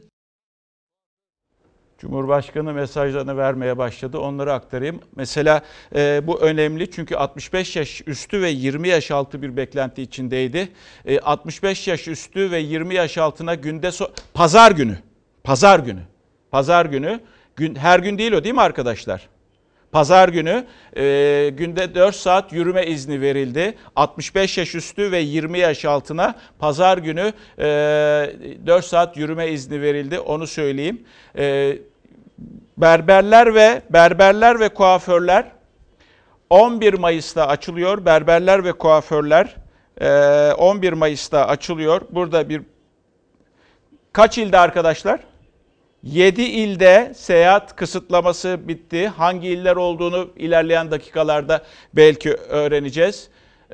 Cumhurbaşkanı 2.06 2.74
mesajlarını 2.74 3.38
vermeye 3.38 3.78
başladı. 3.78 4.20
Onları 4.20 4.54
aktarayım. 4.54 5.00
Mesela 5.16 5.62
e, 5.96 6.28
bu 6.28 6.40
önemli 6.42 6.92
çünkü 6.92 7.16
65 7.16 7.76
yaş 7.76 8.02
üstü 8.08 8.42
ve 8.42 8.50
20 8.50 8.88
yaş 8.88 9.12
altı 9.12 9.42
bir 9.42 9.58
beklenti 9.58 10.02
içindeydi. 10.02 10.70
E, 11.06 11.20
65 11.20 11.88
yaş 11.88 12.08
üstü 12.08 12.52
ve 12.52 12.60
20 12.60 12.96
yaş 12.96 13.18
altına 13.18 13.56
günde 13.56 13.92
so 13.92 14.12
pazar 14.34 14.72
günü. 14.72 14.98
Pazar 15.44 15.80
günü. 15.80 16.00
Pazar 16.52 16.86
günü. 16.86 17.20
Gün, 17.56 17.76
her 17.76 18.00
gün 18.00 18.18
değil 18.18 18.32
o 18.32 18.44
değil 18.44 18.56
mi 18.56 18.62
arkadaşlar? 18.62 19.28
Pazar 19.92 20.30
günü 20.30 20.66
e, 20.98 21.52
günde 21.58 21.96
4 21.96 22.16
saat 22.16 22.54
yürüme 22.54 22.86
izni 22.86 23.22
verildi. 23.22 23.78
65 23.96 24.58
yaş 24.58 24.76
üstü 24.76 25.12
ve 25.12 25.20
20 25.20 25.60
yaş 25.60 25.86
altına 25.86 26.36
pazar 26.60 26.98
günü 26.98 27.34
e, 27.60 27.64
4 28.66 28.86
saat 28.86 29.18
yürüme 29.18 29.48
izni 29.48 29.82
verildi. 29.82 30.20
Onu 30.20 30.48
söyleyeyim. 30.48 31.04
E, 31.38 31.78
berberler 32.78 33.56
ve 33.56 33.82
berberler 33.90 34.60
ve 34.60 34.70
kuaförler 34.70 35.52
11 36.50 36.94
Mayıs'ta 36.94 37.48
açılıyor. 37.48 38.06
Berberler 38.06 38.64
ve 38.64 38.72
kuaförler 38.72 39.56
e, 40.02 40.54
11 40.54 40.94
Mayıs'ta 40.94 41.48
açılıyor. 41.48 42.02
Burada 42.10 42.50
bir 42.50 42.62
kaç 44.14 44.38
ilde 44.38 44.58
arkadaşlar? 44.58 45.20
7 46.04 46.42
ilde 46.42 47.14
seyahat 47.16 47.76
kısıtlaması 47.76 48.68
bitti. 48.68 49.08
Hangi 49.08 49.48
iller 49.48 49.76
olduğunu 49.76 50.30
ilerleyen 50.36 50.92
dakikalarda 50.92 51.64
belki 51.94 52.34
öğreneceğiz. 52.34 53.30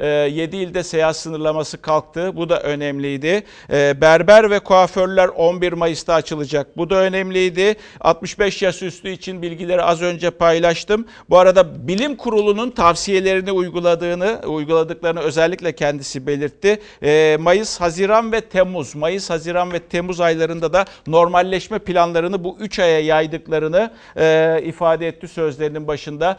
7 0.05 0.57
ilde 0.57 0.83
seyahat 0.83 1.17
sınırlaması 1.17 1.81
kalktı. 1.81 2.35
Bu 2.35 2.49
da 2.49 2.61
önemliydi. 2.61 3.43
Ee, 3.71 4.01
berber 4.01 4.49
ve 4.49 4.59
kuaförler 4.59 5.27
11 5.27 5.73
Mayıs'ta 5.73 6.13
açılacak. 6.13 6.77
Bu 6.77 6.89
da 6.89 6.95
önemliydi. 6.95 7.75
65 8.01 8.61
yaş 8.61 8.81
üstü 8.81 9.09
için 9.09 9.41
bilgileri 9.41 9.81
az 9.81 10.01
önce 10.01 10.29
paylaştım. 10.29 11.05
Bu 11.29 11.37
arada 11.37 11.87
bilim 11.87 12.15
kurulunun 12.15 12.71
tavsiyelerini 12.71 13.51
uyguladığını, 13.51 14.41
uyguladıklarını 14.45 15.19
özellikle 15.19 15.75
kendisi 15.75 16.27
belirtti. 16.27 16.81
Ee, 17.03 17.37
Mayıs, 17.39 17.81
Haziran 17.81 18.31
ve 18.31 18.41
Temmuz, 18.41 18.95
Mayıs, 18.95 19.29
Haziran 19.29 19.73
ve 19.73 19.79
Temmuz 19.79 20.21
aylarında 20.21 20.73
da 20.73 20.85
normalleşme 21.07 21.79
planlarını 21.79 22.43
bu 22.43 22.57
3 22.59 22.79
aya 22.79 22.99
yaydıklarını 22.99 23.91
e, 24.17 24.61
ifade 24.65 25.07
etti 25.07 25.27
sözlerinin 25.27 25.87
başında. 25.87 26.37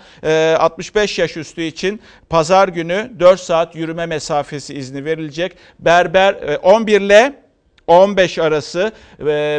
65 0.58 1.18
ee, 1.18 1.22
yaş 1.22 1.36
üstü 1.36 1.62
için 1.62 2.00
pazar 2.28 2.68
günü 2.68 3.12
4 3.18 3.40
saat 3.42 3.76
yürüme 3.76 4.06
mesafesi 4.06 4.74
izni 4.74 5.04
verilecek. 5.04 5.56
Berber 5.78 6.58
11 6.62 6.92
e, 6.92 7.04
ile 7.04 7.41
15 7.86 8.38
arası 8.38 8.92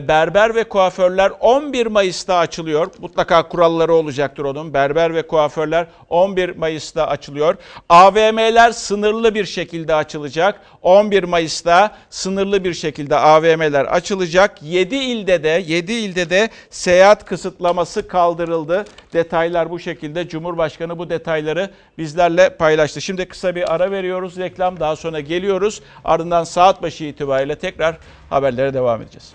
berber 0.07 0.55
ve 0.55 0.63
kuaförler 0.63 1.31
11 1.39 1.87
Mayıs'ta 1.87 2.37
açılıyor. 2.37 2.87
Mutlaka 2.99 3.47
kuralları 3.47 3.93
olacaktır 3.93 4.45
onun. 4.45 4.73
Berber 4.73 5.15
ve 5.15 5.27
kuaförler 5.27 5.87
11 6.09 6.55
Mayıs'ta 6.55 7.07
açılıyor. 7.07 7.55
AVM'ler 7.89 8.71
sınırlı 8.71 9.35
bir 9.35 9.45
şekilde 9.45 9.95
açılacak. 9.95 10.59
11 10.81 11.23
Mayıs'ta 11.23 11.91
sınırlı 12.09 12.63
bir 12.63 12.73
şekilde 12.73 13.15
AVM'ler 13.15 13.85
açılacak. 13.85 14.63
7 14.63 14.95
ilde 14.95 15.43
de 15.43 15.63
7 15.67 15.93
ilde 15.93 16.29
de 16.29 16.49
seyahat 16.69 17.25
kısıtlaması 17.25 18.07
kaldırıldı. 18.07 18.85
Detaylar 19.13 19.69
bu 19.69 19.79
şekilde. 19.79 20.27
Cumhurbaşkanı 20.27 20.97
bu 20.99 21.09
detayları 21.09 21.69
bizlerle 21.97 22.57
paylaştı. 22.57 23.01
Şimdi 23.01 23.25
kısa 23.25 23.55
bir 23.55 23.73
ara 23.73 23.91
veriyoruz. 23.91 24.37
Reklam 24.37 24.79
daha 24.79 24.95
sonra 24.95 25.19
geliyoruz. 25.19 25.81
Ardından 26.05 26.43
saat 26.43 26.81
başı 26.81 27.03
itibariyle 27.03 27.55
tekrar 27.55 27.97
haberlere 28.33 28.73
devam 28.73 29.01
edeceğiz. 29.01 29.33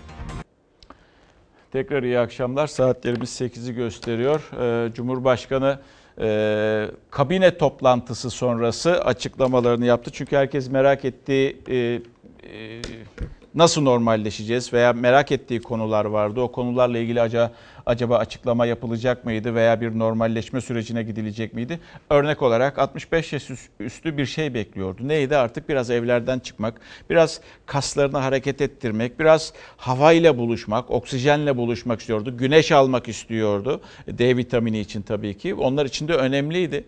Tekrar 1.71 2.03
iyi 2.03 2.19
akşamlar. 2.19 2.67
Saatlerimiz 2.67 3.41
8'i 3.41 3.73
gösteriyor. 3.73 4.49
Ee, 4.59 4.93
Cumhurbaşkanı 4.93 5.79
e, 6.21 6.87
kabine 7.11 7.57
toplantısı 7.57 8.29
sonrası 8.29 9.05
açıklamalarını 9.05 9.85
yaptı. 9.85 10.11
Çünkü 10.13 10.35
herkes 10.35 10.69
merak 10.71 11.05
ettiği 11.05 11.57
e, 11.67 11.75
e, 11.75 12.01
nasıl 13.55 13.81
normalleşeceğiz 13.81 14.73
veya 14.73 14.93
merak 14.93 15.31
ettiği 15.31 15.61
konular 15.61 16.05
vardı. 16.05 16.41
O 16.41 16.51
konularla 16.51 16.97
ilgili 16.97 17.21
acaba, 17.21 17.51
acaba 17.89 18.17
açıklama 18.17 18.65
yapılacak 18.65 19.25
mıydı 19.25 19.55
veya 19.55 19.81
bir 19.81 19.99
normalleşme 19.99 20.61
sürecine 20.61 21.03
gidilecek 21.03 21.53
miydi? 21.53 21.79
Örnek 22.09 22.41
olarak 22.41 22.79
65 22.79 23.33
yaş 23.33 23.49
üstü 23.79 24.17
bir 24.17 24.25
şey 24.25 24.53
bekliyordu. 24.53 25.07
Neydi? 25.07 25.37
Artık 25.37 25.69
biraz 25.69 25.89
evlerden 25.89 26.39
çıkmak, 26.39 26.81
biraz 27.09 27.41
kaslarını 27.65 28.17
hareket 28.17 28.61
ettirmek, 28.61 29.19
biraz 29.19 29.53
havayla 29.77 30.37
buluşmak, 30.37 30.91
oksijenle 30.91 31.57
buluşmak 31.57 31.99
istiyordu. 31.99 32.37
Güneş 32.37 32.71
almak 32.71 33.07
istiyordu. 33.07 33.81
D 34.07 34.37
vitamini 34.37 34.79
için 34.79 35.01
tabii 35.01 35.37
ki. 35.37 35.55
Onlar 35.55 35.85
için 35.85 36.07
de 36.07 36.13
önemliydi. 36.13 36.85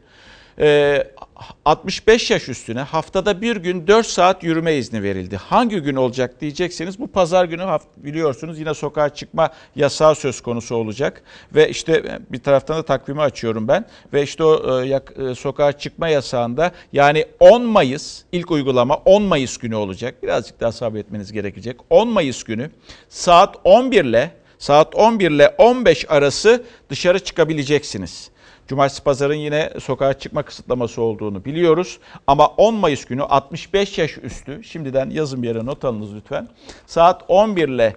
65 1.66 2.32
ee, 2.32 2.34
yaş 2.34 2.50
üstüne 2.50 2.82
haftada 2.82 3.42
bir 3.42 3.56
gün 3.56 3.88
4 3.88 4.08
saat 4.08 4.44
yürüme 4.44 4.76
izni 4.76 5.04
verildi. 5.04 5.38
Hangi 5.38 5.80
gün 5.80 5.96
olacak 5.96 6.42
diyeceksiniz. 6.42 7.00
Bu 7.00 7.08
pazar 7.08 7.46
günü 7.46 7.64
biliyorsunuz 7.98 8.60
yine 8.60 8.74
sokağa 8.74 9.10
çıkma 9.10 9.50
yasağı 9.76 10.16
söz 10.16 10.42
konusu 10.42 10.76
olacak. 10.76 11.24
Ve 11.56 11.70
işte 11.70 11.94
e, 11.94 12.32
bir 12.32 12.40
taraftan 12.40 12.78
da 12.78 12.84
takvimi 12.84 13.22
açıyorum 13.22 13.68
ben. 13.68 13.86
Ve 14.14 14.24
işte 14.24 14.44
o 14.44 14.82
e, 14.84 15.02
e, 15.30 15.36
sokağa 15.36 15.72
çıkma 15.72 16.08
yasağında 16.08 16.72
yani 16.94 17.26
10 17.40 17.64
Mayıs 17.64 18.22
ilk 18.32 18.52
uygulama 18.52 18.96
10 18.96 19.24
Mayıs 19.24 19.58
günü 19.58 19.76
olacak. 19.76 20.24
Birazcık 20.24 20.60
daha 20.60 20.72
sabretmeniz 20.72 21.32
gerekecek. 21.32 21.78
10 21.90 22.08
Mayıs 22.08 22.44
günü 22.44 22.72
saat 23.10 23.56
11 23.64 24.06
ile 24.06 24.32
saat 24.60 24.96
11 24.96 25.32
ile 25.32 25.56
15 25.58 26.06
arası 26.10 26.64
dışarı 26.90 27.20
çıkabileceksiniz. 27.20 28.32
Cumartesi 28.68 29.04
pazarın 29.04 29.36
yine 29.36 29.70
sokağa 29.80 30.14
çıkma 30.14 30.44
kısıtlaması 30.44 31.02
olduğunu 31.02 31.46
biliyoruz. 31.46 32.00
Ama 32.28 32.48
10 32.48 32.76
Mayıs 32.76 33.06
günü 33.06 33.22
65 33.22 33.98
yaş 33.98 34.18
üstü, 34.18 34.64
şimdiden 34.64 35.10
yazın 35.10 35.44
bir 35.44 35.48
yere 35.48 35.66
not 35.66 35.86
alınız 35.86 36.16
lütfen. 36.16 36.48
Saat 36.86 37.24
11 37.28 37.68
ile 37.68 37.96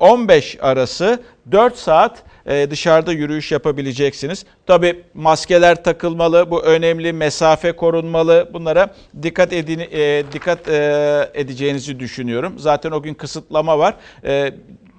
15 0.00 0.58
arası 0.60 1.22
4 1.52 1.76
saat 1.76 2.22
e, 2.46 2.70
dışarıda 2.70 3.12
yürüyüş 3.12 3.52
yapabileceksiniz. 3.52 4.44
Tabi 4.66 5.02
maskeler 5.14 5.84
takılmalı, 5.84 6.50
bu 6.50 6.62
önemli, 6.62 7.12
mesafe 7.12 7.72
korunmalı. 7.72 8.50
Bunlara 8.52 8.94
dikkat 9.22 9.52
edin, 9.52 9.78
e, 9.92 10.22
dikkat 10.32 10.68
e, 10.68 11.30
edeceğinizi 11.34 12.00
düşünüyorum. 12.00 12.54
Zaten 12.58 12.90
o 12.90 13.02
gün 13.02 13.14
kısıtlama 13.14 13.78
var 13.78 13.94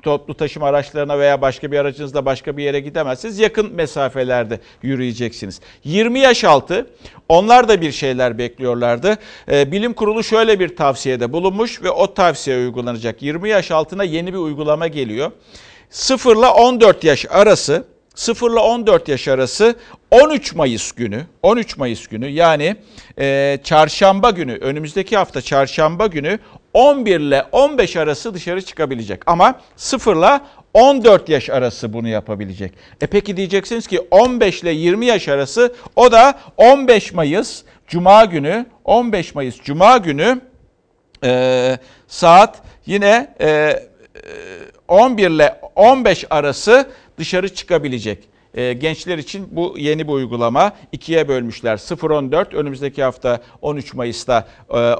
toplu 0.06 0.34
taşıma 0.34 0.68
araçlarına 0.68 1.20
veya 1.20 1.42
başka 1.42 1.72
bir 1.72 1.80
aracınızla 1.80 2.26
başka 2.26 2.58
bir 2.58 2.64
yere 2.64 2.80
gidemezsiniz. 2.80 3.40
Yakın 3.40 3.74
mesafelerde 3.74 4.60
yürüyeceksiniz. 4.82 5.62
20 5.84 6.20
yaş 6.20 6.44
altı 6.44 6.88
onlar 7.30 7.68
da 7.68 7.82
bir 7.82 7.92
şeyler 7.92 8.38
bekliyorlardı. 8.38 9.18
Ee, 9.52 9.72
bilim 9.72 9.94
kurulu 9.94 10.24
şöyle 10.24 10.60
bir 10.60 10.76
tavsiyede 10.76 11.34
bulunmuş 11.34 11.84
ve 11.84 11.90
o 11.90 12.14
tavsiye 12.14 12.58
uygulanacak. 12.58 13.22
20 13.22 13.50
yaş 13.50 13.72
altına 13.72 14.04
yeni 14.04 14.34
bir 14.34 14.38
uygulama 14.38 14.88
geliyor. 14.88 15.32
0 15.90 16.36
ile 16.38 16.48
14 16.48 17.04
yaş 17.04 17.26
arası 17.30 17.86
0 18.16 18.52
ile 18.52 18.60
14 18.60 19.08
yaş 19.08 19.28
arası 19.28 19.76
13 20.12 20.56
Mayıs 20.56 20.92
günü 20.92 21.26
13 21.44 21.78
Mayıs 21.78 22.08
günü 22.08 22.28
yani 22.28 22.76
e, 23.20 23.58
çarşamba 23.64 24.30
günü 24.30 24.58
önümüzdeki 24.58 25.18
hafta 25.18 25.42
çarşamba 25.42 26.08
günü 26.08 26.40
11 26.76 27.20
ile 27.20 27.46
15 27.52 27.96
arası 27.96 28.34
dışarı 28.34 28.62
çıkabilecek. 28.62 29.22
Ama 29.26 29.60
0 29.76 30.16
ile 30.16 30.42
14 30.74 31.30
yaş 31.30 31.50
arası 31.50 31.94
bunu 31.94 32.08
yapabilecek. 32.08 32.74
E 33.02 33.08
peki 33.08 33.38
diyeceksiniz 33.38 33.88
ki 33.88 34.00
15 34.12 34.64
ile 34.64 34.72
20 34.72 35.06
yaş 35.06 35.28
arası 35.28 35.76
o 35.96 36.12
da 36.12 36.40
15 36.58 37.14
Mayıs 37.14 37.64
Cuma 37.88 38.26
günü 38.26 38.66
15 38.84 39.36
Mayıs 39.36 39.56
Cuma 39.64 39.98
günü 39.98 40.42
e, 41.24 41.78
saat 42.08 42.62
yine 42.86 43.36
e, 43.42 43.80
11 44.88 45.30
ile 45.30 45.60
15 45.76 46.26
arası 46.30 46.90
dışarı 47.18 47.54
çıkabilecek. 47.54 48.35
E, 48.56 48.74
gençler 48.74 49.18
için 49.18 49.48
bu 49.52 49.76
yeni 49.78 50.08
bir 50.08 50.14
uygulama. 50.14 50.72
ikiye 50.92 51.28
bölmüşler. 51.28 51.78
0-14 51.78 52.56
önümüzdeki 52.56 53.04
hafta 53.04 53.40
13 53.62 53.94
Mayıs'ta 53.94 54.48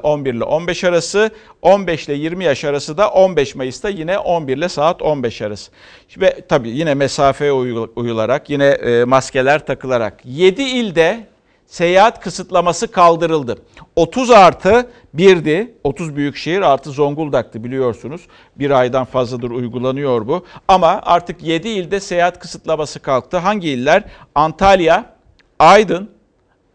11 0.02 0.34
e, 0.34 0.36
ile 0.36 0.44
15 0.44 0.84
arası. 0.84 1.30
15 1.62 2.06
ile 2.08 2.14
20 2.14 2.44
yaş 2.44 2.64
arası 2.64 2.98
da 2.98 3.10
15 3.10 3.54
Mayıs'ta 3.54 3.88
yine 3.88 4.18
11 4.18 4.56
ile 4.56 4.68
saat 4.68 5.02
15 5.02 5.42
arası. 5.42 5.70
Ve 6.16 6.40
tabii 6.48 6.70
yine 6.70 6.94
mesafeye 6.94 7.52
uyularak 7.96 8.50
yine 8.50 8.66
e, 8.66 9.04
maskeler 9.04 9.66
takılarak 9.66 10.20
7 10.24 10.62
ilde 10.62 11.26
seyahat 11.66 12.20
kısıtlaması 12.20 12.90
kaldırıldı. 12.90 13.58
30 13.96 14.30
artı 14.30 14.90
1'di. 15.14 15.74
30 15.84 16.16
büyük 16.16 16.36
şehir 16.36 16.62
artı 16.62 16.90
Zonguldak'tı 16.90 17.64
biliyorsunuz. 17.64 18.20
Bir 18.56 18.70
aydan 18.70 19.04
fazladır 19.04 19.50
uygulanıyor 19.50 20.26
bu. 20.28 20.44
Ama 20.68 21.00
artık 21.02 21.42
7 21.42 21.68
ilde 21.68 22.00
seyahat 22.00 22.38
kısıtlaması 22.38 23.00
kalktı. 23.00 23.36
Hangi 23.36 23.68
iller? 23.68 24.04
Antalya, 24.34 25.16
Aydın, 25.58 26.10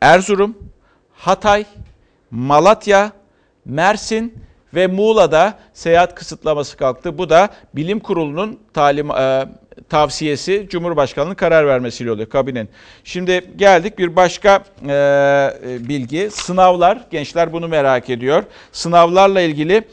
Erzurum, 0.02 0.58
Hatay, 1.16 1.66
Malatya, 2.32 3.12
Mersin 3.66 4.44
ve 4.74 4.88
Muğla'da 4.88 5.60
seyahat 5.74 6.16
kısıtlaması 6.16 6.78
kalktı. 6.78 7.18
Bu 7.18 7.30
da 7.30 7.50
bilim 7.74 8.00
kurulunun 8.00 8.60
talim, 8.74 9.12
e, 9.12 9.50
tavsiyesi 9.90 10.68
Cumhurbaşkanı'nın 10.70 11.36
karar 11.36 11.68
vermesiyle 11.68 12.12
oluyor 12.12 12.30
kabinin. 12.30 12.70
Şimdi 13.04 13.42
geldik 13.56 13.98
bir 13.98 14.16
başka 14.16 14.64
e, 14.88 14.90
bilgi. 15.80 16.30
Sınavlar, 16.32 17.06
gençler 17.12 17.54
bunu 17.54 17.68
merak 17.68 18.10
ediyor. 18.10 18.44
Sınavlarla 18.72 19.42
ilgili 19.42 19.84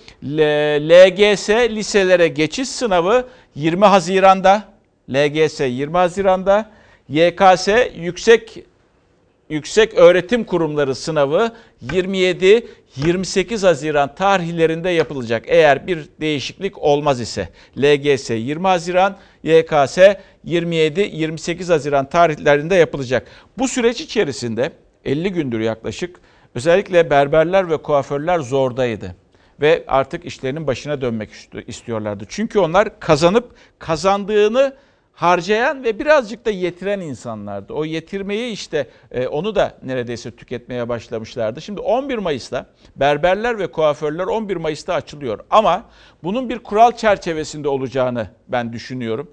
LGS 0.89 1.51
liselere 1.51 2.29
geçiş 2.29 2.69
sınavı 2.69 3.25
20 3.55 3.85
Haziran'da, 3.85 4.65
LGS 5.11 5.61
20 5.61 5.97
Haziran'da, 5.97 6.71
YKS 7.09 7.69
yüksek 7.97 8.65
Yüksek 9.51 9.95
Öğretim 9.95 10.45
Kurumları 10.45 10.95
sınavı 10.95 11.53
27-28 12.99 13.67
Haziran 13.67 14.15
tarihlerinde 14.15 14.91
yapılacak. 14.91 15.45
Eğer 15.47 15.87
bir 15.87 16.09
değişiklik 16.21 16.79
olmaz 16.79 17.21
ise 17.21 17.49
LGS 17.79 18.31
20 18.31 18.67
Haziran, 18.67 19.17
YKS 19.43 19.99
27-28 20.47 21.73
Haziran 21.73 22.09
tarihlerinde 22.09 22.75
yapılacak. 22.75 23.27
Bu 23.59 23.69
süreç 23.69 24.01
içerisinde 24.01 24.73
50 25.05 25.33
gündür 25.33 25.61
yaklaşık 25.61 26.21
özellikle 26.55 27.11
berberler 27.11 27.71
ve 27.71 27.77
kuaförler 27.77 28.39
zordaydı 28.39 29.17
ve 29.61 29.85
artık 29.87 30.25
işlerinin 30.25 30.67
başına 30.67 31.01
dönmek 31.01 31.31
istiyorlardı. 31.67 32.25
Çünkü 32.29 32.59
onlar 32.59 33.01
kazanıp 33.01 33.55
kazandığını 33.79 34.75
harcayan 35.19 35.85
ve 35.85 35.99
birazcık 35.99 36.47
da 36.47 36.51
yetiren 36.51 37.01
insanlardı. 37.01 37.73
O 37.73 37.85
yetirmeyi 37.85 38.53
işte 38.53 38.87
e, 39.11 39.27
onu 39.27 39.55
da 39.55 39.79
neredeyse 39.83 40.31
tüketmeye 40.31 40.89
başlamışlardı. 40.89 41.61
Şimdi 41.61 41.81
11 41.81 42.19
Mayıs'ta 42.19 42.67
berberler 42.97 43.59
ve 43.59 43.67
kuaförler 43.67 44.25
11 44.25 44.57
Mayıs'ta 44.57 44.95
açılıyor. 44.95 45.41
Ama 45.51 45.85
bunun 46.25 46.49
bir 46.49 46.59
kural 46.59 46.93
çerçevesinde 46.93 47.69
olacağını 47.69 48.29
ben 48.49 48.73
düşünüyorum. 48.73 49.31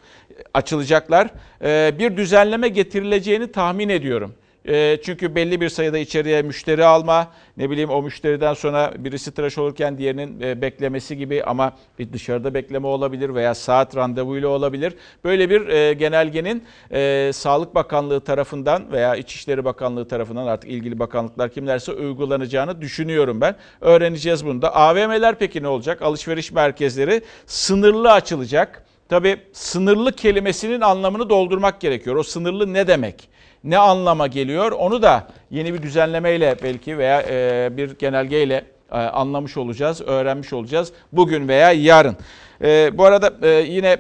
Açılacaklar. 0.53 1.29
E, 1.63 1.99
bir 1.99 2.17
düzenleme 2.17 2.67
getirileceğini 2.67 3.51
tahmin 3.51 3.89
ediyorum. 3.89 4.33
E, 4.67 4.97
çünkü 5.03 5.35
belli 5.35 5.61
bir 5.61 5.69
sayıda 5.69 5.97
içeriye 5.97 6.41
müşteri 6.41 6.85
alma, 6.85 7.27
ne 7.57 7.69
bileyim 7.69 7.89
o 7.89 8.01
müşteriden 8.01 8.53
sonra 8.53 8.93
birisi 8.97 9.31
tıraş 9.31 9.57
olurken 9.57 9.97
diğerinin 9.97 10.41
e, 10.41 10.61
beklemesi 10.61 11.17
gibi 11.17 11.43
ama 11.43 11.73
bir 11.99 12.13
dışarıda 12.13 12.53
bekleme 12.53 12.87
olabilir 12.87 13.35
veya 13.35 13.55
saat 13.55 13.95
randevuyla 13.95 14.47
olabilir. 14.47 14.93
Böyle 15.23 15.49
bir 15.49 15.67
e, 15.67 15.93
genelgenin 15.93 16.63
e, 16.91 17.31
Sağlık 17.33 17.75
Bakanlığı 17.75 18.21
tarafından 18.21 18.91
veya 18.91 19.15
İçişleri 19.15 19.65
Bakanlığı 19.65 20.07
tarafından 20.07 20.47
artık 20.47 20.69
ilgili 20.69 20.99
bakanlıklar 20.99 21.49
kimlerse 21.51 21.91
uygulanacağını 21.91 22.81
düşünüyorum 22.81 23.41
ben. 23.41 23.55
Öğreneceğiz 23.81 24.45
bunu 24.45 24.61
da. 24.61 24.75
AVM'ler 24.75 25.35
peki 25.35 25.63
ne 25.63 25.67
olacak? 25.67 26.01
Alışveriş 26.01 26.51
merkezleri 26.51 27.21
sınırlı 27.45 28.11
açılacak. 28.11 28.85
Tabii 29.09 29.37
sınırlı 29.53 30.11
kelimesinin 30.11 30.81
anlamını 30.81 31.29
doldurmak 31.29 31.81
gerekiyor. 31.81 32.15
O 32.15 32.23
sınırlı 32.23 32.73
ne 32.73 32.87
demek? 32.87 33.34
Ne 33.65 33.77
anlama 33.77 34.27
geliyor 34.27 34.71
onu 34.71 35.01
da 35.01 35.27
yeni 35.51 35.73
bir 35.73 35.81
düzenlemeyle 35.81 36.55
belki 36.63 36.97
veya 36.97 37.21
e, 37.21 37.69
bir 37.77 37.97
genelgeyle 37.97 38.65
e, 38.91 38.95
anlamış 38.95 39.57
olacağız, 39.57 40.01
öğrenmiş 40.01 40.53
olacağız 40.53 40.91
bugün 41.11 41.47
veya 41.47 41.71
yarın. 41.71 42.17
E, 42.61 42.97
bu 42.97 43.05
arada 43.05 43.47
yine 43.59 43.97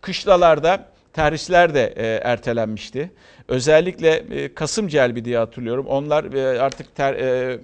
kışlalarda 0.00 0.84
terhisler 1.16 1.74
de 1.74 1.92
ertelenmişti. 2.24 3.10
Özellikle 3.48 4.10
e, 4.10 4.54
Kasım 4.54 4.88
Celbi 4.88 5.24
diye 5.24 5.38
hatırlıyorum. 5.38 5.86
Onlar 5.86 6.24
e, 6.32 6.60
artık 6.60 6.94
ter, 6.94 7.14
e, 7.14 7.58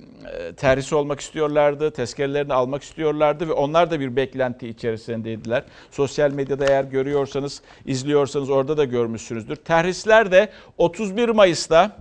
terhis 0.57 0.93
olmak 0.93 1.21
istiyorlardı, 1.21 1.91
tezkerelerini 1.91 2.55
almak 2.55 2.83
istiyorlardı 2.83 3.49
ve 3.49 3.53
onlar 3.53 3.91
da 3.91 4.01
bir 4.01 4.17
beklenti 4.17 4.69
içerisindeydiler. 4.69 5.63
Sosyal 5.91 6.31
medyada 6.31 6.67
eğer 6.67 6.85
görüyorsanız, 6.85 7.63
izliyorsanız 7.87 8.51
orada 8.51 8.77
da 8.77 8.85
görmüşsünüzdür. 8.85 9.57
Terhisler 9.57 10.33
de 10.33 10.49
31 10.79 11.29
Mayıs'ta 11.29 11.97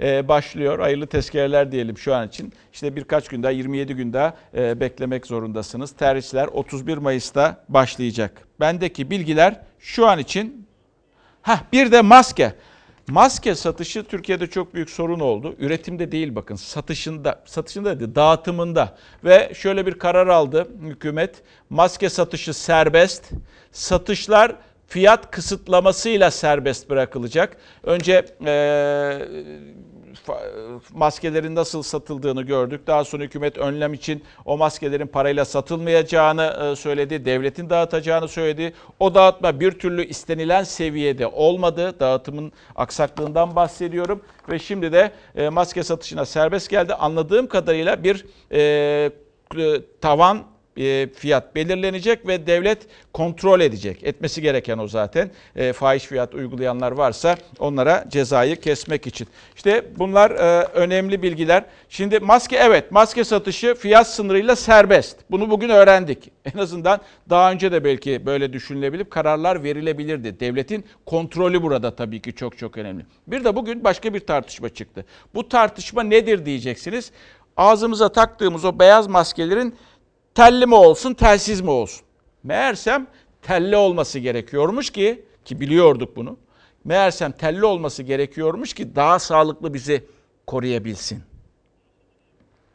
başlıyor. 0.00 0.78
Hayırlı 0.78 1.06
tezkereler 1.06 1.72
diyelim 1.72 1.98
şu 1.98 2.14
an 2.14 2.28
için. 2.28 2.52
İşte 2.72 2.96
birkaç 2.96 3.28
gün 3.28 3.42
daha 3.42 3.50
27 3.50 3.94
gün 3.94 4.12
daha 4.12 4.34
beklemek 4.54 5.26
zorundasınız. 5.26 5.92
Terhisler 5.92 6.46
31 6.46 6.98
Mayıs'ta 6.98 7.64
başlayacak. 7.68 8.48
Bendeki 8.60 9.10
bilgiler 9.10 9.60
şu 9.78 10.06
an 10.06 10.18
için. 10.18 10.61
Heh, 11.42 11.58
bir 11.72 11.92
de 11.92 12.00
maske. 12.00 12.54
Maske 13.08 13.54
satışı 13.54 14.04
Türkiye'de 14.04 14.46
çok 14.46 14.74
büyük 14.74 14.90
sorun 14.90 15.20
oldu. 15.20 15.54
Üretimde 15.58 16.12
değil 16.12 16.34
bakın 16.34 16.56
satışında, 16.56 17.42
satışında 17.44 18.00
değil 18.00 18.14
dağıtımında. 18.14 18.96
Ve 19.24 19.52
şöyle 19.54 19.86
bir 19.86 19.98
karar 19.98 20.26
aldı 20.26 20.68
hükümet. 20.82 21.42
Maske 21.70 22.10
satışı 22.10 22.54
serbest. 22.54 23.30
Satışlar 23.72 24.56
fiyat 24.86 25.30
kısıtlamasıyla 25.30 26.30
serbest 26.30 26.90
bırakılacak. 26.90 27.56
Önce 27.82 28.26
ee, 28.46 28.52
maskelerin 30.92 31.54
nasıl 31.54 31.82
satıldığını 31.82 32.42
gördük. 32.42 32.86
Daha 32.86 33.04
sonra 33.04 33.22
hükümet 33.22 33.58
önlem 33.58 33.94
için 33.94 34.24
o 34.44 34.56
maskelerin 34.56 35.06
parayla 35.06 35.44
satılmayacağını 35.44 36.72
e, 36.72 36.76
söyledi. 36.76 37.24
Devletin 37.24 37.70
dağıtacağını 37.70 38.28
söyledi. 38.28 38.74
O 39.00 39.14
dağıtma 39.14 39.60
bir 39.60 39.72
türlü 39.72 40.04
istenilen 40.04 40.64
seviyede 40.64 41.26
olmadı. 41.26 42.00
Dağıtımın 42.00 42.52
aksaklığından 42.76 43.56
bahsediyorum. 43.56 44.22
Ve 44.48 44.58
şimdi 44.58 44.92
de 44.92 45.12
e, 45.36 45.48
maske 45.48 45.82
satışına 45.82 46.24
serbest 46.24 46.70
geldi. 46.70 46.94
Anladığım 46.94 47.46
kadarıyla 47.46 48.04
bir 48.04 48.24
e, 48.52 49.10
tavan 50.00 50.51
e, 50.76 51.08
fiyat 51.14 51.54
belirlenecek 51.54 52.26
ve 52.26 52.46
devlet 52.46 52.78
kontrol 53.12 53.60
edecek. 53.60 54.02
Etmesi 54.02 54.42
gereken 54.42 54.78
o 54.78 54.88
zaten. 54.88 55.30
E, 55.56 55.72
fahiş 55.72 56.04
fiyat 56.04 56.34
uygulayanlar 56.34 56.92
varsa 56.92 57.36
onlara 57.58 58.04
cezayı 58.08 58.60
kesmek 58.60 59.06
için. 59.06 59.28
İşte 59.56 59.84
bunlar 59.98 60.30
e, 60.30 60.64
önemli 60.64 61.22
bilgiler. 61.22 61.64
Şimdi 61.88 62.20
maske 62.20 62.56
evet 62.56 62.92
maske 62.92 63.24
satışı 63.24 63.74
fiyat 63.74 64.08
sınırıyla 64.08 64.56
serbest. 64.56 65.16
Bunu 65.30 65.50
bugün 65.50 65.68
öğrendik. 65.68 66.32
En 66.54 66.58
azından 66.58 67.00
daha 67.30 67.52
önce 67.52 67.72
de 67.72 67.84
belki 67.84 68.26
böyle 68.26 68.52
düşünülebilip 68.52 69.10
kararlar 69.10 69.62
verilebilirdi. 69.62 70.40
Devletin 70.40 70.84
kontrolü 71.06 71.62
burada 71.62 71.96
tabii 71.96 72.22
ki 72.22 72.34
çok 72.34 72.58
çok 72.58 72.78
önemli. 72.78 73.06
Bir 73.26 73.44
de 73.44 73.56
bugün 73.56 73.84
başka 73.84 74.14
bir 74.14 74.20
tartışma 74.20 74.68
çıktı. 74.68 75.04
Bu 75.34 75.48
tartışma 75.48 76.02
nedir 76.02 76.46
diyeceksiniz. 76.46 77.12
Ağzımıza 77.56 78.08
taktığımız 78.08 78.64
o 78.64 78.78
beyaz 78.78 79.06
maskelerin 79.06 79.74
telli 80.34 80.66
mi 80.66 80.74
olsun, 80.74 81.14
telsiz 81.14 81.60
mi 81.60 81.70
olsun? 81.70 82.06
Meğersem 82.42 83.06
telli 83.42 83.76
olması 83.76 84.18
gerekiyormuş 84.18 84.90
ki, 84.90 85.24
ki 85.44 85.60
biliyorduk 85.60 86.16
bunu. 86.16 86.36
Meğersem 86.84 87.32
telli 87.32 87.64
olması 87.64 88.02
gerekiyormuş 88.02 88.74
ki 88.74 88.96
daha 88.96 89.18
sağlıklı 89.18 89.74
bizi 89.74 90.04
koruyabilsin. 90.46 91.22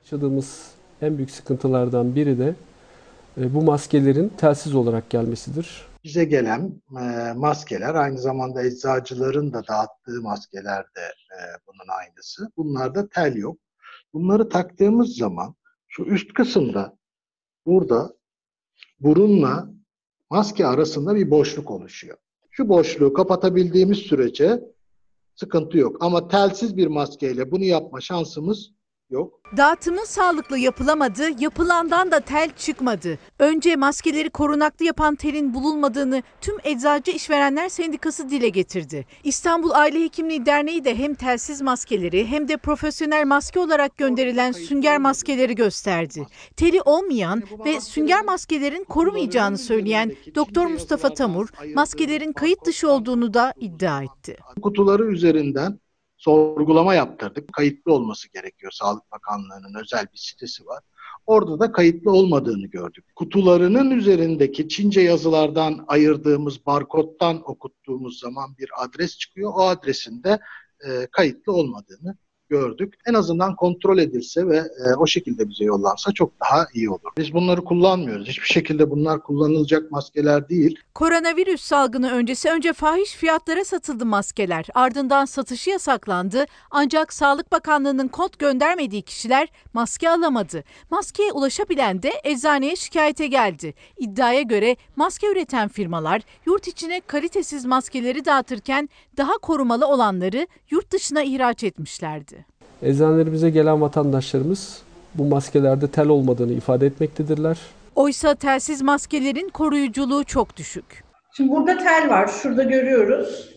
Yaşadığımız 0.03 0.71
en 1.01 1.17
büyük 1.17 1.31
sıkıntılardan 1.31 2.15
biri 2.15 2.39
de 2.39 2.55
e, 3.37 3.53
bu 3.53 3.61
maskelerin 3.61 4.29
telsiz 4.29 4.75
olarak 4.75 5.09
gelmesidir. 5.09 5.87
Bize 6.03 6.25
gelen 6.25 6.71
e, 7.01 7.33
maskeler 7.33 7.95
aynı 7.95 8.17
zamanda 8.17 8.63
eczacıların 8.63 9.53
da 9.53 9.67
dağıttığı 9.67 10.21
maskeler 10.21 10.83
de 10.83 11.01
e, 11.01 11.39
bunun 11.67 11.97
aynısı. 11.99 12.51
Bunlarda 12.57 13.09
tel 13.09 13.35
yok. 13.35 13.57
Bunları 14.13 14.49
taktığımız 14.49 15.15
zaman 15.15 15.55
şu 15.87 16.03
üst 16.03 16.33
kısımda 16.33 16.97
burada 17.67 18.15
burunla 18.99 19.69
maske 20.29 20.67
arasında 20.67 21.15
bir 21.15 21.31
boşluk 21.31 21.71
oluşuyor. 21.71 22.17
Şu 22.51 22.69
boşluğu 22.69 23.13
kapatabildiğimiz 23.13 23.97
sürece 23.97 24.61
sıkıntı 25.35 25.77
yok. 25.77 25.97
Ama 25.99 26.27
telsiz 26.27 26.77
bir 26.77 26.87
maskeyle 26.87 27.51
bunu 27.51 27.63
yapma 27.63 28.01
şansımız 28.01 28.71
yok. 29.09 29.39
Dağıtımın 29.57 30.05
sağlıklı 30.05 30.57
yapılamadı, 30.57 31.23
yapılandan 31.39 32.11
da 32.11 32.19
tel 32.19 32.49
çıkmadı. 32.57 33.19
Önce 33.39 33.75
maskeleri 33.75 34.29
korunaklı 34.29 34.85
yapan 34.85 35.15
telin 35.15 35.53
bulunmadığını 35.53 36.23
tüm 36.41 36.55
Eczacı 36.63 37.11
işverenler 37.11 37.69
Sendikası 37.69 38.29
dile 38.29 38.49
getirdi. 38.49 39.05
İstanbul 39.23 39.71
Aile 39.71 40.03
Hekimliği 40.03 40.45
Derneği 40.45 40.85
de 40.85 40.95
hem 40.97 41.13
telsiz 41.13 41.61
maskeleri 41.61 42.27
hem 42.27 42.47
de 42.47 42.57
profesyonel 42.57 43.25
maske 43.25 43.59
olarak 43.59 43.97
gönderilen 43.97 44.51
sünger 44.51 44.97
maskeleri 44.97 45.55
gösterdi. 45.55 46.27
Teli 46.57 46.81
olmayan 46.81 47.43
ve 47.65 47.81
sünger 47.81 48.25
maskelerin 48.25 48.83
korumayacağını 48.83 49.57
söyleyen 49.57 50.11
Doktor 50.35 50.65
Mustafa 50.65 51.13
Tamur, 51.13 51.49
maskelerin 51.75 52.33
kayıt 52.33 52.65
dışı 52.65 52.89
olduğunu 52.91 53.33
da 53.33 53.53
iddia 53.59 54.03
etti. 54.03 54.37
Kutuları 54.61 55.05
üzerinden 55.05 55.79
sorgulama 56.17 56.95
yaptırdık. 56.95 57.53
Kayıtlı 57.53 57.93
olması 57.93 58.31
gerekiyor. 58.31 58.71
Sağlık 58.71 59.11
Bakanlığı'nın 59.11 59.81
özel 59.81 60.07
bir 60.13 60.17
sitesi 60.17 60.65
var. 60.65 60.83
Orada 61.25 61.59
da 61.59 61.71
kayıtlı 61.71 62.11
olmadığını 62.11 62.67
gördük. 62.67 63.05
Kutularının 63.15 63.91
üzerindeki 63.91 64.69
Çince 64.69 65.01
yazılardan 65.01 65.85
ayırdığımız 65.87 66.65
barkodtan 66.65 67.51
okuttuğumuz 67.51 68.19
zaman 68.19 68.57
bir 68.57 68.69
adres 68.77 69.17
çıkıyor. 69.17 69.51
O 69.55 69.61
adresinde 69.61 70.39
e, 70.87 71.07
kayıtlı 71.11 71.53
olmadığını 71.53 72.17
gördük. 72.49 72.93
En 73.05 73.13
azından 73.13 73.55
kontrol 73.55 73.97
edilse 73.97 74.47
ve 74.47 74.57
e, 74.57 74.95
o 74.97 75.07
şekilde 75.07 75.49
bize 75.49 75.63
yollansa 75.63 76.11
çok 76.11 76.31
daha 76.41 76.65
iyi 76.73 76.89
olur. 76.89 77.11
Biz 77.17 77.33
bunları 77.33 77.63
kullanmıyoruz. 77.63 78.27
Hiçbir 78.27 78.47
şekilde 78.47 78.91
bunlar 78.91 79.23
kullanılacak 79.23 79.91
maskeler 79.91 80.49
değil. 80.49 80.79
Koronavirüs 80.93 81.61
salgını 81.61 82.11
öncesi 82.11 82.49
önce 82.49 82.73
fahiş 82.73 83.11
fiyatlara 83.11 83.65
satıldı 83.65 84.05
maskeler. 84.05 84.65
Ardından 84.73 85.25
satışı 85.25 85.69
yasaklandı. 85.69 86.45
Ancak 86.71 87.13
Sağlık 87.13 87.51
Bakanlığı'nın 87.51 88.07
kod 88.07 88.39
göndermediği 88.39 89.01
kişiler 89.01 89.47
maske 89.73 90.09
alamadı. 90.09 90.63
Maskeye 90.91 91.31
ulaşabilen 91.31 92.03
de 92.03 92.11
eczaneye 92.23 92.75
şikayete 92.75 93.27
geldi. 93.27 93.73
İddiaya 93.97 94.41
göre 94.41 94.75
maske 94.95 95.27
üreten 95.31 95.67
firmalar 95.67 96.21
yurt 96.45 96.67
içine 96.67 97.01
kalitesiz 97.01 97.65
maskeleri 97.65 98.25
dağıtırken 98.25 98.89
daha 99.17 99.37
korumalı 99.37 99.87
olanları 99.87 100.47
yurt 100.69 100.91
dışına 100.91 101.23
ihraç 101.23 101.63
etmişlerdi. 101.63 102.36
Eczanelerimize 102.81 103.49
gelen 103.49 103.81
vatandaşlarımız 103.81 104.81
bu 105.15 105.25
maskelerde 105.25 105.87
tel 105.87 106.07
olmadığını 106.07 106.53
ifade 106.53 106.85
etmektedirler. 106.85 107.59
Oysa 107.95 108.35
telsiz 108.35 108.81
maskelerin 108.81 109.49
koruyuculuğu 109.49 110.23
çok 110.23 110.57
düşük. 110.57 111.03
Şimdi 111.37 111.51
burada 111.51 111.77
tel 111.77 112.09
var. 112.09 112.27
Şurada 112.27 112.63
görüyoruz. 112.63 113.49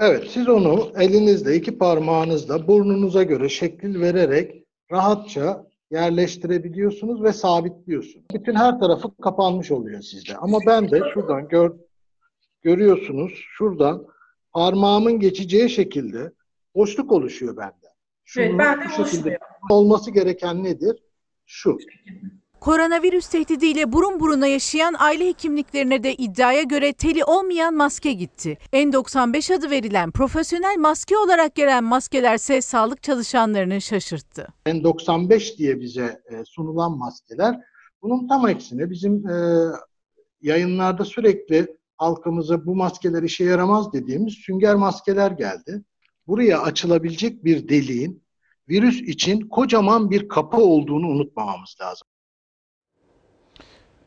Evet, 0.00 0.24
siz 0.30 0.48
onu 0.48 0.92
elinizle, 0.98 1.54
iki 1.54 1.78
parmağınızla 1.78 2.68
burnunuza 2.68 3.22
göre 3.22 3.48
şekil 3.48 4.00
vererek 4.00 4.64
rahatça 4.92 5.66
yerleştirebiliyorsunuz 5.90 7.22
ve 7.22 7.32
sabitliyorsunuz. 7.32 8.26
Bütün 8.34 8.54
her 8.54 8.80
tarafı 8.80 9.16
kapanmış 9.16 9.70
oluyor 9.70 10.02
sizde. 10.02 10.36
Ama 10.36 10.58
ben 10.66 10.90
de 10.90 11.00
şuradan 11.14 11.48
gör, 11.48 11.72
görüyorsunuz, 12.62 13.32
şuradan 13.50 14.06
parmağımın 14.52 15.20
geçeceği 15.20 15.70
şekilde 15.70 16.32
boşluk 16.74 17.12
oluşuyor 17.12 17.56
bende. 17.56 17.85
Şunu 18.26 18.44
Evet, 18.44 18.58
bende 18.58 18.84
bu 18.98 19.04
şekilde 19.04 19.38
olması 19.70 20.10
gereken 20.10 20.64
nedir? 20.64 21.02
Şu. 21.46 21.78
Koronavirüs 22.60 23.28
tehdidiyle 23.28 23.92
burun 23.92 24.20
buruna 24.20 24.46
yaşayan 24.46 24.94
aile 24.98 25.26
hekimliklerine 25.28 26.02
de 26.02 26.14
iddiaya 26.14 26.62
göre 26.62 26.92
teli 26.92 27.24
olmayan 27.24 27.74
maske 27.74 28.12
gitti. 28.12 28.58
N95 28.72 29.54
adı 29.54 29.70
verilen 29.70 30.10
profesyonel 30.10 30.78
maske 30.78 31.18
olarak 31.18 31.54
gelen 31.54 31.84
maskelerse 31.84 32.60
sağlık 32.60 33.02
çalışanlarını 33.02 33.80
şaşırttı. 33.80 34.48
N95 34.66 35.58
diye 35.58 35.80
bize 35.80 36.20
e, 36.30 36.44
sunulan 36.44 36.98
maskeler 36.98 37.60
bunun 38.02 38.28
tam 38.28 38.44
aksine 38.44 38.90
bizim 38.90 39.28
e, 39.28 39.66
yayınlarda 40.40 41.04
sürekli 41.04 41.76
halkımıza 41.96 42.66
bu 42.66 42.76
maskeler 42.76 43.22
işe 43.22 43.44
yaramaz 43.44 43.92
dediğimiz 43.92 44.34
sünger 44.34 44.74
maskeler 44.74 45.30
geldi. 45.30 45.82
Buraya 46.26 46.62
açılabilecek 46.62 47.44
bir 47.44 47.68
deliğin 47.68 48.22
virüs 48.68 49.00
için 49.00 49.40
kocaman 49.40 50.10
bir 50.10 50.28
kapı 50.28 50.56
olduğunu 50.56 51.06
unutmamamız 51.06 51.76
lazım. 51.80 52.08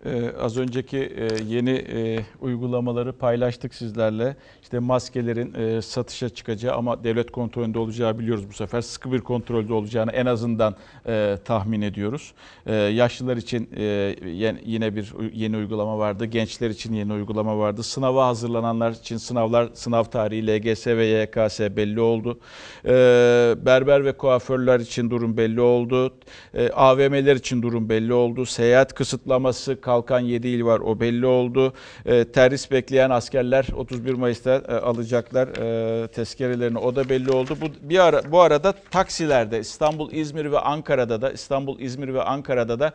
Ee, 0.06 0.32
az 0.39 0.58
önceki 0.58 0.97
e, 0.97 1.28
yeni 1.47 1.70
e, 1.72 2.20
uygulamaları 2.41 3.14
paylaştık 3.14 3.74
sizlerle. 3.74 4.36
İşte 4.62 4.80
maskelerin 4.80 5.54
e, 5.54 5.82
satışa 5.82 6.30
çıkacağı 6.30 6.76
ama 6.76 7.04
devlet 7.04 7.32
kontrolünde 7.32 7.80
olacağı 7.80 8.20
biliyoruz 8.20 8.50
bu 8.50 8.54
sefer. 8.54 8.82
Sıkı 8.82 9.12
bir 9.12 9.20
kontrolde 9.20 9.74
olacağını 9.74 10.12
en 10.12 10.26
azından 10.26 10.76
e, 11.08 11.38
tahmin 11.45 11.82
ediyoruz. 11.82 12.34
E, 12.66 12.76
yaşlılar 12.76 13.38
için 13.38 13.70
e, 13.78 14.16
yine 14.66 14.95
bir 14.95 15.14
yeni 15.34 15.58
uygulama 15.58 15.97
vardı. 15.97 16.26
Gençler 16.26 16.70
için 16.70 16.93
yeni 16.93 17.14
uygulama 17.14 17.58
vardı. 17.58 17.84
Sınava 17.84 18.28
hazırlananlar 18.28 18.91
için 18.91 19.18
sınavlar, 19.18 19.70
sınav 19.74 20.04
tarihi 20.04 20.47
LGS 20.47 20.88
ve 20.88 21.06
YKS 21.06 21.60
belli 21.60 22.00
oldu. 22.00 22.39
E, 22.86 22.91
berber 23.66 24.06
ve 24.06 24.12
kuaförler 24.12 24.80
için 24.80 25.10
durum 25.10 25.38
belli 25.38 25.62
oldu. 25.62 26.14
E, 26.54 26.70
AVM'ler 26.70 27.36
için 27.36 27.62
durum 27.62 27.89
belli 27.89 28.14
oldu. 28.14 28.45
Seyahat 28.45 28.93
kısıtlaması 28.93 29.82
kalkan 29.90 30.20
7 30.20 30.48
il 30.48 30.66
var 30.66 30.80
o 30.80 31.00
belli 31.00 31.26
oldu. 31.26 31.74
E, 32.06 32.26
terhis 32.26 32.72
bekleyen 32.72 33.10
askerler 33.10 33.68
31 33.76 34.14
Mayıs'ta 34.14 34.52
e, 34.52 34.74
alacaklar 34.74 35.48
e, 35.48 36.08
tezkerelerini 36.08 36.78
o 36.78 36.96
da 36.96 37.10
belli 37.10 37.32
oldu. 37.32 37.58
Bu 37.62 37.90
bir 37.90 38.00
ara 38.00 38.32
bu 38.32 38.42
arada 38.42 38.74
taksilerde 38.92 39.60
İstanbul, 39.60 40.12
İzmir 40.12 40.52
ve 40.52 40.60
Ankara'da 40.60 41.22
da 41.22 41.32
İstanbul, 41.32 41.80
İzmir 41.80 42.14
ve 42.14 42.22
Ankara'da 42.22 42.80
da 42.80 42.92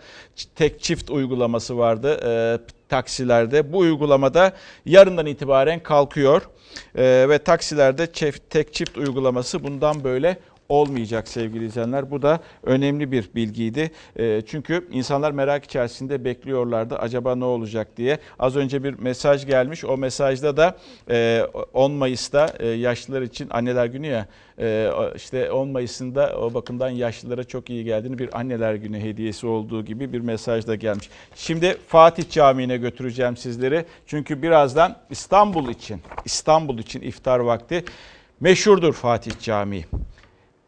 tek 0.54 0.80
çift 0.80 1.10
uygulaması 1.10 1.78
vardı. 1.78 2.20
E, 2.24 2.58
taksilerde 2.88 3.72
bu 3.72 3.78
uygulamada 3.78 4.52
yarından 4.86 5.26
itibaren 5.26 5.80
kalkıyor. 5.80 6.42
E, 6.94 7.26
ve 7.28 7.38
taksilerde 7.38 8.12
çift, 8.12 8.50
tek 8.50 8.74
çift 8.74 8.98
uygulaması 8.98 9.64
bundan 9.64 10.04
böyle 10.04 10.38
olmayacak 10.68 11.28
sevgili 11.28 11.64
izleyenler. 11.64 12.10
Bu 12.10 12.22
da 12.22 12.40
önemli 12.62 13.12
bir 13.12 13.30
bilgiydi. 13.34 13.90
E, 14.16 14.42
çünkü 14.46 14.88
insanlar 14.90 15.32
merak 15.32 15.64
içerisinde 15.64 16.24
bekliyorlardı 16.24 16.96
acaba 16.96 17.34
ne 17.34 17.44
olacak 17.44 17.96
diye. 17.96 18.18
Az 18.38 18.56
önce 18.56 18.84
bir 18.84 18.98
mesaj 18.98 19.46
gelmiş. 19.46 19.84
O 19.84 19.96
mesajda 19.96 20.56
da 20.56 20.76
e, 21.10 21.42
10 21.72 21.92
Mayıs'ta 21.92 22.54
e, 22.58 22.66
yaşlılar 22.68 23.22
için 23.22 23.48
anneler 23.50 23.86
günü 23.86 24.06
ya 24.06 24.26
e, 24.58 24.90
işte 25.16 25.52
10 25.52 25.68
Mayıs'ında 25.68 26.36
o 26.38 26.54
bakımdan 26.54 26.90
yaşlılara 26.90 27.44
çok 27.44 27.70
iyi 27.70 27.84
geldiğini 27.84 28.18
bir 28.18 28.38
anneler 28.38 28.74
günü 28.74 29.00
hediyesi 29.00 29.46
olduğu 29.46 29.84
gibi 29.84 30.12
bir 30.12 30.20
mesaj 30.20 30.66
da 30.66 30.74
gelmiş. 30.74 31.10
Şimdi 31.34 31.76
Fatih 31.88 32.30
Camii'ne 32.30 32.76
götüreceğim 32.76 33.36
sizleri. 33.36 33.84
Çünkü 34.06 34.42
birazdan 34.42 34.96
İstanbul 35.10 35.68
için 35.68 36.00
İstanbul 36.24 36.78
için 36.78 37.00
iftar 37.00 37.38
vakti 37.38 37.84
meşhurdur 38.40 38.92
Fatih 38.92 39.32
Camii. 39.40 39.84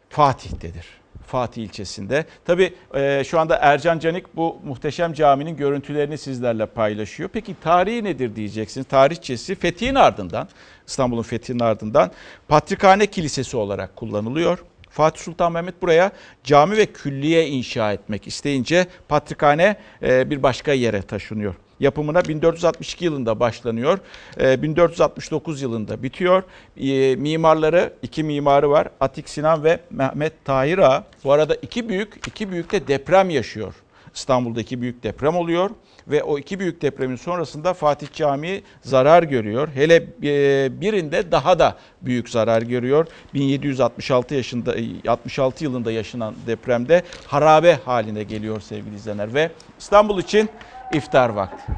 Fatih'tedir. 0.08 0.86
Fatih 1.26 1.62
ilçesinde. 1.62 2.24
Tabii 2.44 2.74
e, 2.94 3.24
şu 3.24 3.40
anda 3.40 3.56
Ercan 3.56 3.98
Canik 3.98 4.36
bu 4.36 4.60
muhteşem 4.64 5.12
caminin 5.12 5.56
görüntülerini 5.56 6.18
sizlerle 6.18 6.66
paylaşıyor. 6.66 7.28
Peki 7.32 7.56
tarihi 7.60 8.04
nedir 8.04 8.36
diyeceksiniz. 8.36 8.86
Tarihçesi 8.86 9.54
fethihin 9.54 9.94
ardından, 9.94 10.48
İstanbul'un 10.86 11.22
fethinin 11.22 11.60
ardından 11.60 12.10
Patrikhane 12.48 13.06
Kilisesi 13.06 13.56
olarak 13.56 13.96
kullanılıyor. 13.96 14.58
Fatih 14.90 15.20
Sultan 15.20 15.52
Mehmet 15.52 15.82
buraya 15.82 16.10
cami 16.44 16.76
ve 16.76 16.86
külliye 16.86 17.46
inşa 17.46 17.92
etmek 17.92 18.26
isteyince 18.26 18.86
Patrikhane 19.08 19.76
e, 20.02 20.30
bir 20.30 20.42
başka 20.42 20.72
yere 20.72 21.02
taşınıyor. 21.02 21.54
Yapımına 21.80 22.24
1462 22.24 23.04
yılında 23.04 23.40
başlanıyor. 23.40 23.98
E, 24.40 24.62
1469 24.62 25.62
yılında 25.62 26.02
bitiyor. 26.02 26.42
E, 26.76 27.16
Mimarları, 27.16 27.92
iki 28.02 28.24
mimarı 28.24 28.70
var. 28.70 28.88
Atik 29.00 29.28
Sinan 29.28 29.64
ve 29.64 29.80
Mehmet 29.90 30.44
Tahir 30.44 30.78
Ağa. 30.78 31.04
Bu 31.24 31.32
arada 31.32 31.54
iki 31.54 31.88
büyük, 31.88 32.26
iki 32.26 32.50
büyük 32.50 32.72
de 32.72 32.88
deprem 32.88 33.30
yaşıyor. 33.30 33.74
İstanbul'da 34.14 34.60
iki 34.60 34.80
büyük 34.80 35.02
deprem 35.02 35.36
oluyor 35.36 35.70
ve 36.08 36.22
o 36.22 36.38
iki 36.38 36.60
büyük 36.60 36.82
depremin 36.82 37.16
sonrasında 37.16 37.74
Fatih 37.74 38.06
Camii 38.12 38.62
zarar 38.82 39.22
görüyor. 39.22 39.68
Hele 39.74 39.94
e, 40.22 40.80
birinde 40.80 41.32
daha 41.32 41.58
da 41.58 41.76
büyük 42.02 42.28
zarar 42.28 42.62
görüyor. 42.62 43.06
1766 43.34 44.34
yaşında 44.34 44.74
66 45.08 45.64
yılında 45.64 45.92
yaşanan 45.92 46.34
depremde 46.46 47.02
harabe 47.26 47.78
haline 47.84 48.22
geliyor 48.22 48.60
sevgili 48.60 48.94
izleyenler 48.94 49.34
ve 49.34 49.50
İstanbul 49.78 50.18
için 50.18 50.48
iftar 50.92 51.30
vakti. 51.36 51.72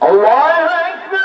Allahu 0.00 0.64
Ekber, 0.88 1.23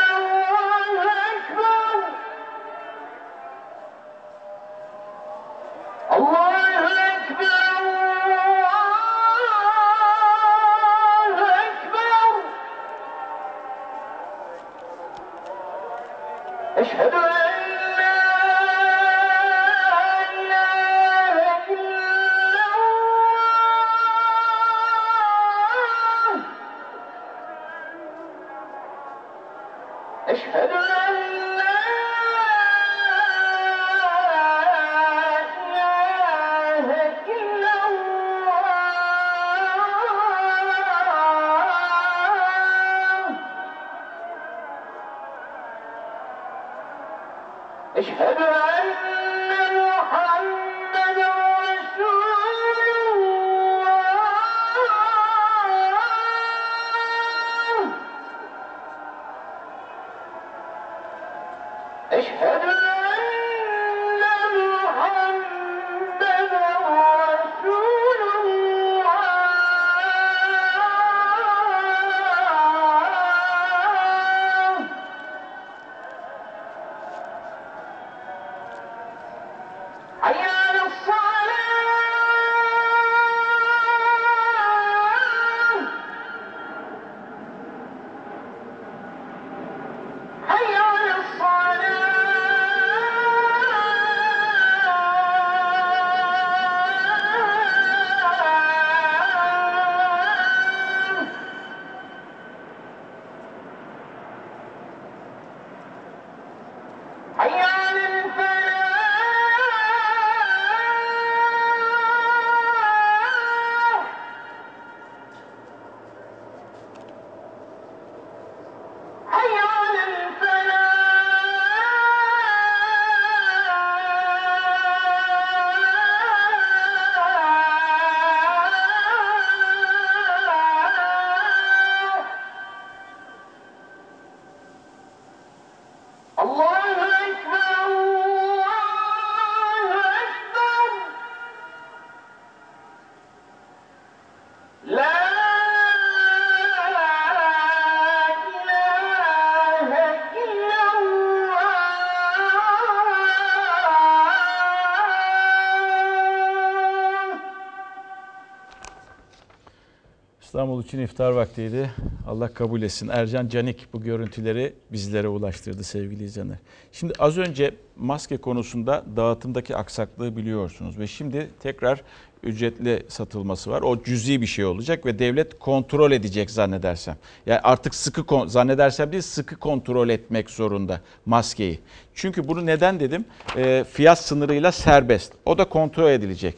İstanbul 160.60 160.84
için 160.84 161.00
iftar 161.00 161.32
vaktiydi. 161.32 161.92
Allah 162.28 162.54
kabul 162.54 162.82
etsin. 162.82 163.08
Ercan 163.08 163.48
Canik 163.48 163.94
bu 163.94 164.02
görüntüleri 164.02 164.74
bizlere 164.92 165.28
ulaştırdı 165.28 165.84
sevgili 165.84 166.24
izleyenler. 166.24 166.58
Şimdi 166.92 167.14
az 167.20 167.38
önce 167.38 167.76
maske 167.98 168.38
konusunda 168.38 169.04
dağıtımdaki 169.16 169.76
aksaklığı 169.76 170.38
biliyorsunuz 170.38 171.00
ve 171.00 171.08
şimdi 171.08 171.50
tekrar 171.60 172.02
ücretli 172.44 173.04
satılması 173.08 173.72
var. 173.72 173.82
O 173.82 174.04
cüzi 174.04 174.42
bir 174.42 174.46
şey 174.46 174.66
olacak 174.66 175.06
ve 175.06 175.20
devlet 175.20 175.60
kontrol 175.60 176.12
edecek 176.12 176.52
zannedersem. 176.52 177.18
Yani 177.46 177.60
artık 177.60 177.96
sıkı 177.96 178.50
zannedersem 178.50 179.12
değil 179.12 179.24
sıkı 179.24 179.56
kontrol 179.56 180.10
etmek 180.10 180.50
zorunda 180.50 181.02
maskeyi. 181.26 181.80
Çünkü 182.14 182.48
bunu 182.48 182.66
neden 182.66 183.00
dedim? 183.00 183.26
Ee, 183.58 183.86
fiyat 183.92 184.20
sınırıyla 184.20 184.72
serbest. 184.72 185.34
O 185.46 185.58
da 185.58 185.66
kontrol 185.66 186.12
edilecek. 186.12 186.56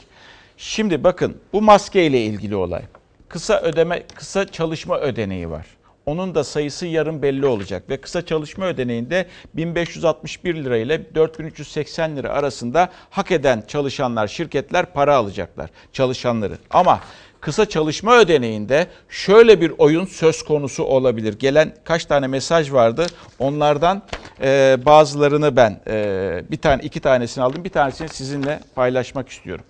Şimdi 0.58 1.04
bakın 1.04 1.38
bu 1.54 1.62
maske 1.62 2.06
ile 2.06 2.26
ilgili 2.26 2.56
olay. 2.56 2.84
Kısa 3.32 3.60
ödeme, 3.62 4.04
kısa 4.16 4.48
çalışma 4.52 5.00
ödeneği 5.00 5.50
var. 5.50 5.66
Onun 6.06 6.36
da 6.36 6.44
sayısı 6.44 6.86
yarın 6.86 7.22
belli 7.22 7.46
olacak 7.46 7.90
ve 7.90 7.98
kısa 7.98 8.26
çalışma 8.26 8.66
ödeneğinde 8.66 9.26
1561 9.54 10.56
lira 10.56 10.78
ile 10.78 11.16
4380 11.16 12.16
lira 12.16 12.30
arasında 12.30 12.90
hak 13.10 13.32
eden 13.32 13.64
çalışanlar, 13.68 14.28
şirketler 14.28 14.86
para 14.86 15.16
alacaklar 15.16 15.70
çalışanları. 15.94 16.58
Ama 16.70 17.00
kısa 17.42 17.70
çalışma 17.70 18.18
ödeneğinde 18.18 18.88
şöyle 19.10 19.62
bir 19.62 19.74
oyun 19.78 20.06
söz 20.06 20.44
konusu 20.44 20.84
olabilir. 20.84 21.40
Gelen 21.40 21.76
kaç 21.84 22.06
tane 22.06 22.28
mesaj 22.28 22.72
vardı? 22.72 23.06
Onlardan 23.40 24.02
e, 24.42 24.78
bazılarını 24.86 25.56
ben 25.56 25.82
e, 25.88 26.44
bir 26.52 26.58
tane 26.58 26.84
iki 26.84 27.00
tanesini 27.00 27.44
aldım. 27.44 27.64
Bir 27.64 27.70
tanesini 27.70 28.10
sizinle 28.10 28.60
paylaşmak 28.76 29.30
istiyorum. 29.30 29.66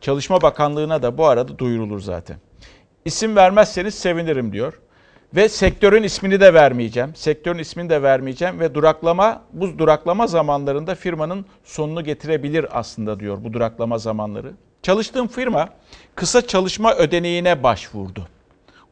Çalışma 0.00 0.42
Bakanlığı'na 0.42 1.02
da 1.02 1.18
bu 1.18 1.26
arada 1.26 1.58
duyurulur 1.58 2.00
zaten. 2.00 2.36
İsim 3.04 3.36
vermezseniz 3.36 3.94
sevinirim 3.94 4.52
diyor. 4.52 4.80
Ve 5.34 5.48
sektörün 5.48 6.02
ismini 6.02 6.40
de 6.40 6.54
vermeyeceğim. 6.54 7.14
Sektörün 7.14 7.58
ismini 7.58 7.90
de 7.90 8.02
vermeyeceğim 8.02 8.60
ve 8.60 8.74
duraklama 8.74 9.42
bu 9.52 9.78
duraklama 9.78 10.26
zamanlarında 10.26 10.94
firmanın 10.94 11.46
sonunu 11.64 12.04
getirebilir 12.04 12.78
aslında 12.78 13.20
diyor 13.20 13.44
bu 13.44 13.52
duraklama 13.52 13.98
zamanları. 13.98 14.52
Çalıştığım 14.82 15.28
firma 15.28 15.68
kısa 16.14 16.46
çalışma 16.46 16.94
ödeneğine 16.94 17.62
başvurdu. 17.62 18.28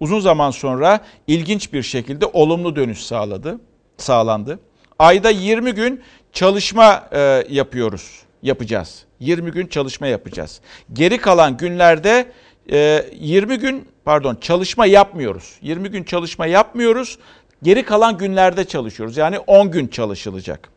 Uzun 0.00 0.20
zaman 0.20 0.50
sonra 0.50 1.00
ilginç 1.26 1.72
bir 1.72 1.82
şekilde 1.82 2.26
olumlu 2.26 2.76
dönüş 2.76 3.02
sağladı, 3.02 3.60
sağlandı. 3.96 4.58
Ayda 4.98 5.30
20 5.30 5.72
gün 5.72 6.02
çalışma 6.32 7.08
e, 7.12 7.44
yapıyoruz, 7.48 8.22
yapacağız. 8.42 9.04
20 9.20 9.50
gün 9.50 9.66
çalışma 9.66 10.06
yapacağız. 10.06 10.60
Geri 10.92 11.18
kalan 11.18 11.56
günlerde 11.56 12.32
e, 12.72 13.06
20 13.20 13.58
gün 13.58 13.88
pardon 14.08 14.34
çalışma 14.40 14.86
yapmıyoruz. 14.86 15.58
20 15.62 15.88
gün 15.88 16.04
çalışma 16.04 16.46
yapmıyoruz. 16.46 17.18
Geri 17.62 17.84
kalan 17.84 18.18
günlerde 18.18 18.64
çalışıyoruz. 18.64 19.16
Yani 19.16 19.38
10 19.38 19.70
gün 19.70 19.86
çalışılacak. 19.86 20.68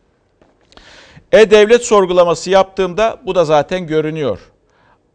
E-Devlet 1.32 1.86
sorgulaması 1.86 2.50
yaptığımda 2.50 3.20
bu 3.26 3.36
da 3.36 3.46
zaten 3.46 3.88
görünüyor. 3.88 4.40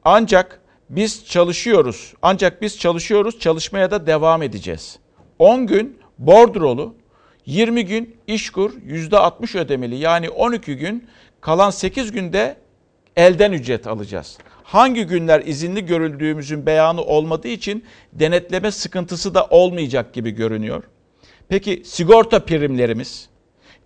Ancak 0.05 0.61
biz 0.91 1.27
çalışıyoruz. 1.27 2.15
Ancak 2.23 2.63
biz 2.63 2.79
çalışıyoruz, 2.79 3.41
çalışmaya 3.41 3.91
da 3.91 4.07
devam 4.07 4.43
edeceğiz. 4.43 4.99
10 5.39 5.67
gün 5.67 5.99
bordrolu, 6.19 6.95
20 7.47 7.85
gün 7.85 8.17
işkur, 8.27 8.73
%60 8.73 9.59
ödemeli 9.59 9.97
yani 9.97 10.31
12 10.31 10.77
gün, 10.77 11.09
kalan 11.41 11.71
8 11.71 12.13
günde 12.13 12.57
elden 13.17 13.53
ücret 13.53 13.87
alacağız. 13.87 14.39
Hangi 14.67 15.05
günler 15.05 15.41
izinli 15.41 15.87
görüldüğümüzün 15.87 16.67
beyanı 16.67 17.03
olmadığı 17.03 17.49
için 17.49 17.85
denetleme 18.13 18.71
sıkıntısı 18.71 19.35
da 19.35 19.47
olmayacak 19.51 20.15
gibi 20.15 20.31
görünüyor. 20.31 20.83
Peki 21.49 21.83
sigorta 21.85 22.45
primlerimiz, 22.45 23.29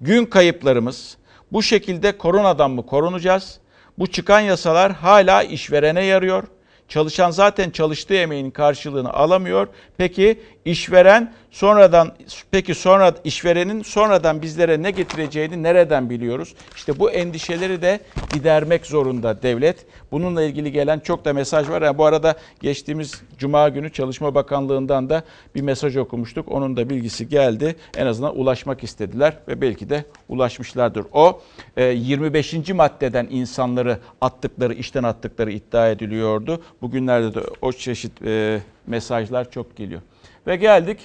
gün 0.01 0.24
kayıplarımız 0.26 1.16
bu 1.53 1.62
şekilde 1.62 2.18
koronadan 2.18 2.70
mı 2.70 2.87
korunacağız? 2.87 3.59
Bu 3.99 4.07
çıkan 4.07 4.41
yasalar 4.41 4.93
hala 4.93 5.43
işverene 5.43 6.05
yarıyor. 6.05 6.45
Çalışan 6.89 7.31
zaten 7.31 7.70
çalıştığı 7.70 8.14
emeğin 8.14 8.51
karşılığını 8.51 9.12
alamıyor. 9.12 9.68
Peki 9.97 10.41
işveren 10.64 11.35
sonradan 11.51 12.12
peki 12.51 12.74
sonra 12.74 13.14
işverenin 13.24 13.82
sonradan 13.82 14.42
bizlere 14.42 14.82
ne 14.82 14.90
getireceğini 14.90 15.62
nereden 15.62 16.11
biliyoruz? 16.11 16.55
İşte 16.76 16.98
bu 16.98 17.11
endişeleri 17.11 17.82
de 17.82 18.01
gidermek 18.34 18.86
zorunda 18.86 19.42
devlet. 19.42 19.86
Bununla 20.12 20.42
ilgili 20.42 20.72
gelen 20.72 20.98
çok 20.98 21.24
da 21.24 21.32
mesaj 21.32 21.68
var. 21.68 21.82
Yani 21.82 21.98
bu 21.98 22.05
arada 22.05 22.34
geçtiğimiz 22.61 23.22
cuma 23.38 23.68
günü 23.68 23.92
Çalışma 23.92 24.34
Bakanlığı'ndan 24.34 25.11
da 25.11 25.24
bir 25.55 25.62
mesaj 25.62 25.96
okumuştuk. 25.96 26.48
Onun 26.48 26.76
da 26.76 26.90
bilgisi 26.90 27.28
geldi. 27.28 27.76
En 27.96 28.07
azından 28.07 28.38
ulaşmak 28.38 28.84
istediler 28.84 29.36
ve 29.48 29.61
belki 29.61 29.90
de 29.90 30.05
ulaşmışlardır. 30.28 31.05
O 31.12 31.40
e, 31.76 31.84
25. 31.84 32.68
maddeden 32.68 33.28
insanları 33.30 33.98
attıkları, 34.20 34.74
işten 34.74 35.03
attıkları 35.03 35.53
iddia 35.53 35.88
ediliyordu. 35.88 36.62
Bugünlerde 36.82 37.34
de 37.34 37.40
o 37.62 37.72
çeşit 37.72 38.22
e, 38.22 38.61
mesajlar 38.86 39.51
çok 39.51 39.76
geliyor. 39.76 40.01
Ve 40.46 40.57
geldik. 40.57 40.98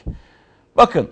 Bakın 0.75 1.09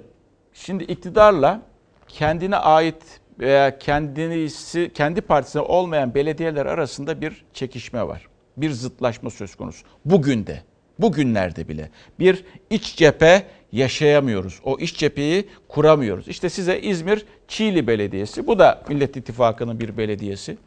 şimdi 0.54 0.84
iktidarla 0.84 1.62
kendine 2.08 2.56
ait 2.56 3.04
veya 3.40 3.80
kendisi 3.80 4.92
kendi 4.94 5.22
partisine 5.22 5.62
olmayan 5.62 6.16
belediyeler 6.16 6.66
arasında 6.66 7.22
bir 7.22 7.46
çekişme 7.54 8.08
var. 8.08 8.28
Bir 8.58 8.72
zıtlaşma 8.72 9.30
söz 9.30 9.56
konusu. 9.56 9.86
Bugün 10.06 10.48
de, 10.48 10.62
bugünlerde 11.00 11.68
bile 11.68 11.90
bir 12.20 12.46
iç 12.70 12.96
cephe 12.96 13.44
yaşayamıyoruz. 13.72 14.60
O 14.64 14.80
iç 14.80 14.98
cepheyi 14.98 15.50
kuramıyoruz. 15.68 16.28
İşte 16.28 16.50
size 16.50 16.80
İzmir 16.80 17.26
Çiğli 17.48 17.88
Belediyesi, 17.88 18.48
bu 18.48 18.60
da 18.60 18.84
Millet 18.90 19.18
İttifakı'nın 19.18 19.80
bir 19.80 19.98
belediyesi. 19.98 20.58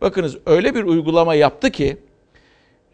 Bakınız 0.00 0.38
öyle 0.46 0.74
bir 0.74 0.84
uygulama 0.84 1.34
yaptı 1.34 1.70
ki 1.70 1.96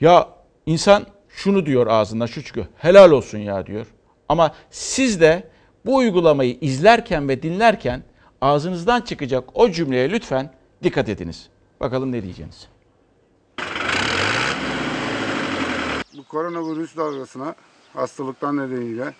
ya 0.00 0.28
insan 0.66 1.06
şunu 1.28 1.66
diyor 1.66 1.86
ağzından 1.86 2.26
şu 2.26 2.44
çıkıyor. 2.44 2.66
Helal 2.76 3.10
olsun 3.10 3.38
ya 3.38 3.66
diyor. 3.66 3.86
Ama 4.28 4.54
siz 4.70 5.20
de 5.20 5.48
bu 5.86 5.96
uygulamayı 5.96 6.58
izlerken 6.60 7.28
ve 7.28 7.42
dinlerken 7.42 8.02
ağzınızdan 8.40 9.00
çıkacak 9.00 9.44
o 9.54 9.70
cümleye 9.70 10.10
lütfen 10.10 10.54
dikkat 10.82 11.08
ediniz. 11.08 11.48
Bakalım 11.80 12.12
ne 12.12 12.22
diyeceksiniz. 12.22 12.68
Bu 16.18 16.24
koronavirüs 16.28 16.96
dalgasına 16.96 17.54
hastalıktan 17.92 18.56
nedeniyle 18.56 19.14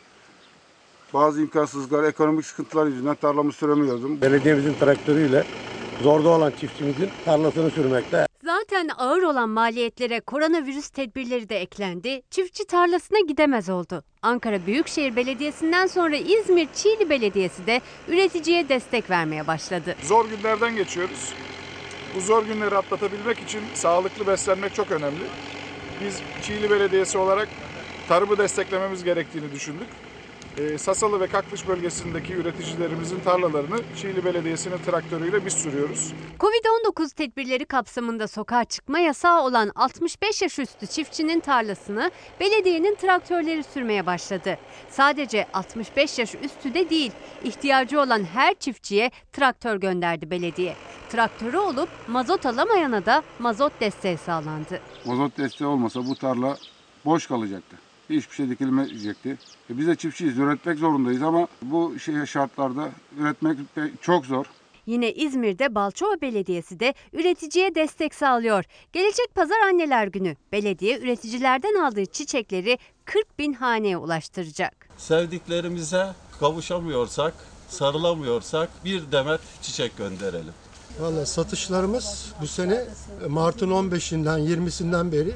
bazı 1.15 1.41
imkansızlıklar, 1.41 2.05
ekonomik 2.05 2.47
sıkıntılar 2.47 2.87
yüzünden 2.87 3.15
tarlamı 3.15 3.53
süremiyordum. 3.53 4.21
Belediyemizin 4.21 4.75
traktörüyle 4.75 5.45
zorda 6.03 6.29
olan 6.29 6.53
çiftçimizin 6.61 7.11
tarlasını 7.25 7.71
sürmekte. 7.71 8.27
Zaten 8.59 8.89
ağır 8.99 9.23
olan 9.23 9.49
maliyetlere 9.49 10.21
koronavirüs 10.21 10.89
tedbirleri 10.89 11.49
de 11.49 11.61
eklendi. 11.61 12.23
Çiftçi 12.31 12.67
tarlasına 12.67 13.19
gidemez 13.29 13.69
oldu. 13.69 14.05
Ankara 14.23 14.67
Büyükşehir 14.67 15.17
Belediyesi'nden 15.17 15.87
sonra 15.87 16.17
İzmir 16.17 16.69
Çiğli 16.75 17.11
Belediyesi 17.11 17.67
de 17.67 17.81
üreticiye 18.09 18.69
destek 18.69 19.11
vermeye 19.11 19.47
başladı. 19.47 19.97
Zor 20.03 20.29
günlerden 20.29 20.77
geçiyoruz. 20.77 21.35
Bu 22.17 22.21
zor 22.21 22.45
günleri 22.45 22.77
atlatabilmek 22.77 23.39
için 23.39 23.61
sağlıklı 23.75 24.27
beslenmek 24.27 24.75
çok 24.75 24.91
önemli. 24.91 25.25
Biz 26.01 26.21
Çiğli 26.43 26.71
Belediyesi 26.71 27.19
olarak 27.19 27.49
tarımı 28.09 28.39
desteklememiz 28.39 29.05
gerektiğini 29.05 29.53
düşündük. 29.53 29.89
Ee, 30.59 30.79
Sasalı 30.79 31.21
ve 31.21 31.27
Kaklış 31.27 31.69
bölgesindeki 31.69 32.35
üreticilerimizin 32.35 33.21
tarlalarını 33.21 33.81
Çiğli 33.97 34.25
Belediyesi'nin 34.25 34.79
traktörüyle 34.79 35.47
biz 35.47 35.53
sürüyoruz. 35.53 36.13
Covid-19 36.41 37.15
tedbirleri 37.15 37.65
kapsamında 37.65 38.29
sokağa 38.29 38.65
çıkma 38.65 38.99
yasağı 38.99 39.43
olan 39.43 39.71
65 39.75 40.43
yaş 40.43 40.59
üstü 40.59 40.87
çiftçinin 40.87 41.41
tarlasını 41.41 42.11
belediyenin 42.41 42.95
traktörleri 42.95 43.65
sürmeye 43.65 44.07
başladı. 44.07 44.59
Sadece 44.91 45.47
65 45.53 46.19
yaş 46.19 46.35
üstü 46.35 46.75
de 46.75 46.91
değil, 46.91 47.13
ihtiyacı 47.45 48.01
olan 48.01 48.25
her 48.25 48.55
çiftçiye 48.55 49.11
traktör 49.33 49.77
gönderdi 49.77 50.31
belediye. 50.31 50.77
Traktörü 51.09 51.59
olup 51.59 51.89
mazot 52.09 52.47
alamayana 52.47 53.07
da 53.07 53.23
mazot 53.39 53.81
desteği 53.81 54.19
sağlandı. 54.19 54.81
Mazot 55.05 55.39
desteği 55.39 55.67
olmasa 55.69 56.07
bu 56.07 56.15
tarla 56.15 56.57
boş 57.05 57.27
kalacaktı. 57.27 57.84
Hiçbir 58.11 58.35
şey 58.35 58.51
dikilmeyecekti. 58.51 59.39
E 59.71 59.79
biz 59.79 59.87
de 59.87 59.97
çiftçiyiz, 59.97 60.39
üretmek 60.39 60.79
zorundayız 60.79 61.23
ama 61.23 61.49
bu 61.63 61.99
şey 61.99 62.27
şartlarda 62.27 62.89
üretmek 63.19 63.77
de 63.77 63.91
çok 64.01 64.27
zor. 64.27 64.47
Yine 64.87 65.13
İzmir'de 65.13 65.75
Balçova 65.75 66.21
Belediyesi 66.21 66.81
de 66.81 66.95
üreticiye 67.13 67.75
destek 67.75 68.15
sağlıyor. 68.15 68.65
Gelecek 68.93 69.35
pazar 69.35 69.61
anneler 69.61 70.07
günü 70.07 70.37
belediye 70.53 70.99
üreticilerden 70.99 71.75
aldığı 71.75 72.07
çiçekleri 72.07 72.79
40 73.05 73.39
bin 73.39 73.53
haneye 73.53 73.97
ulaştıracak. 73.97 74.89
Sevdiklerimize 74.97 76.07
kavuşamıyorsak, 76.41 77.35
sarılamıyorsak 77.69 78.69
bir 78.85 79.13
demet 79.13 79.41
çiçek 79.63 79.97
gönderelim. 79.99 80.53
Valla 81.01 81.27
satışlarımız 81.27 82.33
bu 82.41 82.47
sene 82.47 82.85
Mart'ın 83.29 83.71
15'inden 83.71 84.41
20'sinden 84.41 85.13
beri 85.13 85.33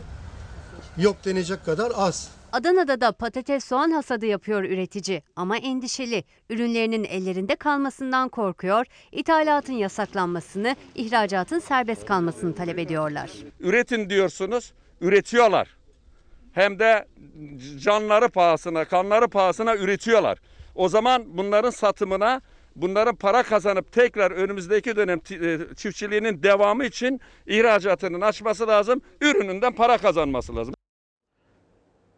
yok 0.98 1.16
denecek 1.24 1.64
kadar 1.64 1.92
az. 1.94 2.28
Adana'da 2.53 3.01
da 3.01 3.12
patates 3.12 3.64
soğan 3.64 3.90
hasadı 3.90 4.26
yapıyor 4.26 4.62
üretici 4.62 5.22
ama 5.36 5.57
endişeli. 5.57 6.24
Ürünlerinin 6.51 7.05
ellerinde 7.05 7.57
kalmasından 7.57 8.28
korkuyor, 8.28 8.86
ithalatın 9.12 9.72
yasaklanmasını, 9.72 10.76
ihracatın 10.94 11.59
serbest 11.59 12.07
kalmasını 12.07 12.55
talep 12.55 12.78
ediyorlar. 12.78 13.30
Üretin 13.61 14.11
diyorsunuz, 14.11 14.72
üretiyorlar. 15.01 15.76
Hem 16.53 16.78
de 16.78 17.09
canları 17.78 18.28
pahasına, 18.28 18.84
kanları 18.84 19.28
pahasına 19.28 19.76
üretiyorlar. 19.76 20.38
O 20.74 20.88
zaman 20.88 21.24
bunların 21.26 21.70
satımına, 21.70 22.40
bunların 22.76 23.16
para 23.16 23.42
kazanıp 23.42 23.92
tekrar 23.92 24.30
önümüzdeki 24.30 24.96
dönem 24.96 25.18
e, 25.30 25.59
çiftçiliğinin 25.76 26.42
devamı 26.42 26.84
için 26.84 27.20
ihracatının 27.46 28.20
açması 28.20 28.66
lazım, 28.66 29.01
ürününden 29.20 29.72
para 29.72 29.99
kazanması 29.99 30.57
lazım. 30.57 30.77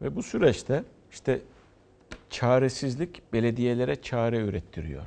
Ve 0.02 0.16
bu 0.16 0.22
süreçte 0.22 0.84
işte 1.10 1.40
çaresizlik 2.30 3.32
belediyelere 3.32 4.02
çare 4.02 4.38
ürettiriyor. 4.38 5.06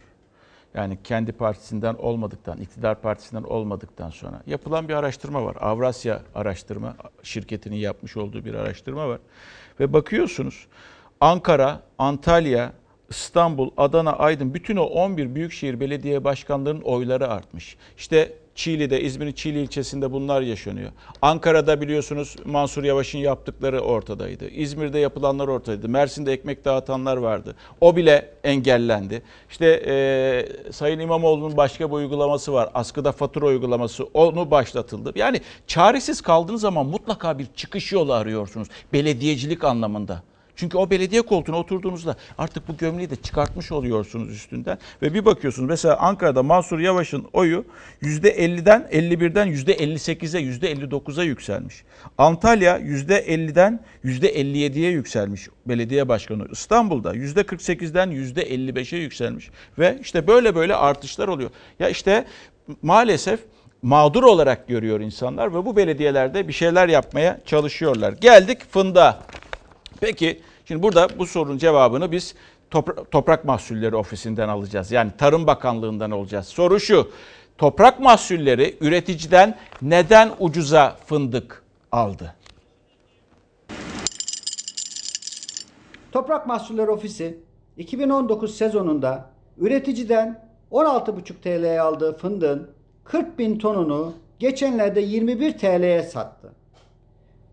Yani 0.73 0.97
kendi 1.03 1.31
partisinden 1.31 1.93
olmadıktan, 1.93 2.57
iktidar 2.57 3.01
partisinden 3.01 3.43
olmadıktan 3.43 4.09
sonra 4.09 4.41
yapılan 4.47 4.87
bir 4.89 4.93
araştırma 4.93 5.45
var. 5.45 5.55
Avrasya 5.59 6.21
Araştırma 6.35 6.95
şirketinin 7.23 7.75
yapmış 7.75 8.17
olduğu 8.17 8.45
bir 8.45 8.53
araştırma 8.53 9.09
var. 9.09 9.19
Ve 9.79 9.93
bakıyorsunuz 9.93 10.67
Ankara, 11.19 11.81
Antalya, 11.97 12.73
İstanbul, 13.09 13.71
Adana, 13.77 14.13
Aydın 14.13 14.53
bütün 14.53 14.75
o 14.75 14.83
11 14.83 15.35
büyükşehir 15.35 15.79
belediye 15.79 16.23
başkanlarının 16.23 16.81
oyları 16.81 17.27
artmış. 17.27 17.77
İşte 17.97 18.33
Çiğli'de, 18.55 19.01
İzmir'in 19.01 19.31
Çiğli 19.31 19.61
ilçesinde 19.61 20.11
bunlar 20.11 20.41
yaşanıyor. 20.41 20.91
Ankara'da 21.21 21.81
biliyorsunuz 21.81 22.35
Mansur 22.45 22.83
Yavaş'ın 22.83 23.19
yaptıkları 23.19 23.79
ortadaydı. 23.79 24.49
İzmir'de 24.49 24.99
yapılanlar 24.99 25.47
ortadaydı. 25.47 25.89
Mersin'de 25.89 26.33
ekmek 26.33 26.65
dağıtanlar 26.65 27.17
vardı. 27.17 27.55
O 27.81 27.95
bile 27.95 28.29
engellendi. 28.43 29.21
İşte 29.49 29.83
e, 29.87 30.71
Sayın 30.71 30.99
İmamoğlu'nun 30.99 31.57
başka 31.57 31.89
bir 31.89 31.95
uygulaması 31.95 32.53
var. 32.53 32.69
Askıda 32.73 33.11
fatura 33.11 33.45
uygulaması. 33.45 34.03
Onu 34.03 34.51
başlatıldı. 34.51 35.11
Yani 35.15 35.41
çaresiz 35.67 36.21
kaldığınız 36.21 36.61
zaman 36.61 36.85
mutlaka 36.85 37.39
bir 37.39 37.47
çıkış 37.55 37.91
yolu 37.91 38.13
arıyorsunuz. 38.13 38.67
Belediyecilik 38.93 39.63
anlamında. 39.63 40.23
Çünkü 40.55 40.77
o 40.77 40.89
belediye 40.89 41.21
koltuğuna 41.21 41.57
oturduğunuzda 41.57 42.15
artık 42.37 42.67
bu 42.67 42.77
gömleği 42.77 43.09
de 43.09 43.15
çıkartmış 43.15 43.71
oluyorsunuz 43.71 44.29
üstünden. 44.29 44.77
Ve 45.01 45.13
bir 45.13 45.25
bakıyorsunuz 45.25 45.69
mesela 45.69 45.97
Ankara'da 45.97 46.43
Mansur 46.43 46.79
Yavaş'ın 46.79 47.25
oyu 47.33 47.65
%50'den 48.01 48.87
51'den 48.91 49.47
%58'e 49.47 50.41
%59'a 50.41 51.23
yükselmiş. 51.23 51.83
Antalya 52.17 52.79
%50'den 52.79 53.79
%57'ye 54.05 54.91
yükselmiş 54.91 55.47
belediye 55.65 56.07
başkanı. 56.07 56.47
İstanbul'da 56.51 57.15
%48'den 57.15 58.11
%55'e 58.11 58.99
yükselmiş. 58.99 59.49
Ve 59.79 59.97
işte 60.01 60.27
böyle 60.27 60.55
böyle 60.55 60.75
artışlar 60.75 61.27
oluyor. 61.27 61.49
Ya 61.79 61.89
işte 61.89 62.25
maalesef 62.81 63.39
mağdur 63.81 64.23
olarak 64.23 64.67
görüyor 64.67 64.99
insanlar 64.99 65.53
ve 65.53 65.65
bu 65.65 65.75
belediyelerde 65.75 66.47
bir 66.47 66.53
şeyler 66.53 66.89
yapmaya 66.89 67.39
çalışıyorlar. 67.45 68.13
Geldik 68.13 68.71
fında. 68.71 69.19
Peki 70.03 70.41
şimdi 70.65 70.83
burada 70.83 71.07
bu 71.19 71.25
sorunun 71.25 71.57
cevabını 71.57 72.11
biz 72.11 72.35
Topra- 72.71 73.05
Toprak 73.05 73.45
Mahsulleri 73.45 73.95
Ofisi'nden 73.95 74.49
alacağız. 74.49 74.91
Yani 74.91 75.11
Tarım 75.17 75.47
Bakanlığı'ndan 75.47 76.11
alacağız. 76.11 76.47
Soru 76.47 76.79
şu. 76.79 77.11
Toprak 77.57 77.99
mahsulleri 77.99 78.77
üreticiden 78.81 79.57
neden 79.81 80.31
ucuza 80.39 80.97
fındık 81.05 81.63
aldı? 81.91 82.35
Toprak 86.11 86.47
Mahsulleri 86.47 86.89
Ofisi 86.91 87.37
2019 87.77 88.57
sezonunda 88.57 89.29
üreticiden 89.57 90.47
16,5 90.71 91.33
TL'ye 91.41 91.81
aldığı 91.81 92.17
fındığın 92.17 92.71
40 93.03 93.39
bin 93.39 93.59
tonunu 93.59 94.13
geçenlerde 94.39 95.01
21 95.01 95.57
TL'ye 95.57 96.03
sattı. 96.03 96.62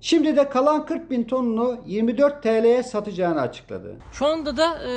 Şimdi 0.01 0.36
de 0.36 0.48
kalan 0.48 0.86
40 0.86 1.11
bin 1.11 1.24
tonunu 1.24 1.78
24 1.86 2.42
TL'ye 2.42 2.82
satacağını 2.82 3.40
açıkladı. 3.40 3.96
Şu 4.12 4.26
anda 4.26 4.57
da 4.57 4.78
e, 4.84 4.90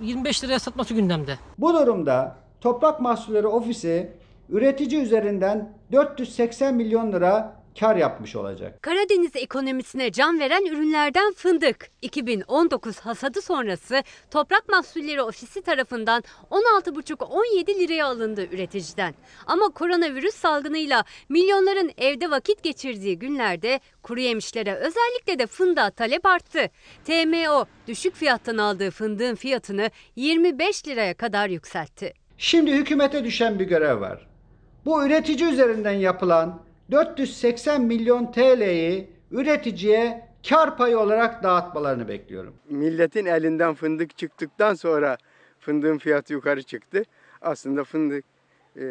25 0.00 0.44
liraya 0.44 0.58
satması 0.58 0.94
gündemde. 0.94 1.38
Bu 1.58 1.74
durumda 1.74 2.36
Toprak 2.60 3.00
Mahsulleri 3.00 3.46
Ofisi 3.46 4.12
üretici 4.48 5.02
üzerinden 5.02 5.72
480 5.92 6.74
milyon 6.74 7.12
lira 7.12 7.57
kar 7.80 7.96
yapmış 7.96 8.36
olacak. 8.36 8.82
Karadeniz 8.82 9.36
ekonomisine 9.36 10.12
can 10.12 10.40
veren 10.40 10.64
ürünlerden 10.66 11.32
fındık. 11.32 11.90
2019 12.02 12.98
hasadı 12.98 13.42
sonrası 13.42 14.02
Toprak 14.30 14.68
Mahsulleri 14.68 15.22
Ofisi 15.22 15.62
tarafından 15.62 16.22
16,5-17 16.50 17.78
liraya 17.78 18.06
alındı 18.06 18.46
üreticiden. 18.52 19.14
Ama 19.46 19.68
koronavirüs 19.68 20.34
salgınıyla 20.34 21.04
milyonların 21.28 21.90
evde 21.98 22.30
vakit 22.30 22.62
geçirdiği 22.62 23.18
günlerde 23.18 23.80
kuru 24.02 24.20
yemişlere 24.20 24.74
özellikle 24.74 25.38
de 25.38 25.46
fındığa 25.46 25.90
talep 25.90 26.26
arttı. 26.26 26.70
TMO 27.04 27.64
düşük 27.86 28.14
fiyattan 28.14 28.58
aldığı 28.58 28.90
fındığın 28.90 29.34
fiyatını 29.34 29.90
25 30.16 30.86
liraya 30.88 31.14
kadar 31.14 31.48
yükseltti. 31.48 32.14
Şimdi 32.38 32.72
hükümete 32.72 33.24
düşen 33.24 33.58
bir 33.58 33.64
görev 33.64 34.00
var. 34.00 34.26
Bu 34.84 35.06
üretici 35.06 35.52
üzerinden 35.52 35.92
yapılan 35.92 36.67
480 36.90 37.82
milyon 37.82 38.32
TL'yi 38.32 39.10
üreticiye 39.30 40.28
kar 40.48 40.76
payı 40.76 40.98
olarak 40.98 41.42
dağıtmalarını 41.42 42.08
bekliyorum. 42.08 42.54
Milletin 42.70 43.26
elinden 43.26 43.74
fındık 43.74 44.18
çıktıktan 44.18 44.74
sonra 44.74 45.16
fındığın 45.58 45.98
fiyatı 45.98 46.32
yukarı 46.32 46.62
çıktı. 46.62 47.02
Aslında 47.42 47.84
fındık 47.84 48.24
e, 48.76 48.82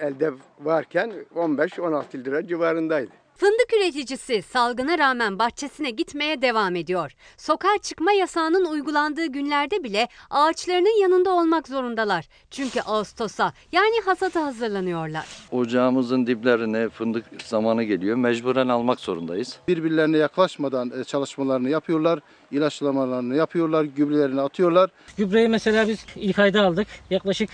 elde 0.00 0.30
varken 0.60 1.12
15-16 1.34 2.24
lira 2.24 2.46
civarındaydı. 2.46 3.19
Fındık 3.40 3.72
üreticisi 3.76 4.42
salgına 4.42 4.98
rağmen 4.98 5.38
bahçesine 5.38 5.90
gitmeye 5.90 6.42
devam 6.42 6.76
ediyor. 6.76 7.12
Sokağa 7.36 7.78
çıkma 7.82 8.12
yasağının 8.12 8.64
uygulandığı 8.64 9.26
günlerde 9.26 9.84
bile 9.84 10.08
ağaçlarının 10.30 11.02
yanında 11.02 11.30
olmak 11.30 11.68
zorundalar. 11.68 12.28
Çünkü 12.50 12.80
Ağustos'a 12.80 13.52
yani 13.72 14.00
hasata 14.04 14.44
hazırlanıyorlar. 14.44 15.26
Ocağımızın 15.50 16.26
diplerine 16.26 16.88
fındık 16.88 17.24
zamanı 17.44 17.82
geliyor. 17.82 18.16
Mecburen 18.16 18.68
almak 18.68 19.00
zorundayız. 19.00 19.56
Birbirlerine 19.68 20.16
yaklaşmadan 20.18 20.92
e, 21.00 21.04
çalışmalarını 21.04 21.70
yapıyorlar, 21.70 22.20
ilaçlamalarını 22.50 23.36
yapıyorlar, 23.36 23.84
gübrelerini 23.84 24.40
atıyorlar. 24.40 24.90
Gübreyi 25.16 25.48
mesela 25.48 25.88
biz 25.88 26.06
ilk 26.16 26.38
ayda 26.38 26.62
aldık. 26.62 26.86
Yaklaşık 27.10 27.50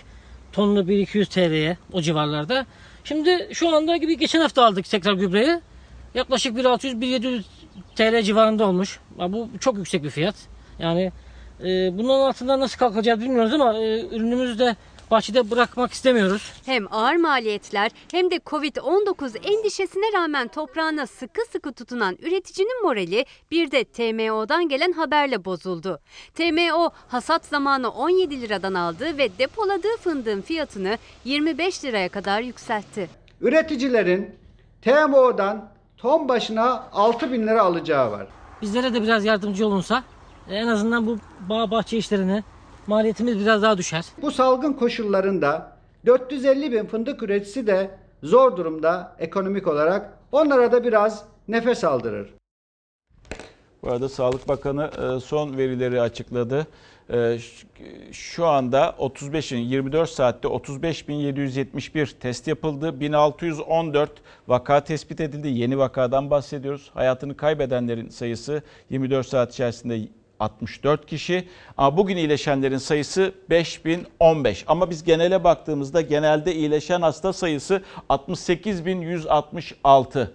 tonlu 0.53 0.89
1200 0.89 1.29
TL'ye 1.29 1.79
o 1.93 2.01
civarlarda. 2.01 2.67
Şimdi 3.05 3.49
şu 3.53 3.77
anda 3.77 3.97
gibi 3.97 4.19
geçen 4.19 4.41
hafta 4.41 4.65
aldık 4.65 4.85
tekrar 4.85 5.13
gübreyi. 5.13 5.61
Yaklaşık 6.17 6.57
1600-1700 6.59 7.43
TL 7.97 8.23
civarında 8.23 8.67
olmuş. 8.67 9.01
Ya 9.19 9.33
bu 9.33 9.49
çok 9.61 9.77
yüksek 9.77 10.03
bir 10.03 10.11
fiyat. 10.11 10.35
Yani 10.79 11.13
e, 11.61 11.99
bunun 11.99 12.09
altından 12.09 12.61
nasıl 12.61 12.79
kalkacağız 12.79 13.21
bilmiyoruz 13.21 13.53
ama 13.53 13.79
e, 13.79 14.07
ürünümüzü 14.07 14.59
de 14.59 14.77
bahçede 15.11 15.51
bırakmak 15.51 15.93
istemiyoruz. 15.93 16.53
Hem 16.67 16.93
ağır 16.93 17.17
maliyetler 17.17 17.91
hem 18.11 18.31
de 18.31 18.37
Covid-19 18.37 19.39
endişesine 19.39 20.13
rağmen 20.15 20.49
toprağına 20.49 21.07
sıkı 21.07 21.41
sıkı 21.53 21.73
tutunan 21.73 22.17
üreticinin 22.23 22.83
morali 22.83 23.27
bir 23.51 23.71
de 23.71 23.85
TMO'dan 23.85 24.69
gelen 24.69 24.93
haberle 24.93 25.45
bozuldu. 25.45 26.01
TMO 26.35 26.91
hasat 27.09 27.45
zamanı 27.45 27.91
17 27.91 28.41
liradan 28.41 28.75
aldı 28.75 29.19
ve 29.19 29.39
depoladığı 29.39 29.97
fındığın 30.01 30.41
fiyatını 30.41 30.99
25 31.25 31.85
liraya 31.85 32.09
kadar 32.09 32.41
yükseltti. 32.41 33.09
Üreticilerin 33.41 34.31
TMO'dan 34.83 35.76
ton 35.97 36.29
başına 36.29 36.89
6 36.93 37.33
bin 37.33 37.47
lira 37.47 37.63
alacağı 37.63 38.11
var. 38.11 38.27
Bizlere 38.63 38.95
de 38.95 39.03
biraz 39.03 39.25
yardımcı 39.25 39.67
olunsa 39.67 40.05
e, 40.49 40.55
en 40.55 40.67
azından 40.67 41.07
bu 41.07 41.19
bağ 41.49 41.71
bahçe 41.71 41.97
işlerine 41.97 42.43
maliyetimiz 42.87 43.39
biraz 43.39 43.63
daha 43.63 43.79
düşer. 43.79 44.05
Bu 44.23 44.31
salgın 44.31 44.73
koşullarında 44.73 45.77
450 46.07 46.73
bin 46.73 46.87
fındık 46.87 47.23
üreticisi 47.23 47.67
de 47.67 47.91
zor 48.23 48.57
durumda 48.57 49.17
ekonomik 49.19 49.67
olarak. 49.67 50.19
Onlara 50.33 50.73
da 50.73 50.85
biraz 50.85 51.25
nefes 51.49 51.85
aldırır. 51.85 52.35
Bu 53.83 53.91
arada 53.91 54.09
Sağlık 54.09 54.49
Bakanı 54.49 54.91
e, 55.17 55.21
son 55.21 55.57
verileri 55.57 56.01
açıkladı. 56.01 56.67
E, 57.13 57.39
şu 58.13 58.47
anda 58.47 58.95
35'in 58.99 59.59
24 59.59 60.11
saatte 60.11 60.49
35.771 60.49 62.19
test 62.21 62.49
yapıldı. 62.49 63.01
1614 63.01 64.11
vaka 64.49 64.85
tespit 64.85 65.21
edildi. 65.21 65.49
Yeni 65.49 65.79
vakadan 65.79 66.31
bahsediyoruz. 66.31 66.91
Hayatını 66.95 67.37
kaybedenlerin 67.37 68.09
sayısı 68.09 68.63
24 68.91 69.27
saat 69.27 69.53
içerisinde 69.53 70.01
64 70.41 71.07
kişi. 71.07 71.49
Ama 71.77 71.97
bugün 71.97 72.17
iyileşenlerin 72.17 72.79
sayısı 72.79 73.33
5015. 73.51 74.65
Ama 74.67 74.91
biz 74.91 75.05
genele 75.05 75.45
baktığımızda 75.45 76.01
genelde 76.01 76.55
iyileşen 76.55 77.03
hasta 77.03 77.33
sayısı 77.33 77.83
68.166. 78.11 80.29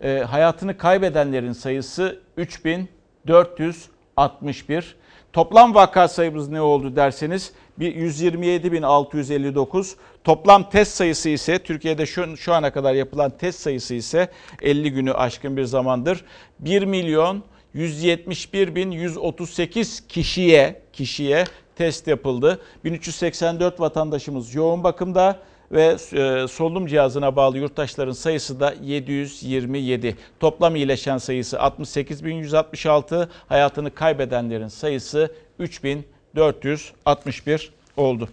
E, 0.00 0.18
hayatını 0.18 0.78
kaybedenlerin 0.78 1.52
sayısı 1.52 2.20
3400 2.36 3.88
61. 4.16 4.96
Toplam 5.32 5.74
vaka 5.74 6.08
sayımız 6.08 6.48
ne 6.48 6.60
oldu 6.60 6.96
derseniz 6.96 7.52
bir 7.78 7.96
127.659. 7.96 9.94
Toplam 10.24 10.70
test 10.70 10.94
sayısı 10.94 11.28
ise 11.28 11.58
Türkiye'de 11.58 12.06
şu, 12.06 12.36
şu 12.36 12.52
ana 12.52 12.72
kadar 12.72 12.94
yapılan 12.94 13.30
test 13.30 13.60
sayısı 13.60 13.94
ise 13.94 14.28
50 14.62 14.92
günü 14.92 15.12
aşkın 15.12 15.56
bir 15.56 15.64
zamandır 15.64 16.24
1 16.58 16.82
milyon 16.82 17.42
171.138 17.74 20.06
kişiye 20.08 20.82
kişiye 20.92 21.44
test 21.76 22.06
yapıldı. 22.06 22.60
1384 22.84 23.80
vatandaşımız 23.80 24.54
yoğun 24.54 24.84
bakımda 24.84 25.38
ve 25.72 25.96
e, 26.12 26.48
solunum 26.48 26.86
cihazına 26.86 27.36
bağlı 27.36 27.58
yurttaşların 27.58 28.12
sayısı 28.12 28.60
da 28.60 28.74
727. 28.82 30.16
Toplam 30.40 30.76
iyileşen 30.76 31.18
sayısı 31.18 31.56
68.166, 31.56 33.28
hayatını 33.48 33.94
kaybedenlerin 33.94 34.68
sayısı 34.68 35.34
3461 35.58 37.72
oldu. 37.96 38.28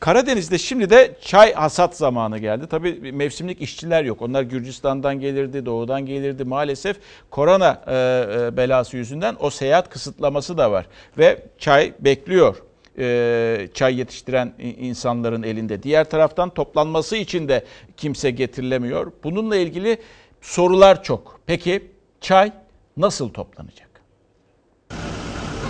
Karadeniz'de 0.00 0.58
şimdi 0.58 0.90
de 0.90 1.16
çay 1.20 1.54
hasat 1.54 1.96
zamanı 1.96 2.38
geldi. 2.38 2.66
Tabii 2.70 3.12
mevsimlik 3.12 3.62
işçiler 3.62 4.04
yok. 4.04 4.22
Onlar 4.22 4.42
Gürcistan'dan 4.42 5.20
gelirdi, 5.20 5.66
doğudan 5.66 6.06
gelirdi. 6.06 6.44
Maalesef 6.44 6.96
korona 7.30 7.82
e, 7.86 7.94
e, 7.94 8.56
belası 8.56 8.96
yüzünden 8.96 9.36
o 9.40 9.50
seyahat 9.50 9.90
kısıtlaması 9.90 10.58
da 10.58 10.72
var. 10.72 10.86
Ve 11.18 11.42
çay 11.58 11.92
bekliyor 12.00 12.56
e, 13.00 13.68
çay 13.74 13.98
yetiştiren 13.98 14.52
insanların 14.58 15.42
elinde. 15.42 15.82
Diğer 15.82 16.10
taraftan 16.10 16.50
toplanması 16.50 17.16
için 17.16 17.48
de 17.48 17.64
kimse 17.96 18.30
getirilemiyor. 18.30 19.12
Bununla 19.24 19.56
ilgili 19.56 19.98
sorular 20.40 21.02
çok. 21.02 21.40
Peki 21.46 21.82
çay 22.20 22.52
nasıl 22.96 23.28
toplanacak? 23.28 23.90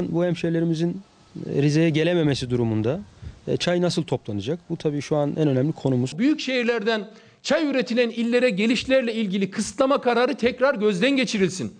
Bu 0.00 0.24
hemşehrilerimizin 0.24 1.00
Rize'ye 1.46 1.90
gelememesi 1.90 2.50
durumunda 2.50 3.00
e, 3.48 3.56
çay 3.56 3.82
nasıl 3.82 4.02
toplanacak? 4.02 4.58
Bu 4.70 4.76
tabii 4.76 5.02
şu 5.02 5.16
an 5.16 5.34
en 5.38 5.48
önemli 5.48 5.72
konumuz. 5.72 6.18
Büyük 6.18 6.40
şehirlerden 6.40 7.08
çay 7.42 7.66
üretilen 7.66 8.10
illere 8.10 8.50
gelişlerle 8.50 9.14
ilgili 9.14 9.50
kısıtlama 9.50 10.00
kararı 10.00 10.34
tekrar 10.34 10.74
gözden 10.74 11.10
geçirilsin. 11.10 11.72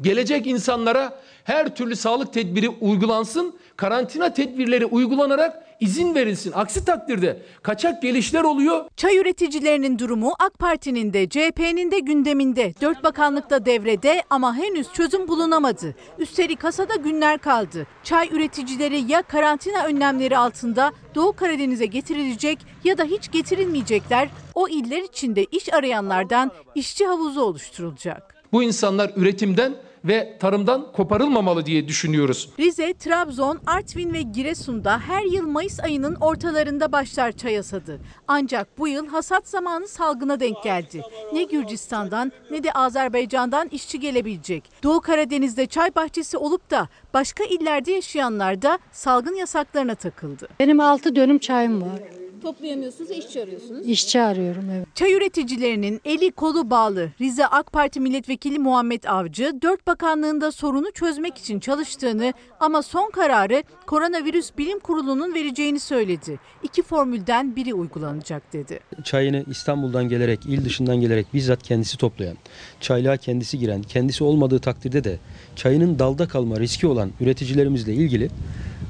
Gelecek 0.00 0.46
insanlara 0.46 1.20
her 1.44 1.76
türlü 1.76 1.96
sağlık 1.96 2.32
tedbiri 2.32 2.68
uygulansın, 2.68 3.54
karantina 3.76 4.32
tedbirleri 4.34 4.86
uygulanarak 4.86 5.62
izin 5.80 6.14
verilsin. 6.14 6.52
Aksi 6.54 6.84
takdirde 6.84 7.42
kaçak 7.62 8.02
gelişler 8.02 8.44
oluyor. 8.44 8.84
Çay 8.96 9.16
üreticilerinin 9.16 9.98
durumu 9.98 10.32
AK 10.38 10.58
Parti'nin 10.58 11.12
de 11.12 11.28
CHP'nin 11.28 11.90
de 11.90 11.98
gündeminde. 11.98 12.74
Dört 12.80 13.04
bakanlıkta 13.04 13.66
devrede 13.66 14.22
ama 14.30 14.56
henüz 14.56 14.92
çözüm 14.92 15.28
bulunamadı. 15.28 15.94
Üstelik 16.18 16.60
kasada 16.60 16.94
günler 16.94 17.38
kaldı. 17.38 17.86
Çay 18.04 18.28
üreticileri 18.32 19.12
ya 19.12 19.22
karantina 19.22 19.84
önlemleri 19.84 20.38
altında 20.38 20.92
Doğu 21.14 21.32
Karadeniz'e 21.32 21.86
getirilecek 21.86 22.58
ya 22.84 22.98
da 22.98 23.04
hiç 23.04 23.30
getirilmeyecekler. 23.30 24.28
O 24.54 24.68
iller 24.68 25.02
içinde 25.02 25.44
iş 25.44 25.72
arayanlardan 25.72 26.50
işçi 26.74 27.06
havuzu 27.06 27.40
oluşturulacak. 27.40 28.34
Bu 28.52 28.62
insanlar 28.62 29.12
üretimden 29.16 29.74
ve 30.04 30.36
tarımdan 30.40 30.92
koparılmamalı 30.92 31.66
diye 31.66 31.88
düşünüyoruz. 31.88 32.50
Rize, 32.58 32.94
Trabzon, 32.94 33.58
Artvin 33.66 34.12
ve 34.12 34.22
Giresun'da 34.22 34.98
her 34.98 35.22
yıl 35.22 35.46
Mayıs 35.46 35.80
ayının 35.80 36.14
ortalarında 36.14 36.92
başlar 36.92 37.32
çay 37.32 37.56
hasadı. 37.56 38.00
Ancak 38.28 38.78
bu 38.78 38.88
yıl 38.88 39.06
hasat 39.06 39.48
zamanı 39.48 39.88
salgına 39.88 40.40
denk 40.40 40.62
geldi. 40.62 41.02
Ne 41.32 41.42
Gürcistan'dan 41.42 42.32
ne 42.50 42.64
de 42.64 42.72
Azerbaycan'dan 42.72 43.68
işçi 43.68 44.00
gelebilecek. 44.00 44.70
Doğu 44.82 45.00
Karadeniz'de 45.00 45.66
çay 45.66 45.94
bahçesi 45.94 46.36
olup 46.36 46.70
da 46.70 46.88
başka 47.14 47.44
illerde 47.44 47.92
yaşayanlar 47.92 48.62
da 48.62 48.78
salgın 48.92 49.34
yasaklarına 49.34 49.94
takıldı. 49.94 50.48
Benim 50.60 50.80
6 50.80 51.16
dönüm 51.16 51.38
çayım 51.38 51.82
var. 51.82 52.19
Toplayamıyorsunuz, 52.42 53.10
işçi 53.10 53.42
arıyorsunuz. 53.42 53.86
İşçi 53.86 54.20
arıyorum 54.20 54.64
evet. 54.70 54.86
Çay 54.94 55.12
üreticilerinin 55.12 56.00
eli 56.04 56.30
kolu 56.30 56.70
bağlı. 56.70 57.10
Rize 57.20 57.46
AK 57.46 57.72
Parti 57.72 58.00
Milletvekili 58.00 58.58
Muhammed 58.58 59.04
Avcı, 59.04 59.52
dört 59.62 59.86
bakanlığında 59.86 60.52
sorunu 60.52 60.92
çözmek 60.92 61.38
için 61.38 61.60
çalıştığını 61.60 62.32
ama 62.60 62.82
son 62.82 63.10
kararı 63.10 63.62
Koronavirüs 63.86 64.50
Bilim 64.58 64.78
Kurulu'nun 64.78 65.34
vereceğini 65.34 65.80
söyledi. 65.80 66.38
İki 66.62 66.82
formülden 66.82 67.56
biri 67.56 67.74
uygulanacak 67.74 68.52
dedi. 68.52 68.80
Çayını 69.04 69.44
İstanbul'dan 69.50 70.08
gelerek, 70.08 70.46
il 70.46 70.64
dışından 70.64 71.00
gelerek 71.00 71.26
bizzat 71.34 71.62
kendisi 71.62 71.96
toplayan, 71.96 72.36
çaylığa 72.80 73.16
kendisi 73.16 73.58
giren, 73.58 73.82
kendisi 73.82 74.24
olmadığı 74.24 74.58
takdirde 74.58 75.04
de 75.04 75.18
çayının 75.56 75.98
dalda 75.98 76.28
kalma 76.28 76.60
riski 76.60 76.86
olan 76.86 77.10
üreticilerimizle 77.20 77.94
ilgili 77.94 78.30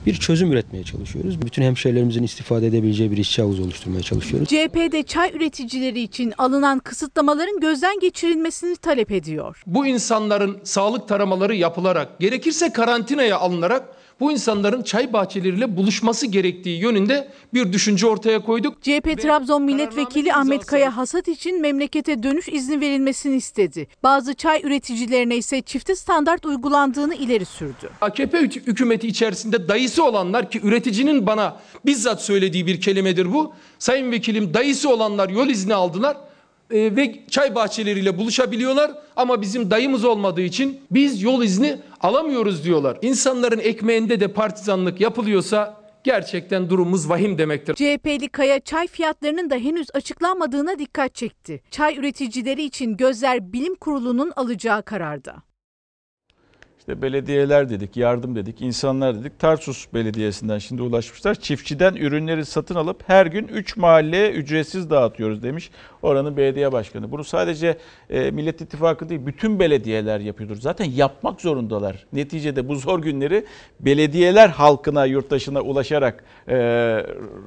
bir 0.06 0.14
çözüm 0.14 0.52
üretmeye 0.52 0.84
çalışıyoruz. 0.84 1.42
Bütün 1.42 1.62
hemşehrilerimizin 1.62 2.22
istifade 2.22 2.66
edebileceği 2.66 3.10
bir 3.10 3.16
işçi 3.16 3.42
havuzu 3.42 3.62
oluşturmaya 3.62 4.02
çalışıyoruz. 4.02 4.48
CHP'de 4.48 5.02
çay 5.02 5.30
üreticileri 5.34 6.00
için 6.00 6.32
alınan 6.38 6.78
kısıtlamaların 6.78 7.60
gözden 7.60 8.00
geçirilmesini 8.00 8.76
talep 8.76 9.10
ediyor. 9.10 9.62
Bu 9.66 9.86
insanların 9.86 10.60
sağlık 10.64 11.08
taramaları 11.08 11.54
yapılarak, 11.54 12.20
gerekirse 12.20 12.72
karantinaya 12.72 13.38
alınarak 13.38 13.99
bu 14.20 14.32
insanların 14.32 14.82
çay 14.82 15.12
bahçeleriyle 15.12 15.76
buluşması 15.76 16.26
gerektiği 16.26 16.80
yönünde 16.80 17.28
bir 17.54 17.72
düşünce 17.72 18.06
ortaya 18.06 18.42
koyduk. 18.42 18.82
CHP 18.82 19.22
Trabzon 19.22 19.62
Milletvekili 19.62 20.34
Ahmet 20.34 20.66
Kaya 20.66 20.96
hasat 20.96 21.28
için 21.28 21.60
memlekete 21.60 22.22
dönüş 22.22 22.48
izni 22.48 22.80
verilmesini 22.80 23.36
istedi. 23.36 23.86
Bazı 24.02 24.34
çay 24.34 24.60
üreticilerine 24.64 25.36
ise 25.36 25.60
çifte 25.62 25.96
standart 25.96 26.46
uygulandığını 26.46 27.14
ileri 27.14 27.44
sürdü. 27.44 27.90
AKP 28.00 28.38
hü- 28.38 28.66
hükümeti 28.66 29.08
içerisinde 29.08 29.68
dayısı 29.68 30.04
olanlar 30.04 30.50
ki 30.50 30.60
üreticinin 30.64 31.26
bana 31.26 31.56
bizzat 31.86 32.22
söylediği 32.22 32.66
bir 32.66 32.80
kelimedir 32.80 33.32
bu. 33.32 33.52
Sayın 33.78 34.12
vekilim 34.12 34.54
dayısı 34.54 34.90
olanlar 34.90 35.28
yol 35.28 35.48
izni 35.48 35.74
aldılar 35.74 36.16
e, 36.70 36.96
ve 36.96 37.14
çay 37.30 37.54
bahçeleriyle 37.54 38.18
buluşabiliyorlar 38.18 38.90
ama 39.16 39.42
bizim 39.42 39.70
dayımız 39.70 40.04
olmadığı 40.04 40.40
için 40.40 40.80
biz 40.90 41.22
yol 41.22 41.42
izni 41.42 41.76
alamıyoruz 42.00 42.64
diyorlar. 42.64 42.98
İnsanların 43.02 43.58
ekmeğinde 43.58 44.20
de 44.20 44.28
partizanlık 44.28 45.00
yapılıyorsa 45.00 45.80
gerçekten 46.04 46.70
durumumuz 46.70 47.10
vahim 47.10 47.38
demektir. 47.38 47.74
CHP'li 47.74 48.28
Kaya 48.28 48.60
çay 48.60 48.86
fiyatlarının 48.86 49.50
da 49.50 49.54
henüz 49.54 49.86
açıklanmadığına 49.94 50.78
dikkat 50.78 51.14
çekti. 51.14 51.62
Çay 51.70 51.96
üreticileri 51.96 52.62
için 52.62 52.96
gözler 52.96 53.52
bilim 53.52 53.74
kurulunun 53.74 54.32
alacağı 54.36 54.82
kararda. 54.82 55.49
İşte 56.90 57.02
belediyeler 57.02 57.70
dedik, 57.70 57.96
yardım 57.96 58.36
dedik, 58.36 58.62
insanlar 58.62 59.20
dedik. 59.20 59.38
Tarsus 59.38 59.86
Belediyesi'nden 59.94 60.58
şimdi 60.58 60.82
ulaşmışlar. 60.82 61.34
Çiftçiden 61.34 61.94
ürünleri 61.94 62.44
satın 62.44 62.74
alıp 62.74 63.08
her 63.08 63.26
gün 63.26 63.48
3 63.48 63.76
mahalleye 63.76 64.30
ücretsiz 64.30 64.90
dağıtıyoruz 64.90 65.42
demiş 65.42 65.70
oranın 66.02 66.36
belediye 66.36 66.72
başkanı. 66.72 67.12
Bunu 67.12 67.24
sadece 67.24 67.78
e, 68.10 68.30
Millet 68.30 68.60
İttifakı 68.60 69.08
değil 69.08 69.26
bütün 69.26 69.60
belediyeler 69.60 70.20
yapıyordur. 70.20 70.56
Zaten 70.56 70.84
yapmak 70.84 71.40
zorundalar. 71.40 72.06
Neticede 72.12 72.68
bu 72.68 72.76
zor 72.76 73.02
günleri 73.02 73.44
belediyeler 73.80 74.48
halkına, 74.48 75.04
yurttaşına 75.04 75.60
ulaşarak, 75.60 76.24
e, 76.48 76.56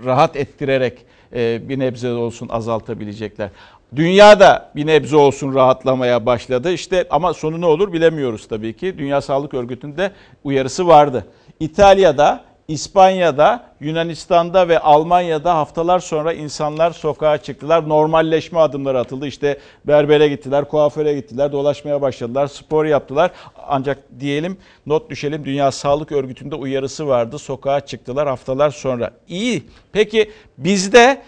rahat 0.06 0.36
ettirerek 0.36 1.06
e, 1.36 1.70
bir 1.70 1.80
nebze 1.80 2.12
olsun 2.12 2.50
azaltabilecekler. 2.50 3.50
Dünya 3.96 4.40
da 4.40 4.70
bir 4.76 4.88
nebze 4.88 5.16
olsun 5.16 5.56
rahatlamaya 5.56 6.26
başladı. 6.26 6.72
İşte 6.72 7.08
ama 7.10 7.34
sonu 7.34 7.62
ne 7.62 7.66
olur 7.66 7.94
bilemiyoruz 7.94 8.48
tabii 8.48 8.74
ki. 8.78 8.98
Dünya 8.98 9.22
Sağlık 9.22 9.54
Örgütü'nde 9.54 10.12
uyarısı 10.44 10.88
vardı. 10.88 11.26
İtalya'da, 11.60 12.44
İspanya'da, 12.68 13.66
Yunanistan'da 13.80 14.68
ve 14.68 14.80
Almanya'da 14.80 15.56
haftalar 15.56 16.00
sonra 16.00 16.34
insanlar 16.34 16.92
sokağa 16.92 17.38
çıktılar. 17.38 17.90
Normalleşme 17.90 18.60
adımları 18.60 19.00
atıldı. 19.00 19.28
İşte 19.28 19.58
berbere 19.88 20.28
gittiler, 20.28 20.66
kuaföre 20.66 21.14
gittiler, 21.14 21.52
dolaşmaya 21.52 22.02
başladılar, 22.02 22.48
spor 22.48 22.86
yaptılar. 22.86 23.32
Ancak 23.68 23.98
diyelim 24.20 24.58
not 24.86 25.10
düşelim 25.10 25.46
Dünya 25.46 25.72
Sağlık 25.72 26.12
Örgütü'nde 26.12 26.56
uyarısı 26.56 27.08
vardı. 27.08 27.40
Sokağa 27.40 27.80
çıktılar 27.80 28.28
haftalar 28.28 28.70
sonra. 28.70 29.12
İyi. 29.28 29.64
Peki 29.92 30.32
bizde 30.58 31.22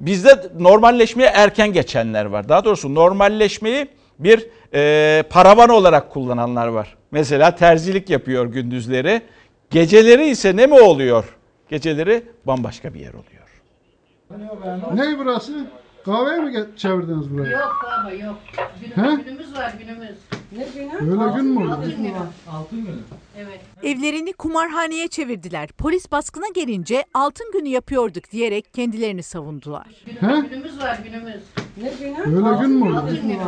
Bizde 0.00 0.50
normalleşmeye 0.58 1.28
erken 1.34 1.72
geçenler 1.72 2.24
var. 2.24 2.48
Daha 2.48 2.64
doğrusu 2.64 2.94
normalleşmeyi 2.94 3.88
bir 4.18 4.46
e, 4.74 5.22
paravan 5.30 5.68
olarak 5.68 6.10
kullananlar 6.10 6.66
var. 6.66 6.96
Mesela 7.10 7.54
terzilik 7.54 8.10
yapıyor 8.10 8.46
gündüzleri. 8.46 9.22
Geceleri 9.70 10.26
ise 10.28 10.56
ne 10.56 10.66
mi 10.66 10.80
oluyor? 10.80 11.36
Geceleri 11.68 12.22
bambaşka 12.44 12.94
bir 12.94 13.00
yer 13.00 13.12
oluyor. 13.12 13.62
Ne 14.94 15.18
burası? 15.18 15.66
Kahveye 16.04 16.38
mi 16.40 16.50
ge- 16.50 16.76
çevirdiniz 16.76 17.30
burayı? 17.30 17.52
Yok 17.52 17.78
baba 17.84 18.10
yok. 18.12 18.36
Günümüz, 18.80 19.18
He? 19.18 19.22
günümüz 19.22 19.54
var 19.54 19.74
günümüz. 19.78 20.16
Ne 20.56 20.66
günü? 20.74 20.94
Öyle 21.22 21.36
gün 21.36 21.44
mü 21.44 21.58
olur? 21.64 21.70
Altın 21.72 21.96
günü. 22.02 22.12
Altın 22.50 22.84
günü. 22.84 22.96
Evet. 23.38 23.60
Evlerini 23.82 24.32
kumarhaneye 24.32 25.08
çevirdiler. 25.08 25.68
Polis 25.78 26.12
baskına 26.12 26.48
gelince 26.54 27.04
altın 27.14 27.52
günü 27.52 27.68
yapıyorduk 27.68 28.30
diyerek 28.30 28.74
kendilerini 28.74 29.22
savundular. 29.22 29.86
Günümüz, 30.06 30.48
günümüz 30.50 30.80
var 30.80 30.98
günümüz. 31.04 31.42
Ne 31.82 31.92
günü? 32.00 32.18
Öyle 32.46 32.60
gün 32.60 32.70
mü 32.70 32.84
olur? 32.88 32.96
Altın 32.96 33.22
günü. 33.22 33.38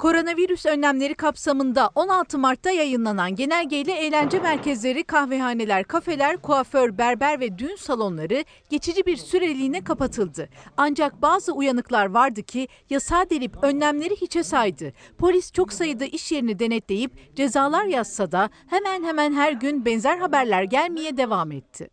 Koronavirüs 0.00 0.66
önlemleri 0.66 1.14
kapsamında 1.14 1.90
16 1.94 2.38
Mart'ta 2.38 2.70
yayınlanan 2.70 3.34
genelgeyle 3.36 3.92
eğlence 3.92 4.38
merkezleri, 4.38 5.04
kahvehaneler, 5.04 5.84
kafeler, 5.84 6.36
kuaför, 6.36 6.98
berber 6.98 7.40
ve 7.40 7.58
düğün 7.58 7.76
salonları 7.76 8.44
geçici 8.70 9.06
bir 9.06 9.16
süreliğine 9.16 9.84
kapatıldı. 9.84 10.48
Ancak 10.76 11.22
bazı 11.22 11.52
uyanıklar 11.52 12.06
vardı 12.06 12.42
ki 12.42 12.68
yasağı 12.90 13.30
delip 13.30 13.64
önlemleri 13.64 14.16
hiçe 14.16 14.42
saydı. 14.42 14.92
Polis 15.18 15.52
çok 15.52 15.72
sayıda 15.72 16.04
iş 16.04 16.32
yerini 16.32 16.58
denetleyip 16.58 17.36
cezalar 17.36 17.84
yazsa 17.84 18.32
da 18.32 18.50
hemen 18.66 19.04
hemen 19.04 19.32
her 19.32 19.52
gün 19.52 19.84
benzer 19.84 20.18
haberler 20.18 20.62
gelmeye 20.62 21.16
devam 21.16 21.52
etti. 21.52 21.88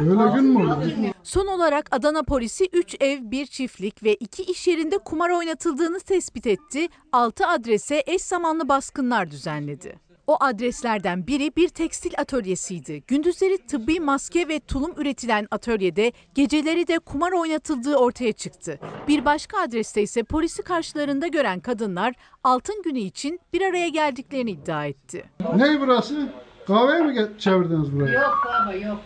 Öyle 0.00 0.34
gün 0.34 0.44
mü? 0.44 1.12
Son 1.22 1.46
olarak 1.46 1.88
Adana 1.90 2.22
polisi 2.22 2.68
3 2.72 2.96
ev, 3.00 3.18
1 3.22 3.46
çiftlik 3.46 4.02
ve 4.02 4.14
2 4.14 4.42
iş 4.42 4.68
yerinde 4.68 4.98
kumar 4.98 5.30
oynatıldığını 5.30 6.00
tespit 6.00 6.46
etti. 6.46 6.88
6 7.12 7.46
adrese 7.46 8.02
eş 8.06 8.22
zamanlı 8.22 8.68
baskınlar 8.68 9.30
düzenledi. 9.30 9.96
O 10.26 10.36
adreslerden 10.40 11.26
biri 11.26 11.56
bir 11.56 11.68
tekstil 11.68 12.12
atölyesiydi. 12.18 13.02
Gündüzleri 13.06 13.58
tıbbi 13.66 14.00
maske 14.00 14.48
ve 14.48 14.60
tulum 14.60 14.92
üretilen 14.96 15.46
atölyede 15.50 16.12
geceleri 16.34 16.86
de 16.86 16.98
kumar 16.98 17.32
oynatıldığı 17.32 17.96
ortaya 17.96 18.32
çıktı. 18.32 18.80
Bir 19.08 19.24
başka 19.24 19.58
adreste 19.60 20.02
ise 20.02 20.22
polisi 20.22 20.62
karşılarında 20.62 21.26
gören 21.26 21.60
kadınlar 21.60 22.14
altın 22.44 22.82
günü 22.82 22.98
için 22.98 23.40
bir 23.52 23.62
araya 23.62 23.88
geldiklerini 23.88 24.50
iddia 24.50 24.86
etti. 24.86 25.24
Ne 25.56 25.80
burası? 25.80 26.28
Kahveye 26.66 27.02
mi 27.02 27.28
çevirdiniz 27.38 27.92
burayı? 27.96 28.12
Yok 28.14 28.38
baba 28.46 28.72
yok. 28.74 28.98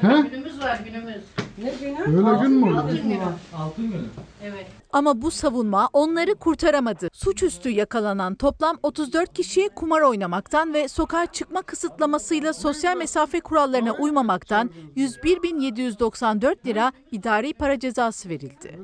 He? 0.00 0.06
Günümüz, 0.08 0.30
günümüz 0.30 0.60
var 0.62 0.80
günümüz. 0.84 1.24
Ne 1.58 1.72
günü? 1.80 2.00
Öyle 2.00 2.42
gün 2.42 2.50
mü 2.52 2.64
olur? 2.70 2.76
Altın 2.76 3.02
günü. 3.02 3.18
Altın 3.58 3.90
günü. 3.90 4.02
Evet. 4.42 4.66
Ama 4.92 5.22
bu 5.22 5.30
savunma 5.30 5.88
onları 5.92 6.34
kurtaramadı. 6.34 7.08
Suçüstü 7.12 7.68
yakalanan 7.68 8.34
toplam 8.34 8.76
34 8.82 9.32
kişiye 9.34 9.68
kumar 9.68 10.00
oynamaktan 10.00 10.74
ve 10.74 10.88
sokağa 10.88 11.26
çıkma 11.26 11.62
kısıtlamasıyla 11.62 12.52
sosyal 12.52 12.96
mesafe 12.96 13.40
kurallarına 13.40 13.92
uymamaktan 13.92 14.70
101.794 14.96 16.66
lira 16.66 16.92
idari 17.12 17.54
para 17.54 17.78
cezası 17.78 18.28
verildi. 18.28 18.78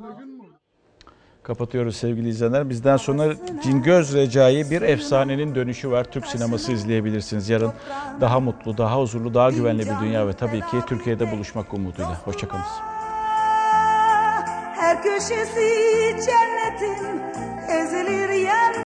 Kapatıyoruz 1.43 1.97
sevgili 1.97 2.29
izleyenler. 2.29 2.71
Bizden 2.71 2.97
sonra 2.97 3.35
Cingöz 3.63 4.15
Recai 4.15 4.71
bir 4.71 4.83
efsanenin 4.83 5.55
dönüşü 5.55 5.91
var. 5.91 6.05
Türk 6.05 6.27
sineması 6.27 6.73
izleyebilirsiniz. 6.73 7.49
Yarın 7.49 7.73
daha 8.21 8.41
mutlu, 8.41 8.79
daha 8.79 9.01
huzurlu, 9.01 9.35
daha 9.35 9.51
güvenli 9.51 9.83
bir 9.83 10.07
dünya 10.07 10.29
ve 10.29 10.33
tabii 10.33 10.61
ki 10.61 10.77
Türkiye'de 10.87 11.33
buluşmak 11.33 11.75
umuduyla. 11.75 12.19
Hoşçakalın. 12.25 12.63
Her 14.75 15.03
köşesi 15.03 15.71
cennetin 16.27 17.21
ezilir 17.69 18.29
yer 18.29 18.82